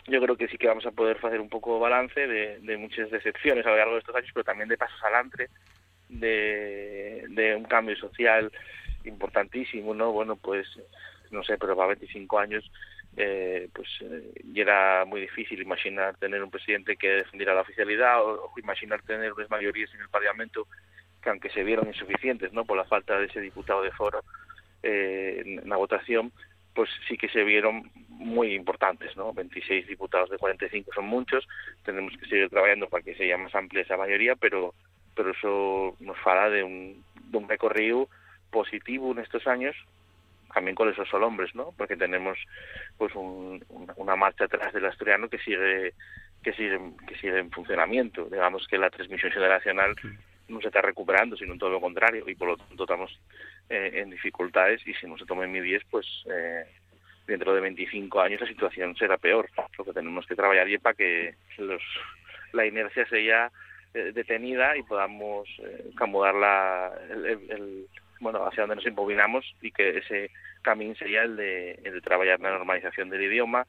yo 0.06 0.20
creo 0.20 0.36
que 0.36 0.48
sí 0.48 0.58
que 0.58 0.68
vamos 0.68 0.86
a 0.86 0.90
poder 0.90 1.18
hacer 1.22 1.40
un 1.40 1.48
poco 1.48 1.78
balance 1.78 2.26
de, 2.26 2.58
de 2.60 2.76
muchas 2.76 3.10
decepciones 3.10 3.64
a 3.64 3.70
lo 3.70 3.76
largo 3.76 3.94
de 3.94 4.00
estos 4.00 4.14
años, 4.14 4.30
pero 4.34 4.44
también 4.44 4.68
de 4.68 4.76
pasos 4.76 5.02
adelante, 5.02 5.48
de, 6.08 7.24
de 7.28 7.56
un 7.56 7.64
cambio 7.64 7.96
social 7.96 8.52
importantísimo, 9.04 9.94
¿no? 9.94 10.12
Bueno, 10.12 10.36
pues, 10.36 10.66
no 11.30 11.42
sé, 11.42 11.56
pero 11.58 11.76
para 11.76 11.88
25 11.88 12.38
años 12.38 12.70
eh, 13.16 13.68
pues 13.74 13.88
eh, 14.00 14.32
y 14.42 14.60
era 14.60 15.04
muy 15.04 15.20
difícil 15.20 15.60
imaginar 15.60 16.16
tener 16.16 16.42
un 16.42 16.50
presidente 16.50 16.96
que 16.96 17.08
defendiera 17.08 17.54
la 17.54 17.60
oficialidad 17.60 18.24
o, 18.24 18.50
imaginar 18.56 19.02
tener 19.02 19.32
unas 19.34 19.50
mayorías 19.50 19.92
en 19.94 20.00
el 20.00 20.08
Parlamento 20.08 20.66
que 21.22 21.28
aunque 21.28 21.50
se 21.50 21.62
vieron 21.62 21.86
insuficientes 21.88 22.52
no 22.54 22.64
por 22.64 22.78
la 22.78 22.84
falta 22.84 23.18
de 23.18 23.26
ese 23.26 23.40
diputado 23.40 23.82
de 23.82 23.92
foro 23.92 24.24
eh, 24.82 25.42
en 25.44 25.68
la 25.68 25.76
votación 25.76 26.32
pues 26.74 26.88
sí 27.06 27.18
que 27.18 27.28
se 27.28 27.44
vieron 27.44 27.90
muy 28.08 28.54
importantes 28.54 29.14
no 29.14 29.34
26 29.34 29.88
diputados 29.88 30.30
de 30.30 30.38
45 30.38 30.92
son 30.94 31.04
muchos 31.04 31.46
tenemos 31.84 32.16
que 32.16 32.26
seguir 32.26 32.48
trabajando 32.48 32.88
para 32.88 33.04
que 33.04 33.14
sea 33.14 33.36
más 33.36 33.54
amplia 33.54 33.82
esa 33.82 33.98
mayoría 33.98 34.36
pero 34.36 34.72
pero 35.14 35.32
eso 35.32 35.96
nos 36.00 36.18
fala 36.20 36.48
de 36.48 36.62
un, 36.62 37.04
de 37.30 37.36
un 37.36 37.46
recorrido 37.46 38.08
positivo 38.50 39.12
en 39.12 39.18
estos 39.18 39.46
años 39.46 39.76
también 40.52 40.74
con 40.74 40.88
esos 40.88 41.12
hombres, 41.14 41.54
¿no? 41.54 41.72
Porque 41.76 41.96
tenemos 41.96 42.38
pues 42.98 43.14
un, 43.14 43.64
una 43.96 44.16
marcha 44.16 44.44
atrás 44.44 44.72
del 44.72 44.86
asturiano 44.86 45.28
que 45.28 45.38
sigue 45.38 45.94
que 46.42 46.52
sigue 46.54 46.78
que 47.06 47.16
sigue 47.16 47.38
en 47.38 47.50
funcionamiento. 47.50 48.24
Digamos 48.26 48.66
que 48.66 48.78
la 48.78 48.90
transmisión 48.90 49.32
generacional 49.32 49.94
no 50.48 50.60
se 50.60 50.68
está 50.68 50.82
recuperando, 50.82 51.36
sino 51.36 51.56
todo 51.56 51.70
lo 51.70 51.80
contrario, 51.80 52.28
y 52.28 52.34
por 52.34 52.48
lo 52.48 52.56
tanto 52.56 52.84
estamos 52.84 53.18
eh, 53.68 53.92
en 53.94 54.10
dificultades 54.10 54.86
y 54.86 54.94
si 54.94 55.06
no 55.06 55.16
se 55.16 55.24
toman 55.24 55.50
medidas, 55.50 55.82
pues 55.90 56.06
eh, 56.30 56.64
dentro 57.26 57.54
de 57.54 57.60
25 57.60 58.20
años 58.20 58.40
la 58.40 58.48
situación 58.48 58.96
será 58.96 59.18
peor. 59.18 59.48
Lo 59.78 59.84
que 59.84 59.92
tenemos 59.92 60.26
que 60.26 60.36
trabajar 60.36 60.68
y 60.68 60.78
para 60.78 60.94
que 60.94 61.34
los, 61.58 61.82
la 62.52 62.66
inercia 62.66 63.06
sea 63.08 63.50
eh, 63.94 64.12
detenida 64.14 64.76
y 64.76 64.82
podamos 64.82 65.48
eh, 65.58 65.90
acomodar 65.94 66.34
la, 66.34 66.92
el, 67.10 67.26
el, 67.26 67.86
bueno, 68.22 68.46
hacia 68.46 68.62
donde 68.62 68.76
nos 68.76 68.86
impovinamos 68.86 69.44
y 69.60 69.72
que 69.72 69.98
ese 69.98 70.30
camino 70.62 70.94
sería 70.94 71.24
el 71.24 71.36
de, 71.36 71.72
el 71.84 71.94
de 71.94 72.00
trabajar 72.00 72.36
en 72.36 72.44
la 72.44 72.50
normalización 72.50 73.10
del 73.10 73.22
idioma, 73.22 73.66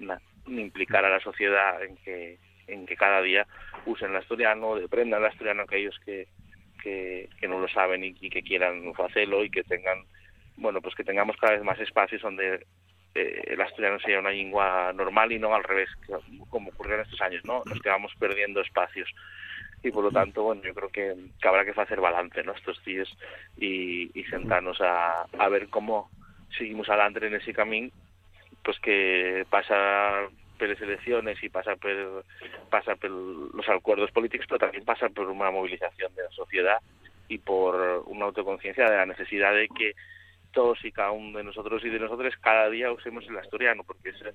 na, 0.00 0.18
implicar 0.46 1.04
a 1.04 1.10
la 1.10 1.20
sociedad 1.20 1.82
en 1.84 1.96
que 1.98 2.38
en 2.68 2.86
que 2.86 2.96
cada 2.96 3.20
día 3.20 3.46
usen 3.84 4.10
el 4.10 4.16
asturiano, 4.16 4.76
aprendan 4.76 5.20
el 5.20 5.28
asturiano 5.28 5.62
aquellos 5.62 5.98
que, 6.06 6.28
que, 6.82 7.28
que 7.38 7.48
no 7.48 7.58
lo 7.58 7.68
saben 7.68 8.02
y, 8.02 8.14
y, 8.18 8.30
que 8.30 8.42
quieran 8.42 8.92
hacerlo 8.98 9.44
y 9.44 9.50
que 9.50 9.62
tengan, 9.64 10.04
bueno, 10.56 10.80
pues 10.80 10.94
que 10.94 11.04
tengamos 11.04 11.36
cada 11.36 11.54
vez 11.54 11.62
más 11.62 11.78
espacios 11.80 12.22
donde 12.22 12.64
eh, 13.14 13.42
el 13.48 13.60
asturiano 13.60 13.98
sea 14.00 14.20
una 14.20 14.30
lengua 14.30 14.92
normal 14.94 15.32
y 15.32 15.38
no 15.38 15.54
al 15.54 15.64
revés, 15.64 15.90
como 16.48 16.70
ocurrió 16.70 16.94
en 16.94 17.02
estos 17.02 17.20
años, 17.20 17.44
¿no? 17.44 17.62
Nos 17.66 17.80
quedamos 17.80 18.12
perdiendo 18.18 18.62
espacios 18.62 19.12
y 19.82 19.90
por 19.90 20.04
lo 20.04 20.10
tanto 20.10 20.42
bueno 20.42 20.62
yo 20.62 20.74
creo 20.74 20.88
que, 20.88 21.14
que 21.40 21.48
habrá 21.48 21.64
que 21.64 21.78
hacer 21.78 22.00
balance 22.00 22.42
¿no? 22.44 22.52
estos 22.52 22.82
días 22.84 23.08
y, 23.56 24.10
y 24.18 24.24
sentarnos 24.24 24.80
a, 24.80 25.22
a 25.38 25.48
ver 25.48 25.68
cómo 25.68 26.10
seguimos 26.56 26.88
adelante 26.88 27.26
en 27.26 27.34
ese 27.34 27.52
camino 27.52 27.90
pues 28.64 28.78
que 28.78 29.44
pasa 29.50 30.28
por 30.58 30.68
las 30.68 30.80
elecciones 30.80 31.42
y 31.42 31.48
pasa 31.48 31.74
por, 31.76 32.24
pasa 32.70 32.94
por 32.94 33.10
los 33.10 33.68
acuerdos 33.68 34.10
políticos 34.12 34.46
pero 34.48 34.60
también 34.60 34.84
pasa 34.84 35.08
por 35.08 35.28
una 35.28 35.50
movilización 35.50 36.14
de 36.14 36.22
la 36.22 36.30
sociedad 36.30 36.78
y 37.28 37.38
por 37.38 38.04
una 38.06 38.26
autoconciencia 38.26 38.88
de 38.88 38.96
la 38.96 39.06
necesidad 39.06 39.54
de 39.54 39.68
que 39.68 39.92
todos 40.52 40.84
y 40.84 40.92
cada 40.92 41.10
uno 41.10 41.38
de 41.38 41.44
nosotros 41.44 41.84
y 41.84 41.88
de 41.88 41.98
nosotros 41.98 42.34
cada 42.40 42.68
día 42.70 42.92
usemos 42.92 43.26
el 43.28 43.38
asturiano 43.38 43.84
porque 43.84 44.10
ese 44.10 44.32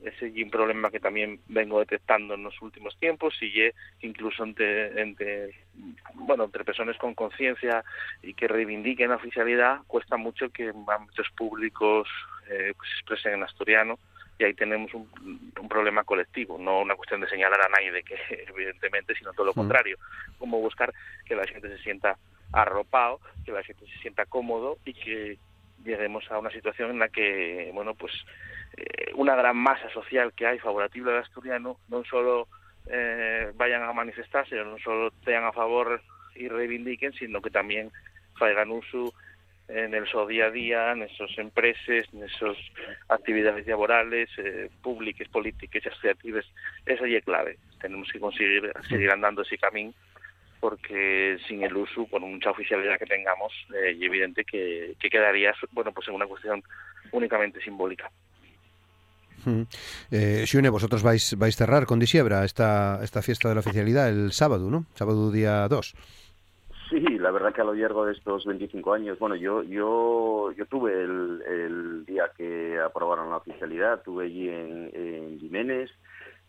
es 0.00 0.22
un 0.22 0.50
problema 0.50 0.90
que 0.90 1.00
también 1.00 1.40
vengo 1.48 1.80
detectando 1.80 2.34
en 2.34 2.42
los 2.42 2.60
últimos 2.62 2.96
tiempos 2.98 3.34
y 3.42 3.70
incluso 4.00 4.44
entre, 4.44 5.00
entre 5.00 5.50
bueno 6.14 6.44
entre 6.44 6.64
personas 6.64 6.96
con 6.98 7.14
conciencia 7.14 7.84
y 8.22 8.34
que 8.34 8.48
reivindiquen 8.48 9.10
la 9.10 9.16
oficialidad 9.16 9.80
cuesta 9.86 10.16
mucho 10.16 10.50
que 10.50 10.72
muchos 10.72 11.28
públicos 11.36 12.08
eh, 12.48 12.72
se 12.78 12.94
expresen 12.98 13.34
en 13.34 13.42
asturiano 13.42 13.98
y 14.38 14.44
ahí 14.44 14.54
tenemos 14.54 14.92
un, 14.92 15.08
un, 15.58 15.68
problema 15.68 16.04
colectivo, 16.04 16.58
no 16.58 16.80
una 16.80 16.94
cuestión 16.94 17.22
de 17.22 17.28
señalar 17.28 17.60
a 17.62 17.68
nadie 17.70 17.90
de 17.90 18.02
que 18.02 18.16
evidentemente, 18.48 19.14
sino 19.14 19.32
todo 19.32 19.46
lo 19.46 19.54
contrario, 19.54 19.96
como 20.38 20.60
buscar 20.60 20.92
que 21.24 21.34
la 21.34 21.46
gente 21.46 21.68
se 21.68 21.82
sienta 21.82 22.18
arropado, 22.52 23.20
que 23.44 23.52
la 23.52 23.62
gente 23.62 23.86
se 23.86 23.98
sienta 24.00 24.26
cómodo 24.26 24.78
y 24.84 24.92
que 24.92 25.38
lleguemos 25.86 26.30
a 26.30 26.38
una 26.38 26.50
situación 26.50 26.90
en 26.90 26.98
la 26.98 27.08
que, 27.08 27.70
bueno, 27.72 27.94
pues 27.94 28.12
eh, 28.76 29.12
una 29.14 29.34
gran 29.34 29.56
masa 29.56 29.88
social 29.90 30.32
que 30.34 30.46
hay 30.46 30.58
favorable 30.58 31.12
al 31.12 31.22
asturiano, 31.22 31.78
no 31.88 32.04
solo 32.04 32.48
eh, 32.88 33.52
vayan 33.54 33.82
a 33.82 33.92
manifestarse, 33.92 34.56
no 34.56 34.78
solo 34.78 35.10
tengan 35.24 35.44
a 35.44 35.52
favor 35.52 36.00
y 36.34 36.48
reivindiquen, 36.48 37.12
sino 37.12 37.40
que 37.40 37.50
también 37.50 37.90
hagan 38.40 38.70
uso 38.70 39.14
en 39.68 39.94
el 39.94 40.06
su 40.06 40.24
día 40.26 40.46
a 40.46 40.50
día, 40.50 40.92
en 40.92 41.02
esas 41.02 41.36
empresas, 41.38 42.06
en 42.12 42.22
esas 42.22 42.56
actividades 43.08 43.66
laborales, 43.66 44.28
eh, 44.38 44.70
públicas, 44.82 45.26
políticas 45.28 45.84
y 45.84 45.88
asociativas. 45.88 46.44
Eso 46.84 47.06
ya 47.06 47.18
es 47.18 47.24
clave. 47.24 47.58
Tenemos 47.80 48.08
que 48.12 48.20
conseguir 48.20 48.72
seguir 48.88 49.10
andando 49.10 49.42
ese 49.42 49.58
camino 49.58 49.92
porque 50.60 51.38
sin 51.46 51.62
el 51.62 51.76
uso, 51.76 52.06
por 52.06 52.20
mucha 52.20 52.50
oficialidad 52.50 52.98
que 52.98 53.06
tengamos, 53.06 53.52
eh, 53.74 53.96
y 53.98 54.04
evidente 54.04 54.44
que, 54.44 54.94
que, 54.98 55.08
quedaría, 55.08 55.54
bueno, 55.72 55.92
pues 55.92 56.08
en 56.08 56.14
una 56.14 56.26
cuestión 56.26 56.62
únicamente 57.12 57.60
simbólica. 57.60 58.10
Mm. 59.44 59.62
Eh, 60.10 60.44
Xune, 60.46 60.70
vosotros 60.70 61.02
vais, 61.02 61.36
vais 61.38 61.54
cerrar 61.54 61.86
con 61.86 61.98
Disiebra 61.98 62.44
esta, 62.44 63.00
esta 63.02 63.22
fiesta 63.22 63.48
de 63.48 63.54
la 63.54 63.60
oficialidad 63.60 64.08
el 64.08 64.32
sábado, 64.32 64.70
¿no? 64.70 64.86
Sábado 64.94 65.30
día 65.30 65.68
2. 65.68 65.94
Sí, 66.90 67.00
la 67.18 67.30
verdad 67.32 67.52
que 67.52 67.60
a 67.60 67.64
lo 67.64 67.74
largo 67.74 68.06
de 68.06 68.12
estos 68.12 68.44
25 68.44 68.92
años, 68.92 69.18
bueno, 69.18 69.34
yo 69.34 69.62
yo 69.64 70.52
yo 70.56 70.66
tuve 70.66 70.92
el, 70.92 71.42
el 71.42 72.04
día 72.06 72.30
que 72.36 72.78
aprobaron 72.78 73.30
la 73.30 73.38
oficialidad, 73.38 74.02
tuve 74.02 74.26
allí 74.26 74.48
en, 74.48 74.90
en 74.94 75.40
Jiménez, 75.40 75.90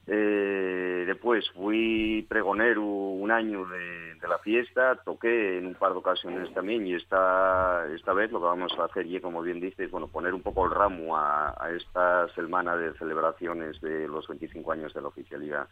Eh, 0.09 1.03
después 1.05 1.49
fui 1.51 2.25
pregonero 2.29 2.81
un 2.81 3.29
año 3.29 3.65
de, 3.65 4.07
la 4.27 4.39
fiesta, 4.39 4.95
toqué 5.05 5.57
en 5.57 5.67
un 5.67 5.75
par 5.75 5.93
de 5.93 5.99
ocasiones 5.99 6.53
también 6.53 6.85
y 6.85 6.95
esta, 6.95 7.85
esta 7.93 8.11
vez 8.11 8.29
lo 8.29 8.39
que 8.39 8.45
vamos 8.45 8.73
a 8.77 8.85
hacer, 8.85 9.05
y 9.05 9.21
como 9.21 9.41
bien 9.41 9.61
dices, 9.61 9.89
bueno, 9.89 10.07
poner 10.07 10.33
un 10.33 10.41
poco 10.41 10.65
el 10.65 10.71
ramo 10.71 11.15
a, 11.15 11.55
esta 11.73 12.27
semana 12.35 12.75
de 12.75 12.93
celebraciones 12.97 13.79
de 13.79 14.05
los 14.07 14.27
25 14.27 14.69
años 14.71 14.93
de 14.93 15.01
la 15.01 15.07
oficialidad. 15.07 15.67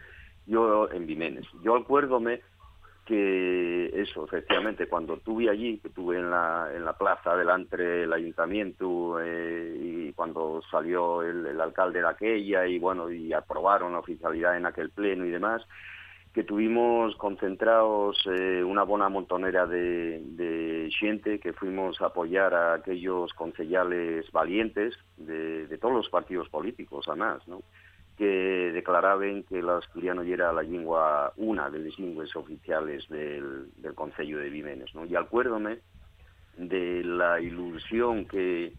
Yo 0.45 0.89
en 0.91 1.05
Vimenes. 1.05 1.45
Yo 1.63 1.75
acuérdome 1.75 2.41
que 3.05 3.91
eso, 4.01 4.25
efectivamente, 4.25 4.87
cuando 4.87 5.13
estuve 5.13 5.49
allí, 5.49 5.77
que 5.77 5.89
estuve 5.89 6.17
en 6.17 6.31
la, 6.31 6.69
en 6.75 6.83
la 6.83 6.97
plaza 6.97 7.35
delante 7.35 7.77
del 7.77 8.11
ayuntamiento 8.11 9.19
eh, 9.21 9.77
y 9.79 10.13
cuando 10.13 10.61
salió 10.69 11.21
el, 11.21 11.61
alcalde 11.61 12.01
de 12.01 12.07
aquella 12.07 12.65
y 12.65 12.79
bueno, 12.79 13.11
y 13.11 13.31
aprobaron 13.31 13.93
la 13.93 13.99
oficialidad 13.99 14.57
en 14.57 14.65
aquel 14.65 14.89
pleno 14.89 15.25
y 15.25 15.29
demás, 15.29 15.61
que 16.33 16.43
tuvimos 16.43 17.15
concentrados 17.15 18.17
eh, 18.25 18.63
una 18.63 18.83
buena 18.83 19.07
montonera 19.07 19.65
de, 19.67 20.89
gente 20.99 21.39
que 21.39 21.53
fuimos 21.53 22.01
a 22.01 22.07
apoyar 22.07 22.53
a 22.53 22.73
aquellos 22.75 23.33
concejales 23.33 24.31
valientes 24.31 24.95
de, 25.17 25.67
de 25.67 25.77
todos 25.77 25.93
los 25.93 26.09
partidos 26.09 26.49
políticos, 26.49 27.05
además, 27.07 27.47
¿no? 27.47 27.61
Que 28.17 28.71
declaraban 28.71 29.43
que 29.43 29.61
l'asturiano 29.61 30.21
era 30.21 30.53
la 30.53 30.61
lengua, 30.61 31.33
una 31.37 31.69
de 31.69 31.79
las 31.79 31.99
lenguas 31.99 32.35
oficiales 32.35 33.07
del, 33.09 33.71
del 33.75 33.93
de 33.93 34.49
Vimenes. 34.49 34.95
¿no? 34.95 35.05
Y 35.05 35.15
acuérdome 35.15 35.79
de 36.57 37.03
la 37.03 37.41
ilusión 37.41 38.25
que, 38.25 38.73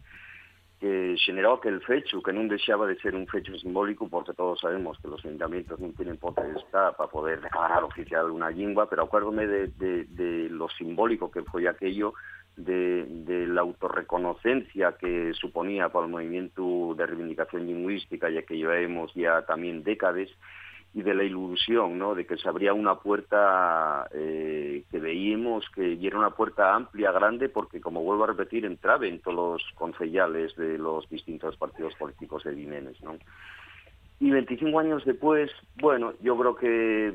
que 0.81 1.16
generó 1.24 1.55
aquel 1.55 1.81
fecho, 1.81 2.22
que 2.22 2.33
no 2.33 2.43
deseaba 2.49 2.87
de 2.87 2.97
ser 2.97 3.14
un 3.14 3.27
fecho 3.27 3.57
simbólico, 3.59 4.09
porque 4.09 4.35
todos 4.35 4.61
sabemos 4.61 4.99
que 5.01 5.09
los 5.09 5.24
ayuntamientos 5.24 5.81
no 5.81 5.89
tienen 5.93 6.18
potestad 6.18 6.95
para 6.97 7.11
poder 7.11 7.41
declarar 7.41 7.83
oficial 7.85 8.31
una 8.31 8.51
lengua, 8.51 8.89
pero 8.89 9.05
acuérdome 9.05 9.47
de, 9.47 9.68
de, 9.68 10.05
de 10.05 10.49
lo 10.51 10.68
simbólico 10.68 11.31
que 11.31 11.43
fue 11.43 11.68
aquello 11.68 12.12
de, 12.57 13.47
la 13.49 13.61
autorreconocencia 13.61 14.97
que 14.99 15.33
suponía 15.35 15.89
para 15.91 16.07
el 16.07 16.12
movimiento 16.12 16.95
de 16.97 17.07
reivindicación 17.07 17.66
lingüística, 17.66 18.31
ya 18.31 18.43
que 18.43 18.57
llevamos 18.57 19.12
ya 19.14 19.43
también 19.43 19.83
décadas, 19.83 20.29
y 20.97 21.03
de 21.03 21.13
la 21.13 21.25
ilusión, 21.25 21.99
¿no? 21.99 22.15
de 22.15 22.27
que 22.27 22.39
se 22.39 22.49
abría 22.49 22.73
una 22.73 22.95
puerta 22.95 24.09
eh, 24.15 24.83
que 24.91 24.99
veíamos 24.99 25.69
que 25.75 25.99
era 26.01 26.19
una 26.19 26.31
puerta 26.31 26.75
amplia, 26.75 27.13
grande, 27.13 27.51
porque, 27.51 27.83
como 27.83 28.03
vuelvo 28.03 28.25
a 28.25 28.29
repetir, 28.29 28.65
entraban 28.65 29.19
todos 29.19 29.37
los 29.37 29.63
concejales 29.75 30.57
de 30.57 30.79
los 30.79 31.07
distintos 31.11 31.55
partidos 31.59 31.95
políticos 31.97 32.45
de 32.45 32.55
Dimenes. 32.55 32.99
¿no? 33.03 33.19
Y 34.21 34.31
25 34.31 34.79
años 34.79 35.05
después, 35.05 35.51
bueno, 35.83 36.15
yo 36.23 36.35
creo 36.39 36.57
que 36.57 37.15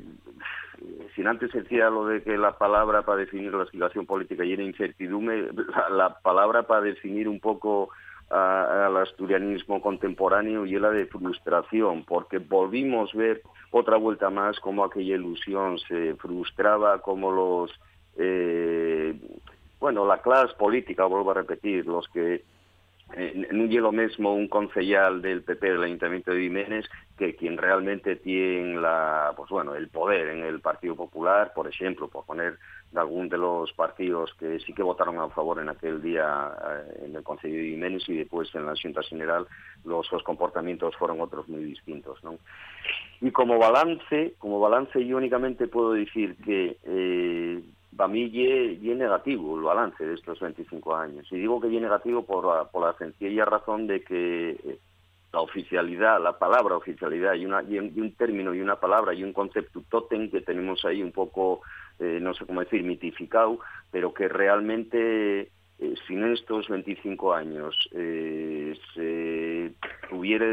sin 1.15 1.25
antes 1.25 1.51
decía 1.51 1.89
lo 1.89 2.05
de 2.05 2.21
que 2.21 2.37
la 2.37 2.59
palabra 2.59 3.01
para 3.01 3.17
definir 3.17 3.51
la 3.51 3.65
situación 3.65 4.05
política 4.05 4.45
y 4.45 4.53
era 4.53 4.61
incertidumbre, 4.61 5.49
la, 5.89 6.19
palabra 6.19 6.67
para 6.67 6.81
definir 6.81 7.27
un 7.27 7.39
poco 7.39 7.89
al 8.31 8.95
asturianismo 8.97 9.81
contemporáneo 9.81 10.65
y 10.65 10.79
la 10.79 10.89
de 10.89 11.05
frustración, 11.05 12.05
porque 12.05 12.37
volvimos 12.39 13.13
a 13.13 13.17
ver 13.17 13.41
otra 13.71 13.97
vuelta 13.97 14.29
más 14.29 14.59
como 14.59 14.83
aquella 14.83 15.15
ilusión 15.15 15.77
se 15.79 16.15
frustraba, 16.15 17.01
como 17.01 17.31
los, 17.31 17.71
eh, 18.17 19.19
bueno, 19.79 20.05
la 20.05 20.21
clase 20.21 20.53
política, 20.57 21.05
vuelvo 21.05 21.31
a 21.31 21.35
repetir, 21.35 21.85
los 21.85 22.07
que 22.09 22.43
eh, 23.15 23.47
no 23.51 23.65
es 23.65 23.71
lo 23.71 23.91
mismo 23.91 24.33
un 24.33 24.47
concejal 24.47 25.21
del 25.21 25.43
PP 25.43 25.71
del 25.71 25.83
Ayuntamiento 25.83 26.31
de 26.31 26.41
Jiménez 26.41 26.85
que 27.17 27.35
quien 27.35 27.57
realmente 27.57 28.15
tiene 28.15 28.79
la, 28.79 29.33
pues 29.35 29.49
bueno, 29.49 29.75
el 29.75 29.89
poder 29.89 30.29
en 30.29 30.43
el 30.43 30.59
Partido 30.59 30.95
Popular, 30.95 31.51
por 31.53 31.67
ejemplo, 31.67 32.07
por 32.07 32.25
poner 32.25 32.57
de 32.91 32.99
algún 32.99 33.29
de 33.29 33.37
los 33.37 33.71
partidos 33.73 34.33
que 34.39 34.59
sí 34.59 34.73
que 34.73 34.83
votaron 34.83 35.19
a 35.19 35.29
favor 35.29 35.59
en 35.59 35.69
aquel 35.69 36.01
día 36.01 36.51
eh, 36.69 37.05
en 37.05 37.15
el 37.15 37.23
Consejo 37.23 37.53
de 37.53 37.69
Jiménez 37.69 38.03
y 38.07 38.17
después 38.17 38.53
en 38.55 38.65
la 38.65 38.73
Junta 38.81 39.01
General 39.03 39.45
los, 39.85 40.09
comportamientos 40.23 40.95
fueron 40.97 41.21
otros 41.21 41.47
muy 41.47 41.63
distintos. 41.63 42.23
¿no? 42.23 42.37
Y 43.21 43.31
como 43.31 43.57
balance, 43.59 44.33
como 44.39 44.59
balance 44.59 45.05
yo 45.05 45.17
únicamente 45.17 45.67
puedo 45.67 45.93
decir 45.93 46.35
que 46.43 46.77
eh, 46.83 47.61
para 47.95 48.07
mí 48.07 48.31
es 48.33 48.81
negativo 48.81 49.57
el 49.57 49.63
balance 49.63 50.05
de 50.05 50.15
estos 50.15 50.39
25 50.39 50.95
años. 50.95 51.27
Y 51.31 51.37
digo 51.37 51.59
que 51.59 51.67
es 51.67 51.81
negativo 51.81 52.23
por 52.23 52.45
la, 52.45 52.65
por 52.65 52.85
la 52.85 52.97
sencilla 52.97 53.45
razón 53.45 53.87
de 53.87 54.03
que 54.03 54.51
eh, 54.51 54.79
la 55.33 55.41
oficialidad, 55.41 56.21
la 56.21 56.37
palabra 56.37 56.75
oficialidad, 56.75 57.35
y, 57.35 57.45
una, 57.45 57.63
y, 57.63 57.77
un, 57.79 58.11
término 58.15 58.53
y 58.53 58.61
una 58.61 58.77
palabra 58.77 59.13
y 59.13 59.23
un 59.23 59.33
concepto 59.33 59.83
totem 59.89 60.29
que 60.29 60.41
tenemos 60.41 60.83
ahí 60.85 61.01
un 61.01 61.11
poco, 61.11 61.61
eh, 61.99 62.19
no 62.21 62.33
sé 62.33 62.45
cómo 62.45 62.61
decir, 62.61 62.83
mitificado, 62.83 63.59
pero 63.91 64.13
que 64.13 64.27
realmente 64.27 65.51
eh, 65.81 65.95
si 66.05 66.13
en 66.13 66.31
estos 66.31 66.69
25 66.69 67.33
años 67.33 67.75
eh, 67.91 68.77
se 68.93 69.73
tuviera, 70.07 70.45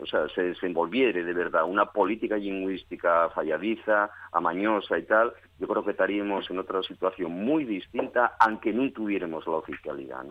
o 0.00 0.06
sea, 0.06 0.26
se 0.30 0.42
desenvolviera 0.42 1.22
de 1.22 1.34
verdad 1.34 1.64
una 1.64 1.84
política 1.84 2.38
lingüística 2.38 3.28
falladiza, 3.28 4.10
amañosa 4.32 4.98
y 4.98 5.02
tal, 5.02 5.34
yo 5.58 5.68
creo 5.68 5.84
que 5.84 5.90
estaríamos 5.90 6.50
en 6.50 6.60
otra 6.60 6.82
situación 6.82 7.30
muy 7.30 7.66
distinta, 7.66 8.36
aunque 8.40 8.72
no 8.72 8.90
tuviéramos 8.90 9.46
la 9.46 9.56
oficialidad. 9.56 10.24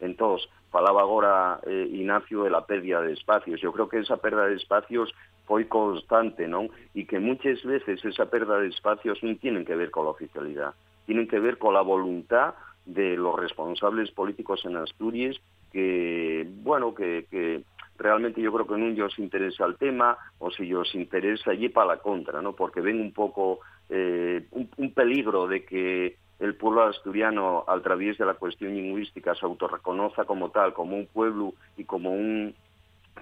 Entonces, 0.00 0.48
falaba 0.70 1.02
ahora 1.02 1.60
eh, 1.66 1.86
Ignacio 1.92 2.44
de 2.44 2.50
la 2.50 2.64
pérdida 2.64 3.02
de 3.02 3.12
espacios. 3.12 3.60
Yo 3.60 3.70
creo 3.70 3.90
que 3.90 3.98
esa 3.98 4.16
pérdida 4.16 4.46
de 4.46 4.56
espacios 4.56 5.14
fue 5.44 5.68
constante, 5.68 6.48
¿no? 6.48 6.68
Y 6.94 7.04
que 7.04 7.18
muchas 7.18 7.62
veces 7.64 8.02
esa 8.02 8.30
pérdida 8.30 8.60
de 8.60 8.68
espacios 8.68 9.22
no 9.22 9.36
tienen 9.36 9.66
que 9.66 9.76
ver 9.76 9.90
con 9.90 10.06
la 10.06 10.12
oficialidad, 10.12 10.72
tienen 11.04 11.28
que 11.28 11.38
ver 11.38 11.58
con 11.58 11.74
la 11.74 11.82
voluntad 11.82 12.54
de 12.94 13.16
los 13.16 13.38
responsables 13.38 14.10
políticos 14.10 14.62
en 14.64 14.76
Asturias 14.76 15.36
que, 15.72 16.46
bueno, 16.62 16.94
que, 16.94 17.62
realmente 17.96 18.40
yo 18.40 18.52
creo 18.52 18.66
que 18.66 18.76
no 18.78 19.04
os 19.04 19.18
interesa 19.18 19.66
el 19.66 19.76
tema 19.76 20.16
o 20.38 20.50
si 20.50 20.72
os 20.72 20.94
interesa 20.94 21.50
allí 21.50 21.68
para 21.68 21.88
la 21.88 21.96
contra, 21.98 22.40
¿no? 22.40 22.54
Porque 22.54 22.80
ven 22.80 23.00
un 23.00 23.12
poco 23.12 23.60
eh, 23.88 24.46
un, 24.52 24.92
peligro 24.92 25.46
de 25.46 25.64
que 25.64 26.16
el 26.38 26.54
pueblo 26.56 26.84
asturiano, 26.84 27.64
a 27.68 27.78
través 27.80 28.16
de 28.16 28.24
la 28.24 28.34
cuestión 28.34 28.74
lingüística, 28.74 29.34
se 29.34 29.44
autorreconozca 29.44 30.24
como 30.24 30.50
tal, 30.50 30.72
como 30.72 30.96
un 30.96 31.06
pueblo 31.06 31.52
y 31.76 31.84
como 31.84 32.10
un 32.12 32.54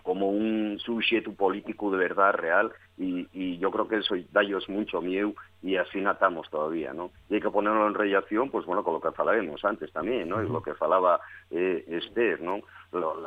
como 0.02 0.30
un 0.30 0.78
sujeto 0.78 1.32
político 1.32 1.90
de 1.90 1.98
verdad 1.98 2.32
real 2.34 2.72
y, 2.96 3.58
yo 3.58 3.70
creo 3.70 3.88
que 3.88 3.96
eso 3.96 4.14
da 4.32 4.42
ellos 4.42 4.68
mucho 4.68 5.00
miedo 5.00 5.34
y 5.62 5.76
así 5.76 6.00
natamos 6.00 6.48
todavía, 6.50 6.92
¿no? 6.92 7.10
Y 7.28 7.34
hay 7.34 7.40
que 7.40 7.50
ponerlo 7.50 7.86
en 7.86 7.94
relación, 7.94 8.50
pues 8.50 8.66
bueno, 8.66 8.84
con 8.84 8.94
lo 8.94 9.00
que 9.00 9.08
hablábamos 9.08 9.64
antes 9.64 9.92
también, 9.92 10.28
¿no? 10.28 10.42
Y 10.42 10.48
lo 10.48 10.62
que 10.62 10.74
falaba 10.74 11.20
eh, 11.50 11.84
Esther, 11.88 12.40
¿no? 12.40 12.60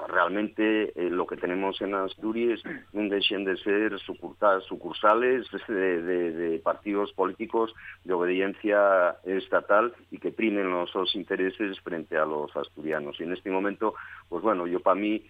realmente 0.07 0.91
eh, 0.95 1.09
lo 1.09 1.27
que 1.27 1.37
tenemos 1.37 1.79
en 1.81 1.93
Asturias 1.93 2.59
no 2.93 3.09
dejen 3.09 3.45
de 3.45 3.57
ser 3.57 3.95
sucursales 3.99 5.45
de, 5.67 6.59
partidos 6.63 7.13
políticos 7.13 7.73
de 8.03 8.13
obediencia 8.13 9.17
estatal 9.23 9.93
y 10.09 10.17
que 10.17 10.31
primen 10.31 10.71
los, 10.71 10.93
los 10.95 11.15
intereses 11.15 11.79
frente 11.81 12.17
a 12.17 12.25
los 12.25 12.55
asturianos. 12.55 13.19
Y 13.19 13.23
en 13.23 13.33
este 13.33 13.51
momento, 13.51 13.93
pues 14.29 14.41
bueno, 14.41 14.65
yo 14.65 14.79
para 14.79 14.99
mí 14.99 15.29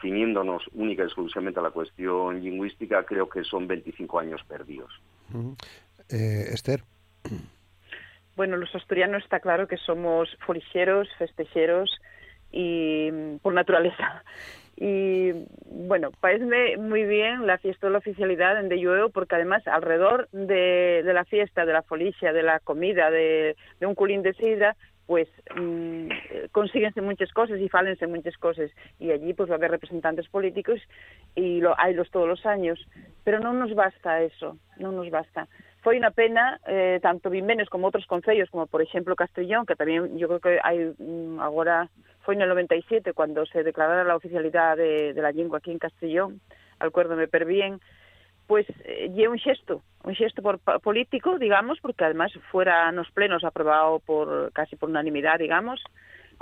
ciñéndonos 0.00 0.62
única 0.74 1.02
y 1.02 1.06
exclusivamente 1.06 1.60
a 1.60 1.62
la 1.62 1.70
cuestión 1.70 2.42
lingüística, 2.42 3.04
creo 3.04 3.28
que 3.28 3.44
son 3.44 3.66
25 3.66 4.18
años 4.18 4.42
perdidos. 4.44 4.92
Eh, 6.08 6.44
Esther. 6.52 6.82
Bueno, 8.36 8.56
los 8.56 8.74
asturianos 8.74 9.22
está 9.22 9.40
claro 9.40 9.68
que 9.68 9.76
somos 9.76 10.28
folicheros, 10.46 11.08
festecheros 11.18 11.90
y 12.50 13.10
por 13.42 13.54
naturaleza. 13.54 14.22
Y 14.76 15.32
bueno, 15.66 16.10
parece 16.20 16.76
muy 16.78 17.04
bien 17.04 17.46
la 17.46 17.58
fiesta 17.58 17.86
de 17.86 17.92
la 17.92 17.98
oficialidad 17.98 18.58
en 18.58 18.68
De 18.68 19.10
porque 19.12 19.34
además 19.34 19.66
alrededor 19.68 20.28
de, 20.32 21.02
la 21.04 21.24
fiesta, 21.24 21.66
de 21.66 21.72
la 21.72 21.82
folicia, 21.82 22.32
de 22.32 22.42
la 22.42 22.58
comida, 22.58 23.10
de, 23.10 23.54
de 23.80 23.86
un 23.86 23.94
culín 23.94 24.22
de 24.22 24.32
sidra, 24.34 24.74
pues 25.12 25.28
mmm, 25.54 26.08
consíguense 26.52 27.02
muchas 27.02 27.30
cosas 27.34 27.60
y 27.60 27.68
fálense 27.68 28.06
muchas 28.06 28.34
cosas. 28.38 28.70
Y 28.98 29.10
allí 29.10 29.34
pues 29.34 29.50
va 29.50 29.56
a 29.56 29.56
haber 29.58 29.70
representantes 29.70 30.26
políticos 30.30 30.80
y 31.34 31.60
lo, 31.60 31.78
hay 31.78 31.92
los 31.92 32.10
todos 32.10 32.26
los 32.26 32.46
años. 32.46 32.80
Pero 33.22 33.38
no 33.38 33.52
nos 33.52 33.74
basta 33.74 34.22
eso 34.22 34.56
no 34.78 34.90
nos 34.90 35.10
basta. 35.10 35.48
Fue 35.82 35.98
una 35.98 36.12
pena 36.12 36.58
eh, 36.66 36.98
tanto 37.02 37.28
Vimenes 37.28 37.68
como 37.68 37.88
otros 37.88 38.06
concellos 38.06 38.48
como 38.48 38.66
por 38.66 38.80
ejemplo 38.80 39.14
Castellón 39.14 39.66
que 39.66 39.76
también 39.76 40.16
yo 40.16 40.28
creo 40.28 40.40
que 40.40 40.58
hay 40.62 40.94
mm, 40.98 41.40
ahora 41.40 41.90
fue 42.22 42.34
en 42.34 42.40
el 42.40 42.48
97 42.48 43.12
cuando 43.12 43.44
se 43.44 43.62
declarara 43.62 44.04
la 44.04 44.16
oficialidad 44.16 44.78
de, 44.78 45.12
la 45.14 45.30
lengua 45.30 45.58
aquí 45.58 45.72
en 45.72 45.78
Castellón 45.78 46.40
acuérdome 46.78 47.28
per 47.28 47.44
bien 47.44 47.80
pues 48.52 48.66
eh, 48.84 49.28
un 49.28 49.38
gesto, 49.38 49.80
un 50.04 50.14
gesto 50.14 50.42
por, 50.42 50.58
político, 50.82 51.38
digamos, 51.38 51.80
porque 51.80 52.04
además 52.04 52.30
fuera 52.50 52.92
los 52.92 53.10
plenos 53.10 53.44
aprobado 53.44 53.98
por 54.00 54.52
casi 54.52 54.76
por 54.76 54.90
unanimidad, 54.90 55.38
digamos, 55.38 55.82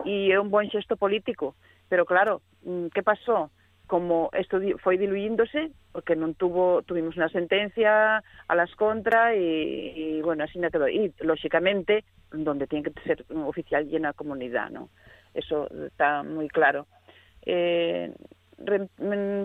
y 0.04 0.32
es 0.32 0.38
un 0.40 0.50
buen 0.50 0.68
gesto 0.70 0.96
político. 0.96 1.54
Pero 1.88 2.04
claro, 2.04 2.42
mm, 2.64 2.86
¿qué 2.92 3.04
pasó? 3.04 3.52
como 3.86 4.30
esto 4.34 4.58
foi 4.82 4.98
diluíndose, 4.98 5.70
porque 5.90 6.14
non 6.14 6.34
tuvo, 6.34 6.82
tuvimos 6.82 7.14
unha 7.18 7.30
sentencia 7.30 8.22
a 8.22 8.54
las 8.54 8.74
contra 8.74 9.34
e, 9.34 10.18
e 10.18 10.22
bueno, 10.22 10.42
así 10.46 10.58
na 10.58 10.70
quedou. 10.70 10.90
E, 10.90 11.14
lóxicamente, 11.22 12.02
donde 12.30 12.66
tiene 12.66 12.86
que 12.86 12.94
ser 13.06 13.22
oficial 13.34 13.86
y 13.86 13.98
en 13.98 14.06
la 14.06 14.14
comunidad, 14.14 14.70
¿no? 14.70 14.90
Eso 15.34 15.66
está 15.86 16.22
moi 16.26 16.46
claro. 16.46 16.86
Eh, 17.42 18.14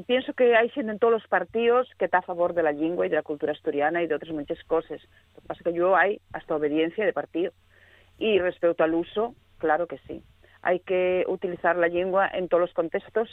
pienso 0.08 0.34
que 0.34 0.56
hai 0.56 0.68
xente 0.76 0.92
en 0.92 1.00
todos 1.00 1.24
os 1.24 1.28
partidos 1.32 1.88
que 1.96 2.06
está 2.06 2.20
a 2.20 2.28
favor 2.28 2.52
de 2.52 2.64
la 2.64 2.76
lingua 2.76 3.08
e 3.08 3.10
de 3.10 3.16
la 3.16 3.24
cultura 3.24 3.56
asturiana 3.56 4.04
de 4.04 4.12
outras 4.12 4.36
muchas 4.36 4.60
cosas. 4.68 5.00
Lo 5.36 5.42
que 5.42 5.48
pasa 5.48 5.64
que 5.64 5.74
yo 5.74 5.96
hai 5.96 6.20
hasta 6.36 6.56
obediencia 6.56 7.06
de 7.08 7.16
partido. 7.16 7.56
Y 8.20 8.40
respecto 8.40 8.84
al 8.84 8.94
uso, 8.94 9.36
claro 9.58 9.88
que 9.88 10.00
sí. 10.08 10.20
Hai 10.62 10.84
que 10.84 11.24
utilizar 11.28 11.80
la 11.80 11.88
lingua 11.88 12.28
en 12.28 12.52
todos 12.52 12.72
os 12.72 12.76
contextos 12.76 13.32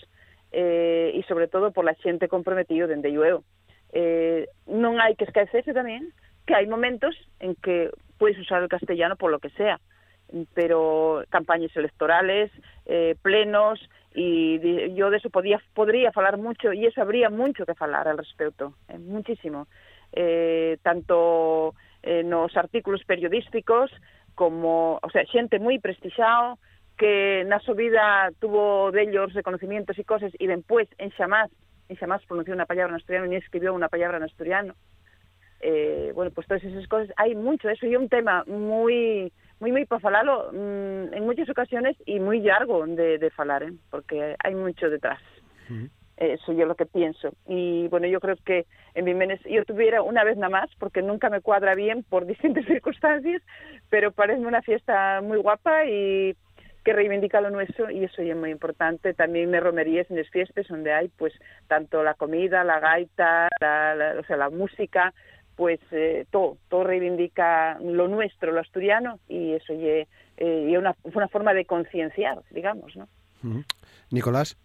eh, 0.53 1.11
e 1.15 1.21
sobre 1.27 1.49
todo 1.49 1.75
por 1.75 1.83
la 1.83 1.99
xente 1.99 2.31
comprometido 2.31 2.87
dende 2.87 3.11
eu. 3.11 3.43
Eh, 3.91 4.47
non 4.71 5.03
hai 5.03 5.19
que 5.19 5.27
esquecerse 5.27 5.75
tamén 5.75 6.15
que 6.47 6.55
hai 6.55 6.67
momentos 6.71 7.15
en 7.43 7.59
que 7.59 7.91
podes 8.23 8.39
usar 8.39 8.63
el 8.63 8.71
castellano 8.71 9.19
por 9.19 9.35
lo 9.35 9.43
que 9.43 9.51
sea, 9.59 9.83
pero 10.55 11.25
campañas 11.31 11.75
electorales, 11.77 12.51
eh, 12.87 13.17
plenos, 13.23 13.81
y 14.15 14.95
yo 14.95 15.11
de 15.11 15.17
eso 15.17 15.31
podía, 15.31 15.61
podría 15.75 16.13
falar 16.13 16.37
mucho, 16.37 16.73
y 16.73 16.87
eso 16.87 17.01
habría 17.01 17.31
mucho 17.31 17.65
que 17.65 17.75
falar 17.75 18.09
al 18.09 18.19
respecto, 18.19 18.75
eh, 18.89 18.99
muchísimo. 18.99 19.67
Eh, 20.13 20.77
tanto 20.83 21.75
eh, 22.03 22.23
nos 22.23 22.55
artículos 22.57 23.05
periodísticos 23.05 23.91
como, 24.35 24.99
o 25.03 25.11
sea, 25.11 25.25
xente 25.29 25.61
moi 25.61 25.81
prestigiado, 25.81 26.61
que 26.97 27.45
na 27.49 27.61
súa 27.65 27.77
vida 27.77 28.05
tuvo 28.37 28.93
dellos 28.93 29.33
reconocimientos 29.33 29.97
e 29.97 30.05
cosas 30.05 30.33
e 30.37 30.45
despois 30.45 30.89
en 31.01 31.09
xamás, 31.17 31.49
en 31.89 31.97
xamás 31.97 32.25
pronunciou 32.29 32.57
unha 32.57 32.69
palabra 32.69 32.93
en 32.93 33.01
asturiano 33.01 33.29
ni 33.29 33.41
escribiu 33.41 33.73
unha 33.73 33.89
palabra 33.89 34.21
en 34.21 34.29
asturiano. 34.29 34.77
Eh, 35.63 36.11
bueno, 36.15 36.35
pues 36.35 36.47
todas 36.47 36.65
esas 36.65 36.85
cosas, 36.91 37.15
hai 37.17 37.39
mucho, 37.39 37.71
eso 37.71 37.87
é 37.87 37.97
un 37.97 38.11
tema 38.11 38.45
moi 38.51 39.31
moi 39.63 39.71
moi 39.71 39.87
para 39.87 40.03
falalo 40.03 40.51
mmm, 40.51 41.15
en 41.15 41.23
muchas 41.23 41.47
ocasiones 41.47 41.95
e 42.03 42.19
moi 42.19 42.43
largo 42.43 42.83
de, 42.83 43.23
de 43.23 43.31
falar, 43.31 43.63
¿eh? 43.63 43.71
porque 43.95 44.35
hai 44.43 44.55
mucho 44.59 44.91
detrás. 44.91 45.23
Uh 45.71 45.87
-huh. 45.87 45.89
Eso 46.19 46.53
yo 46.53 46.67
lo 46.67 46.75
que 46.75 46.87
pienso. 46.87 47.31
Y 47.47 47.89
bueno, 47.89 48.07
yo 48.07 48.21
creo 48.21 48.37
que 48.45 48.67
en 48.95 49.05
Vimenes 49.07 49.41
yo 49.47 49.65
tuviera 49.65 50.03
una 50.03 50.23
vez 50.25 50.37
nada 50.37 50.51
más, 50.51 50.71
porque 50.79 51.01
nunca 51.01 51.31
me 51.31 51.41
cuadra 51.41 51.75
bien 51.75 52.03
por 52.03 52.27
distintas 52.33 52.67
circunstancias, 52.67 53.41
pero 53.89 54.11
parece 54.11 54.43
una 54.43 54.63
fiesta 54.63 55.21
muy 55.23 55.39
guapa 55.39 55.87
y 55.87 56.35
que 56.85 56.93
reivindica 56.93 57.41
lo 57.41 57.51
nuestro 57.51 57.91
y 57.91 58.05
eso 58.05 58.23
ya 58.23 58.35
es 58.35 58.39
muy 58.39 58.51
importante. 58.51 59.15
También 59.15 59.51
me 59.51 59.61
romerías 59.61 60.11
en 60.11 60.19
las 60.19 60.29
fiestas 60.29 60.67
donde 60.67 60.93
hay 60.93 61.09
pues 61.09 61.33
tanto 61.69 62.03
la 62.03 62.15
comida, 62.15 62.65
la 62.65 62.81
gaita, 62.81 63.49
la, 63.61 63.95
la, 63.95 64.21
o 64.21 64.25
sea, 64.25 64.37
la 64.37 64.51
música, 64.51 65.15
pues 65.63 65.79
eh, 65.93 66.27
todo, 66.33 66.57
todo 66.69 66.83
reivindica 66.83 67.79
lo 67.79 68.09
nuestro, 68.09 68.51
lo 68.51 68.59
asturiano 68.59 69.21
y 69.29 69.53
eso 69.53 69.73
ya 69.75 70.05
eh, 70.39 70.77
una, 70.77 70.97
una 71.05 71.29
forma 71.29 71.55
de 71.55 71.67
concienciar, 71.67 72.39
digamos, 72.51 72.97
¿no? 72.97 73.07
Uh 73.45 73.47
-huh. 73.47 73.65
Nicolás. 74.11 74.59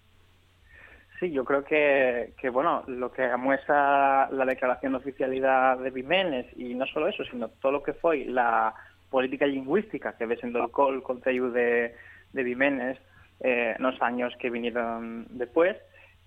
Sí, 1.19 1.29
yo 1.31 1.45
creo 1.45 1.63
que, 1.63 2.33
que, 2.41 2.49
bueno, 2.49 2.83
lo 2.87 3.11
que 3.11 3.27
muestra 3.37 4.27
la 4.31 4.43
declaración 4.43 4.93
de 4.93 4.97
oficialidad 4.97 5.77
de 5.77 5.91
Vimenes 5.91 6.47
y 6.55 6.73
no 6.73 6.87
solo 6.87 7.07
eso, 7.09 7.23
sino 7.25 7.49
todo 7.61 7.73
lo 7.73 7.83
que 7.83 7.93
fue 7.93 8.25
la 8.25 8.73
política 9.11 9.45
lingüística 9.45 10.17
que 10.17 10.25
desendolcó 10.25 10.89
el 10.89 11.03
Consejo 11.03 11.51
de, 11.51 11.93
de 12.33 12.43
Vimenes 12.43 12.97
eh, 13.41 13.75
los 13.77 14.01
años 14.01 14.33
que 14.39 14.49
vinieron 14.49 15.27
después, 15.29 15.77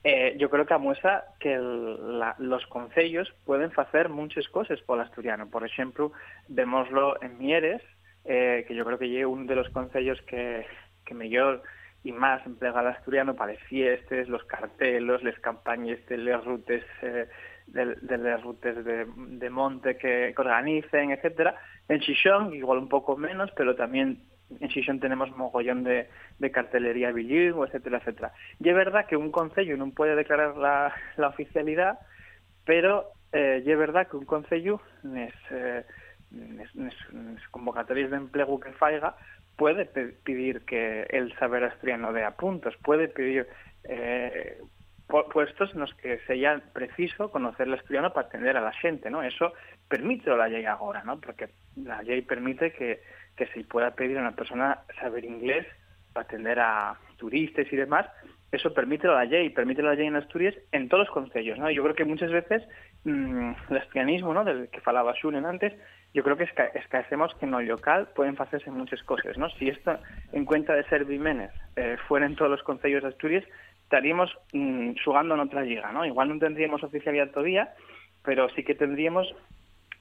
eh, 0.03 0.35
yo 0.39 0.49
creo 0.49 0.65
que 0.65 0.79
muestra 0.79 1.25
que 1.39 1.59
la, 1.59 2.35
los 2.39 2.67
concellos 2.67 3.33
pueden 3.45 3.71
hacer 3.77 4.09
muchas 4.09 4.49
cosas 4.49 4.81
por 4.81 4.99
el 4.99 5.05
asturiano. 5.05 5.51
Por 5.51 5.65
ejemplo, 5.65 6.13
vemoslo 6.49 7.23
en 7.23 7.39
Mieres, 7.39 7.83
eh, 8.25 8.65
que 8.67 8.75
yo 8.75 8.85
creo 8.85 8.99
que 8.99 9.21
es 9.21 9.27
uno 9.27 9.45
de 9.45 9.57
los 9.57 9.69
concellos 9.71 10.21
que, 10.23 10.67
que 11.05 11.15
mejor 11.15 11.63
y 12.03 12.13
más 12.13 12.45
emplea 12.47 12.73
el 12.81 12.87
asturiano 12.87 13.37
para 13.37 13.53
las 13.53 13.63
fiestas, 13.65 14.27
los 14.29 14.43
cartelos, 14.45 15.23
las 15.23 15.39
campañas 15.41 15.99
de 16.07 16.17
las 16.17 16.43
rutas 16.47 16.83
eh, 17.03 17.29
de, 17.67 17.95
de, 18.01 18.19
las 18.19 18.43
rutas 18.43 18.83
de, 18.83 19.51
monte 19.51 19.99
que, 19.99 20.33
que, 20.35 20.41
organicen, 20.41 21.11
etcétera. 21.11 21.57
En 21.89 22.01
Xixón, 22.01 22.55
igual 22.55 22.79
un 22.79 22.89
poco 22.89 23.19
menos, 23.19 23.51
pero 23.55 23.77
también 23.77 24.23
en 24.59 24.69
Xixón 24.71 25.01
tenemos 25.01 25.31
mogollón 25.37 25.85
de, 25.85 26.09
de 26.39 26.51
cartelería 26.51 27.13
bilingüe, 27.13 27.67
etcétera, 27.67 27.99
etcétera. 27.99 28.33
Y 28.59 28.69
es 28.69 28.75
verdad 28.75 29.07
que 29.07 29.17
un 29.17 29.31
concello 29.31 29.77
no 29.77 29.91
puede 29.91 30.17
declarar 30.17 30.57
la, 30.57 30.93
la 31.17 31.29
oficialidad, 31.29 31.99
pero 32.65 33.13
eh, 33.33 33.63
y 33.65 33.71
es 33.71 33.79
verdad 33.79 34.09
que 34.09 34.17
un 34.17 34.27
concello, 34.27 34.81
nes, 35.03 35.35
eh, 35.51 35.85
convocatorias 37.51 38.11
de 38.11 38.17
empleo 38.17 38.59
que 38.59 38.73
faiga, 38.73 39.17
puede 39.57 39.85
pedir 39.85 40.65
que 40.65 41.03
el 41.11 41.37
saber 41.39 41.65
asturiano 41.65 42.13
dé 42.13 42.27
puntos, 42.33 42.77
puede 42.83 43.09
pedir 43.09 43.47
eh, 43.85 44.59
puestos 45.07 45.73
en 45.75 45.81
los 45.81 45.93
que 45.95 46.19
sea 46.27 46.61
preciso 46.73 47.31
conocer 47.31 47.67
el 47.67 47.75
asturiano 47.75 48.13
para 48.13 48.29
atender 48.29 48.57
a 48.57 48.61
la 48.61 48.73
gente, 48.73 49.11
¿no? 49.11 49.23
Eso 49.23 49.53
permite 49.89 50.31
la 50.31 50.49
ley 50.49 50.65
ahora, 50.65 51.03
¿no? 51.05 51.21
Porque 51.21 51.51
la 51.77 52.03
ley 52.03 52.23
permite 52.23 52.73
que, 52.73 53.03
que 53.37 53.47
se 53.47 53.65
pueda 53.65 53.93
pedir 53.93 54.19
a 54.19 54.23
una 54.23 54.37
persona 54.37 54.81
saber 55.01 55.25
inglés 55.25 55.67
para 56.13 56.25
atender 56.25 56.59
a 56.61 56.97
turistas 57.17 57.67
y 57.73 57.77
demás, 57.77 58.07
eso 58.53 58.75
permite 58.75 59.07
la 59.07 59.25
ley, 59.25 59.51
permite 59.51 59.83
la 59.83 59.95
ley 59.95 60.07
en 60.07 60.17
Asturias 60.17 60.55
en 60.73 60.89
todos 60.89 61.07
los 61.07 61.15
concellos, 61.15 61.59
¿no? 61.59 61.71
Yo 61.71 61.83
creo 61.85 61.95
que 61.95 62.05
muchas 62.05 62.33
veces 62.33 62.63
mmm, 63.05 63.53
el 63.71 63.77
asturianismo, 63.77 64.35
¿no? 64.35 64.45
Del 64.45 64.69
que 64.71 64.81
falaba 64.81 65.15
Xunen 65.15 65.47
antes, 65.47 65.73
yo 66.13 66.25
creo 66.25 66.37
que 66.37 66.49
escaecemos 66.75 67.33
que 67.37 67.47
en 67.47 67.53
lo 67.53 67.61
local 67.61 68.09
pueden 68.17 68.35
hacerse 68.41 68.71
muchas 68.71 69.03
cosas, 69.05 69.39
¿no? 69.39 69.49
Si 69.51 69.69
esto 69.69 69.97
en 70.33 70.45
cuenta 70.45 70.75
de 70.75 70.83
ser 70.85 71.05
Vimenes 71.05 71.53
eh, 71.77 71.97
fuera 72.09 72.27
en 72.27 72.35
todos 72.35 72.51
los 72.51 72.63
concellos 72.65 73.03
de 73.03 73.11
Asturias, 73.11 73.45
estaríamos 73.85 74.37
mmm, 74.53 74.93
jugando 75.05 75.35
en 75.35 75.41
otra 75.41 75.63
liga, 75.63 75.93
¿no? 75.93 76.05
Igual 76.05 76.29
no 76.31 76.39
tendríamos 76.41 76.83
oficialidad 76.83 77.31
todavía, 77.31 77.73
pero 78.25 78.49
sí 78.51 78.65
que 78.65 78.75
tendríamos 78.75 79.33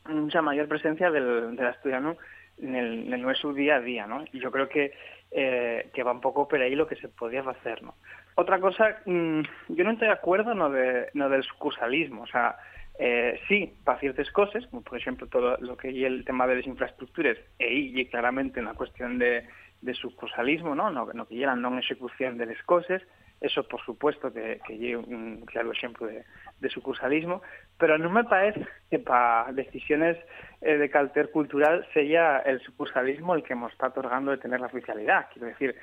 mucha 0.05 0.41
mayor 0.41 0.67
presencia 0.67 1.11
del 1.11 1.59
asturiano 1.59 2.17
en, 2.61 2.75
el, 2.75 3.13
en 3.13 3.21
nuestro 3.21 3.53
día 3.53 3.75
a 3.75 3.81
día, 3.81 4.07
¿no? 4.07 4.23
Y 4.31 4.39
yo 4.39 4.51
creo 4.51 4.69
que, 4.69 4.91
eh, 5.31 5.89
que 5.93 6.03
va 6.03 6.11
un 6.11 6.21
poco 6.21 6.47
por 6.47 6.61
ahí 6.61 6.75
lo 6.75 6.87
que 6.87 6.95
se 6.95 7.07
podía 7.07 7.41
hacer, 7.41 7.83
¿no? 7.83 7.95
Otra 8.35 8.59
cosa, 8.59 8.97
mmm, 9.05 9.41
yo 9.69 9.83
no 9.83 9.91
estoy 9.91 10.07
de 10.07 10.13
acuerdo 10.13 10.53
no, 10.53 10.69
de, 10.69 11.09
no 11.13 11.29
del 11.29 11.43
sucursalismo, 11.43 12.23
o 12.23 12.27
sea, 12.27 12.55
eh, 12.97 13.39
sí, 13.47 13.73
para 13.83 13.99
ciertas 13.99 14.29
cosas, 14.31 14.65
como 14.67 14.81
por 14.81 14.97
ejemplo 14.97 15.27
todo 15.27 15.57
lo 15.59 15.77
que 15.77 15.89
es 15.89 15.95
el 16.03 16.25
tema 16.25 16.47
de 16.47 16.57
las 16.57 16.67
infraestructuras, 16.67 17.37
e 17.57 17.73
y 17.73 18.05
claramente 18.07 18.59
una 18.59 18.73
cuestión 18.73 19.17
de, 19.17 19.47
de 19.81 19.93
sucursalismo, 19.93 20.75
¿no? 20.75 20.89
No, 20.89 21.05
no 21.13 21.27
que 21.27 21.35
la 21.35 21.55
non 21.55 21.79
ejecución 21.79 22.37
de 22.37 22.47
las 22.47 22.61
cosas, 22.63 23.01
eso 23.41 23.63
por 23.63 23.81
supuesto 23.81 24.31
que, 24.33 24.59
que 24.65 24.77
lle 24.77 24.97
un 24.97 25.45
claro 25.45 25.71
ejemplo 25.71 26.07
de, 26.07 26.25
de 26.59 26.69
sucursalismo, 26.69 27.41
pero 27.79 27.95
non 27.95 28.11
me 28.11 28.27
parece 28.27 28.67
que 28.91 28.99
para 28.99 29.47
decisiones 29.55 30.19
eh, 30.59 30.75
de 30.75 30.91
carácter 30.91 31.31
cultural 31.31 31.87
sea 31.93 32.43
el 32.43 32.59
sucursalismo 32.59 33.35
el 33.35 33.43
que 33.43 33.55
nos 33.55 33.71
está 33.71 33.87
otorgando 33.87 34.31
de 34.31 34.43
tener 34.43 34.59
la 34.59 34.67
oficialidad. 34.67 35.31
Quiero 35.31 35.47
decir, 35.47 35.75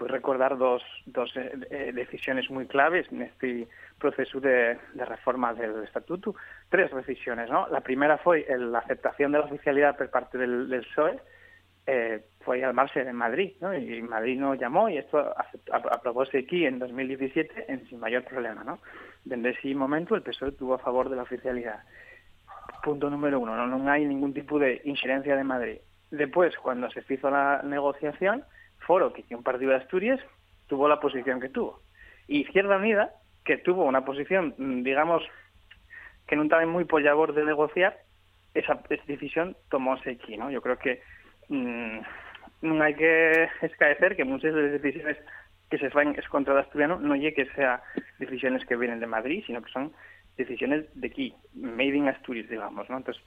a 0.00 0.04
recordar 0.08 0.56
dos, 0.56 0.82
dos 1.04 1.28
eh, 1.36 1.52
eh, 1.70 1.92
decisiones 1.92 2.48
muy 2.50 2.66
claves 2.66 3.06
en 3.12 3.22
este 3.22 3.68
proceso 3.98 4.40
de, 4.40 4.78
de, 4.94 5.04
reforma 5.04 5.52
del 5.52 5.84
estatuto. 5.84 6.34
Tres 6.70 6.90
decisiones, 6.94 7.50
¿no? 7.50 7.68
La 7.68 7.80
primera 7.80 8.16
fue 8.18 8.46
la 8.48 8.78
aceptación 8.78 9.32
de 9.32 9.38
la 9.38 9.44
oficialidad 9.44 9.96
por 9.96 10.08
parte 10.08 10.38
del, 10.38 10.68
del 10.68 10.82
PSOE, 10.86 11.20
eh, 11.86 12.24
fue 12.40 12.64
al 12.64 12.74
margen 12.74 13.08
en 13.08 13.16
Madrid, 13.16 13.54
¿no? 13.60 13.76
Y 13.76 14.02
Madrid 14.02 14.38
nos 14.38 14.58
llamó 14.58 14.88
y 14.88 14.98
esto 14.98 15.34
aprobóse 15.72 16.38
aquí 16.38 16.64
en 16.64 16.78
2017 16.78 17.66
en 17.68 17.86
sin 17.88 17.98
mayor 17.98 18.24
problema, 18.24 18.62
¿no? 18.64 18.78
Desde 19.24 19.50
ese 19.50 19.74
momento 19.74 20.14
el 20.14 20.22
PSOE 20.22 20.52
tuvo 20.52 20.74
a 20.74 20.78
favor 20.78 21.08
de 21.08 21.16
la 21.16 21.22
oficialidad. 21.22 21.82
Punto 22.82 23.10
número 23.10 23.40
uno, 23.40 23.54
no, 23.56 23.78
no 23.78 23.90
hay 23.90 24.04
ningún 24.04 24.34
tipo 24.34 24.58
de 24.58 24.80
injerencia 24.84 25.36
de 25.36 25.44
Madrid. 25.44 25.78
Después, 26.10 26.56
cuando 26.58 26.90
se 26.90 27.02
hizo 27.08 27.30
la 27.30 27.62
negociación, 27.64 28.44
Foro, 28.80 29.12
que 29.12 29.34
un 29.34 29.42
partido 29.42 29.70
de 29.70 29.78
Asturias, 29.78 30.20
tuvo 30.66 30.88
la 30.88 31.00
posición 31.00 31.40
que 31.40 31.48
tuvo. 31.48 31.80
Y 32.28 32.40
Izquierda 32.40 32.76
Unida, 32.76 33.10
que 33.44 33.58
tuvo 33.58 33.84
una 33.84 34.04
posición, 34.04 34.54
digamos, 34.84 35.22
que 36.26 36.36
no 36.36 36.44
estaba 36.44 36.64
muy 36.66 36.84
por 36.84 37.02
de 37.02 37.44
negociar, 37.44 37.98
esa, 38.54 38.82
esa 38.90 39.04
decisión 39.06 39.56
tomóse 39.70 40.10
aquí, 40.10 40.36
¿no? 40.36 40.50
Yo 40.50 40.60
creo 40.60 40.78
que 40.78 41.00
non 41.52 42.76
hai 42.80 42.94
que 42.96 43.48
escaecer 43.60 44.16
que 44.16 44.24
muchas 44.24 44.54
de 44.54 44.62
las 44.62 44.72
decisiones 44.80 45.18
que 45.68 45.78
se 45.78 45.90
fan 45.90 46.14
es 46.16 46.28
contra 46.28 46.54
el 46.54 46.60
asturiano 46.60 46.98
no 46.98 47.16
lle 47.16 47.34
que 47.34 47.46
sea 47.52 47.82
decisiones 48.18 48.64
que 48.64 48.76
vienen 48.76 49.00
de 49.00 49.10
Madrid, 49.10 49.44
sino 49.46 49.60
que 49.60 49.72
son 49.72 49.92
decisiones 50.36 50.86
de 50.94 51.08
aquí, 51.08 51.34
made 51.54 51.96
in 51.96 52.08
Asturias, 52.08 52.48
digamos, 52.48 52.88
¿no? 52.88 52.96
Entonces, 52.96 53.22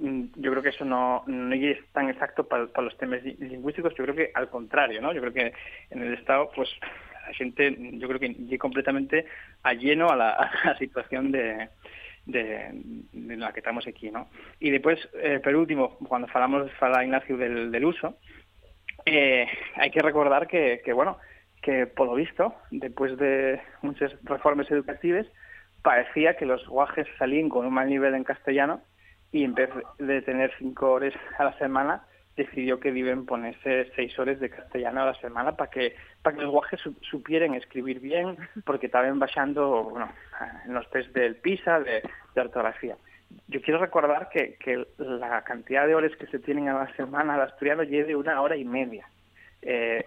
yo 0.00 0.50
creo 0.50 0.62
que 0.62 0.70
eso 0.70 0.84
no, 0.84 1.22
no 1.26 1.54
es 1.54 1.78
tan 1.92 2.08
exacto 2.08 2.46
para, 2.46 2.66
los 2.66 2.96
temas 2.96 3.22
lingüísticos, 3.22 3.94
yo 3.94 4.04
creo 4.04 4.16
que 4.16 4.30
al 4.34 4.48
contrario, 4.48 5.00
¿no? 5.00 5.12
Yo 5.12 5.20
creo 5.20 5.32
que 5.32 5.52
en 5.90 6.02
el 6.02 6.14
Estado, 6.14 6.50
pues, 6.54 6.68
a 7.28 7.32
xente, 7.34 7.76
yo 7.98 8.08
creo 8.08 8.18
que 8.18 8.34
lle 8.34 8.58
completamente 8.58 9.26
a 9.62 9.74
lleno 9.74 10.14
la, 10.16 10.30
a 10.64 10.66
la 10.66 10.78
situación 10.78 11.30
de, 11.30 11.68
de, 12.30 13.36
la 13.36 13.52
que 13.52 13.60
estamos 13.60 13.86
aquí, 13.86 14.10
¿no? 14.10 14.28
Y 14.58 14.70
después, 14.70 14.98
eh, 15.14 15.40
último, 15.54 15.96
cuando 16.08 16.28
falamos, 16.28 16.70
fala 16.72 17.04
Ignacio 17.04 17.36
del, 17.36 17.70
del 17.70 17.84
uso, 17.84 18.16
eh, 19.06 19.46
hay 19.76 19.90
que 19.90 20.00
recordar 20.00 20.46
que, 20.46 20.82
que, 20.84 20.92
bueno, 20.92 21.18
que 21.62 21.86
por 21.86 22.06
lo 22.06 22.14
visto, 22.14 22.54
después 22.70 23.16
de 23.18 23.60
muchas 23.82 24.12
reformas 24.24 24.70
educativas, 24.70 25.26
parecía 25.82 26.36
que 26.36 26.46
los 26.46 26.66
guajes 26.66 27.06
salían 27.18 27.48
con 27.48 27.66
un 27.66 27.74
mal 27.74 27.88
nivel 27.88 28.14
en 28.14 28.24
castellano 28.24 28.82
y 29.32 29.44
en 29.44 29.54
vez 29.54 29.70
de 29.98 30.22
tener 30.22 30.52
cinco 30.58 30.92
horas 30.92 31.14
a 31.38 31.44
la 31.44 31.58
semana, 31.58 32.04
decidió 32.44 32.80
que 32.80 32.92
deben 32.92 33.26
ponerse 33.26 33.90
seis 33.94 34.18
horas 34.18 34.40
de 34.40 34.50
castellano 34.50 35.02
a 35.02 35.06
la 35.06 35.14
semana 35.14 35.56
para 35.56 35.70
que 35.70 35.94
para 36.22 36.36
que 36.36 36.42
los 36.42 36.50
guajes 36.50 36.80
su, 36.80 36.94
supieran 37.02 37.54
escribir 37.54 38.00
bien, 38.00 38.36
porque 38.64 38.86
estaban 38.86 39.18
bajando 39.18 39.84
bueno, 39.84 40.08
en 40.66 40.74
los 40.74 40.88
test 40.90 41.10
del 41.12 41.36
PISA, 41.36 41.80
de, 41.80 42.02
de 42.34 42.40
ortografía. 42.40 42.96
Yo 43.48 43.60
quiero 43.62 43.78
recordar 43.78 44.28
que, 44.30 44.56
que, 44.56 44.86
la 44.98 45.42
cantidad 45.42 45.86
de 45.86 45.94
horas 45.94 46.16
que 46.16 46.26
se 46.26 46.38
tienen 46.38 46.68
a 46.68 46.74
la 46.74 46.96
semana 46.96 47.34
al 47.34 47.42
asturiano 47.42 47.82
lleve 47.84 48.16
una 48.16 48.40
hora 48.40 48.56
y 48.56 48.64
media. 48.64 49.06
Eh, 49.62 50.04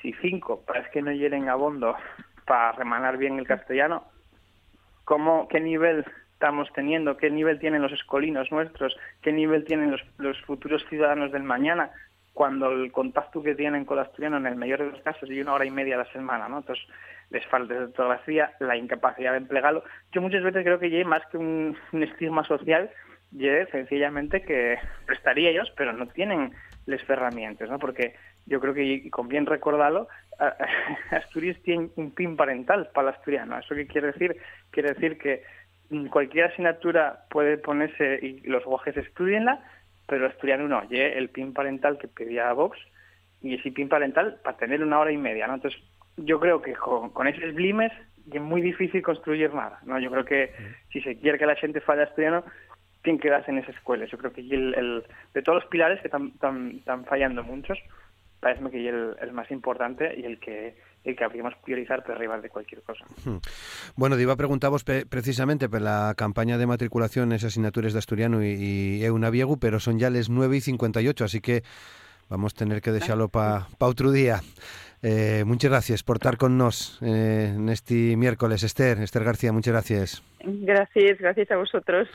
si 0.00 0.12
cinco 0.14 0.62
parece 0.66 0.90
que 0.90 1.02
no 1.02 1.10
lleguen 1.10 1.48
a 1.48 1.54
bondo 1.54 1.96
para 2.46 2.72
remanar 2.72 3.16
bien 3.16 3.38
el 3.38 3.46
castellano, 3.46 4.04
¿cómo, 5.04 5.48
¿qué 5.48 5.60
nivel 5.60 6.04
estamos 6.42 6.72
teniendo, 6.74 7.16
qué 7.16 7.30
nivel 7.30 7.60
tienen 7.60 7.82
los 7.82 7.92
escolinos 7.92 8.50
nuestros, 8.50 8.96
qué 9.22 9.30
nivel 9.30 9.64
tienen 9.64 9.92
los, 9.92 10.02
los 10.18 10.40
futuros 10.42 10.84
ciudadanos 10.88 11.30
del 11.30 11.44
mañana, 11.44 11.92
cuando 12.32 12.72
el 12.72 12.90
contacto 12.90 13.44
que 13.44 13.54
tienen 13.54 13.84
con 13.84 13.98
el 13.98 14.06
asturiano 14.06 14.38
en 14.38 14.46
el 14.46 14.56
mayor 14.56 14.80
de 14.80 14.90
los 14.90 15.00
casos 15.02 15.30
y 15.30 15.40
una 15.40 15.52
hora 15.52 15.66
y 15.66 15.70
media 15.70 15.96
la 15.96 16.12
semana, 16.12 16.48
¿no? 16.48 16.58
Entonces, 16.58 16.84
les 17.30 17.46
falta 17.46 17.74
de 17.74 17.84
ortografía, 17.84 18.54
la 18.58 18.76
incapacidad 18.76 19.30
de 19.30 19.38
emplearlo. 19.38 19.84
Yo 20.10 20.20
muchas 20.20 20.42
veces 20.42 20.64
creo 20.64 20.80
que 20.80 20.90
lleve 20.90 21.04
más 21.04 21.22
que 21.30 21.38
un, 21.38 21.76
estigma 21.92 22.42
social, 22.42 22.90
lleve 23.30 23.70
sencillamente 23.70 24.42
que 24.42 24.78
prestaría 25.06 25.50
ellos, 25.50 25.72
pero 25.76 25.92
no 25.92 26.08
tienen 26.08 26.52
las 26.86 27.08
herramientas, 27.08 27.70
¿no? 27.70 27.78
Porque 27.78 28.16
yo 28.46 28.58
creo 28.58 28.74
que, 28.74 28.82
y 28.82 29.10
conviene 29.10 29.46
recordarlo, 29.46 30.08
Asturias 31.12 31.56
tiene 31.62 31.90
un 31.94 32.10
PIN 32.10 32.36
parental 32.36 32.90
para 32.92 33.10
el 33.10 33.14
asturiano. 33.14 33.56
¿Eso 33.60 33.76
qué 33.76 33.86
quiere 33.86 34.08
decir? 34.08 34.36
Quiere 34.72 34.94
decir 34.94 35.18
que 35.18 35.44
cualquier 36.10 36.46
asignatura 36.46 37.24
puede 37.30 37.58
ponerse 37.58 38.18
y 38.22 38.40
los 38.48 38.64
guajes 38.64 38.96
estudienla, 38.96 39.60
pero 40.06 40.26
asturiano 40.26 40.68
no. 40.68 40.80
Oye, 40.80 41.16
el 41.18 41.28
PIN 41.28 41.52
parental 41.52 41.98
que 41.98 42.08
pedía 42.08 42.52
Vox 42.52 42.78
y 43.40 43.54
ese 43.54 43.72
PIN 43.72 43.88
parental 43.88 44.40
para 44.42 44.56
tener 44.56 44.82
una 44.82 44.98
hora 44.98 45.12
y 45.12 45.16
media, 45.16 45.46
¿no? 45.46 45.54
Entonces, 45.54 45.80
yo 46.16 46.38
creo 46.40 46.62
que 46.62 46.74
con, 46.74 47.10
con 47.10 47.26
esos 47.26 47.54
blimes 47.54 47.92
es 48.30 48.40
muy 48.40 48.60
difícil 48.60 49.02
construir 49.02 49.52
nada, 49.52 49.80
¿no? 49.84 49.98
Yo 49.98 50.10
creo 50.10 50.24
que 50.24 50.52
si 50.92 51.00
se 51.00 51.18
quiere 51.18 51.38
que 51.38 51.46
la 51.46 51.56
gente 51.56 51.80
falle 51.80 52.02
asturiano, 52.02 52.44
tiene 53.02 53.18
que 53.18 53.30
darse 53.30 53.50
en 53.50 53.58
esas 53.58 53.74
escuelas. 53.74 54.10
Yo 54.10 54.18
creo 54.18 54.32
que 54.32 54.42
el, 54.42 54.74
el, 54.74 55.04
de 55.34 55.42
todos 55.42 55.62
los 55.62 55.70
pilares 55.70 56.00
que 56.00 56.08
están 56.08 57.04
fallando 57.04 57.42
muchos, 57.42 57.78
parece 58.42 58.68
que 58.70 58.88
es 58.88 58.92
el, 58.92 59.16
el 59.20 59.32
más 59.32 59.48
importante 59.52 60.12
y 60.18 60.24
el 60.24 60.40
que 60.40 60.74
el 61.04 61.16
que 61.16 61.24
habríamos 61.24 61.54
priorizar 61.64 62.04
por 62.04 62.14
arriba 62.14 62.38
de 62.40 62.48
cualquier 62.48 62.82
cosa. 62.82 63.04
Hmm. 63.24 63.38
Bueno, 63.96 64.18
iba 64.18 64.34
a 64.34 64.36
preguntaros 64.36 64.84
precisamente 64.84 65.68
por 65.68 65.80
la 65.80 66.14
campaña 66.16 66.58
de 66.58 66.66
matriculación 66.66 67.32
en 67.32 67.44
asignaturas 67.44 67.92
de 67.92 67.98
asturiano 67.98 68.42
y, 68.42 68.50
y 68.50 69.04
Eunaviegu, 69.04 69.58
pero 69.58 69.80
son 69.80 69.98
ya 69.98 70.10
las 70.10 70.28
9 70.28 70.56
y 70.56 70.60
58, 70.60 71.24
así 71.24 71.40
que 71.40 71.62
vamos 72.28 72.52
a 72.54 72.58
tener 72.58 72.80
que 72.80 72.92
dejarlo 72.92 73.28
para 73.28 73.66
pa 73.78 73.86
otro 73.86 74.10
día. 74.10 74.40
Eh, 75.02 75.42
muchas 75.44 75.70
gracias 75.70 76.02
por 76.04 76.16
estar 76.16 76.36
con 76.36 76.56
nos 76.56 77.00
eh, 77.02 77.52
en 77.54 77.68
este 77.68 78.16
miércoles, 78.16 78.62
Esther. 78.62 78.98
Esther 78.98 79.24
García, 79.24 79.52
muchas 79.52 79.72
gracias. 79.72 80.22
Gracias, 80.44 81.18
gracias 81.18 81.50
a 81.50 81.56
vosotros. 81.56 82.08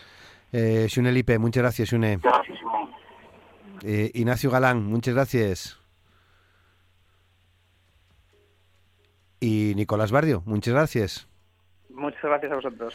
Eh, 0.53 0.87
Xune 0.89 1.11
Lipe, 1.11 1.37
muchas 1.39 1.63
gracias, 1.63 1.89
Xune. 1.89 2.19
Gracias, 2.23 2.57
eh, 3.83 4.11
Ignacio 4.13 4.49
Galán, 4.49 4.85
muchas 4.85 5.13
gracias. 5.13 5.86
Y 9.39 9.73
Nicolás 9.75 10.11
Bardio, 10.11 10.43
muchas 10.45 10.73
gracias. 10.73 11.27
Muchas 11.89 12.21
gracias 12.23 12.51
a 12.51 12.55
vosotros. 12.55 12.93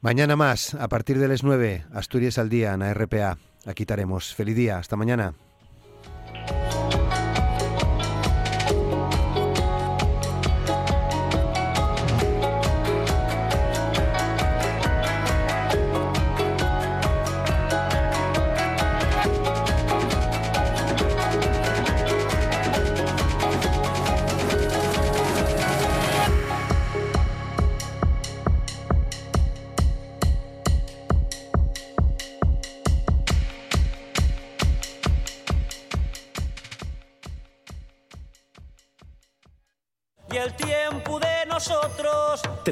Mañana 0.00 0.36
más, 0.36 0.74
a 0.74 0.88
partir 0.88 1.18
de 1.18 1.28
las 1.28 1.42
9, 1.42 1.84
Asturias 1.92 2.38
al 2.38 2.48
día 2.48 2.74
en 2.74 2.80
la 2.80 2.94
RPA. 2.94 3.38
Aquí 3.66 3.82
estaremos. 3.82 4.34
Feliz 4.34 4.56
día, 4.56 4.78
hasta 4.78 4.96
mañana. 4.96 5.34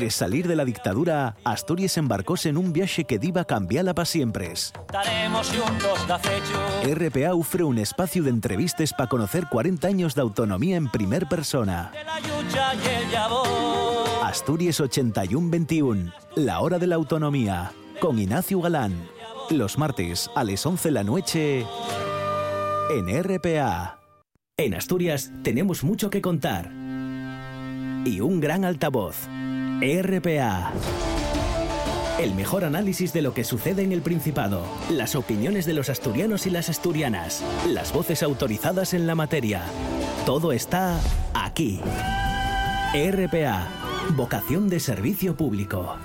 Tras 0.07 0.15
salir 0.15 0.47
de 0.47 0.55
la 0.55 0.65
dictadura, 0.65 1.35
Asturias 1.43 1.97
embarcóse 1.97 2.49
en 2.49 2.57
un 2.57 2.73
viaje 2.73 3.03
que 3.03 3.19
diva 3.19 3.45
cambiarla 3.45 3.93
para 3.93 4.07
siempre. 4.07 4.55
RPA 6.85 7.35
ofre 7.35 7.65
un 7.65 7.79
espacio 7.79 8.23
de 8.23 8.31
entrevistas 8.31 8.93
para 8.93 9.09
conocer 9.09 9.49
40 9.51 9.89
años 9.89 10.15
de 10.15 10.21
autonomía 10.21 10.77
en 10.77 10.89
primer 10.89 11.27
persona. 11.27 11.91
Asturias 14.23 14.81
81-21, 14.81 16.13
la 16.37 16.61
hora 16.61 16.79
de 16.79 16.87
la 16.87 16.95
autonomía, 16.95 17.73
con 17.99 18.21
Ignacio 18.21 18.61
Galán. 18.61 19.09
Los 19.51 19.77
martes 19.77 20.31
a 20.37 20.45
las 20.45 20.65
11 20.65 20.89
de 20.89 20.93
la 20.93 21.03
noche 21.03 21.67
en 22.91 23.25
RPA. 23.25 23.99
En 24.57 24.75
Asturias 24.75 25.33
tenemos 25.43 25.83
mucho 25.83 26.11
que 26.11 26.23
contar 26.23 26.71
y 28.05 28.21
un 28.21 28.39
gran 28.39 28.65
altavoz. 28.65 29.29
RPA. 29.81 30.73
El 32.19 32.35
mejor 32.35 32.65
análisis 32.65 33.13
de 33.13 33.21
lo 33.21 33.35
que 33.35 33.45
sucede 33.45 33.83
en 33.83 33.93
el 33.93 34.01
Principado, 34.01 34.63
las 34.91 35.15
opiniones 35.15 35.67
de 35.67 35.75
los 35.75 35.91
asturianos 35.91 36.47
y 36.47 36.51
las 36.51 36.71
asturianas, 36.71 37.45
las 37.69 37.93
voces 37.93 38.23
autorizadas 38.23 38.95
en 38.95 39.07
la 39.07 39.15
materia. 39.15 39.65
Todo 40.25 40.53
está 40.53 40.99
aquí. 41.35 41.81
RPA. 42.95 43.69
Vocación 44.17 44.71
de 44.71 44.81
servicio 44.81 45.37
público. 45.37 45.97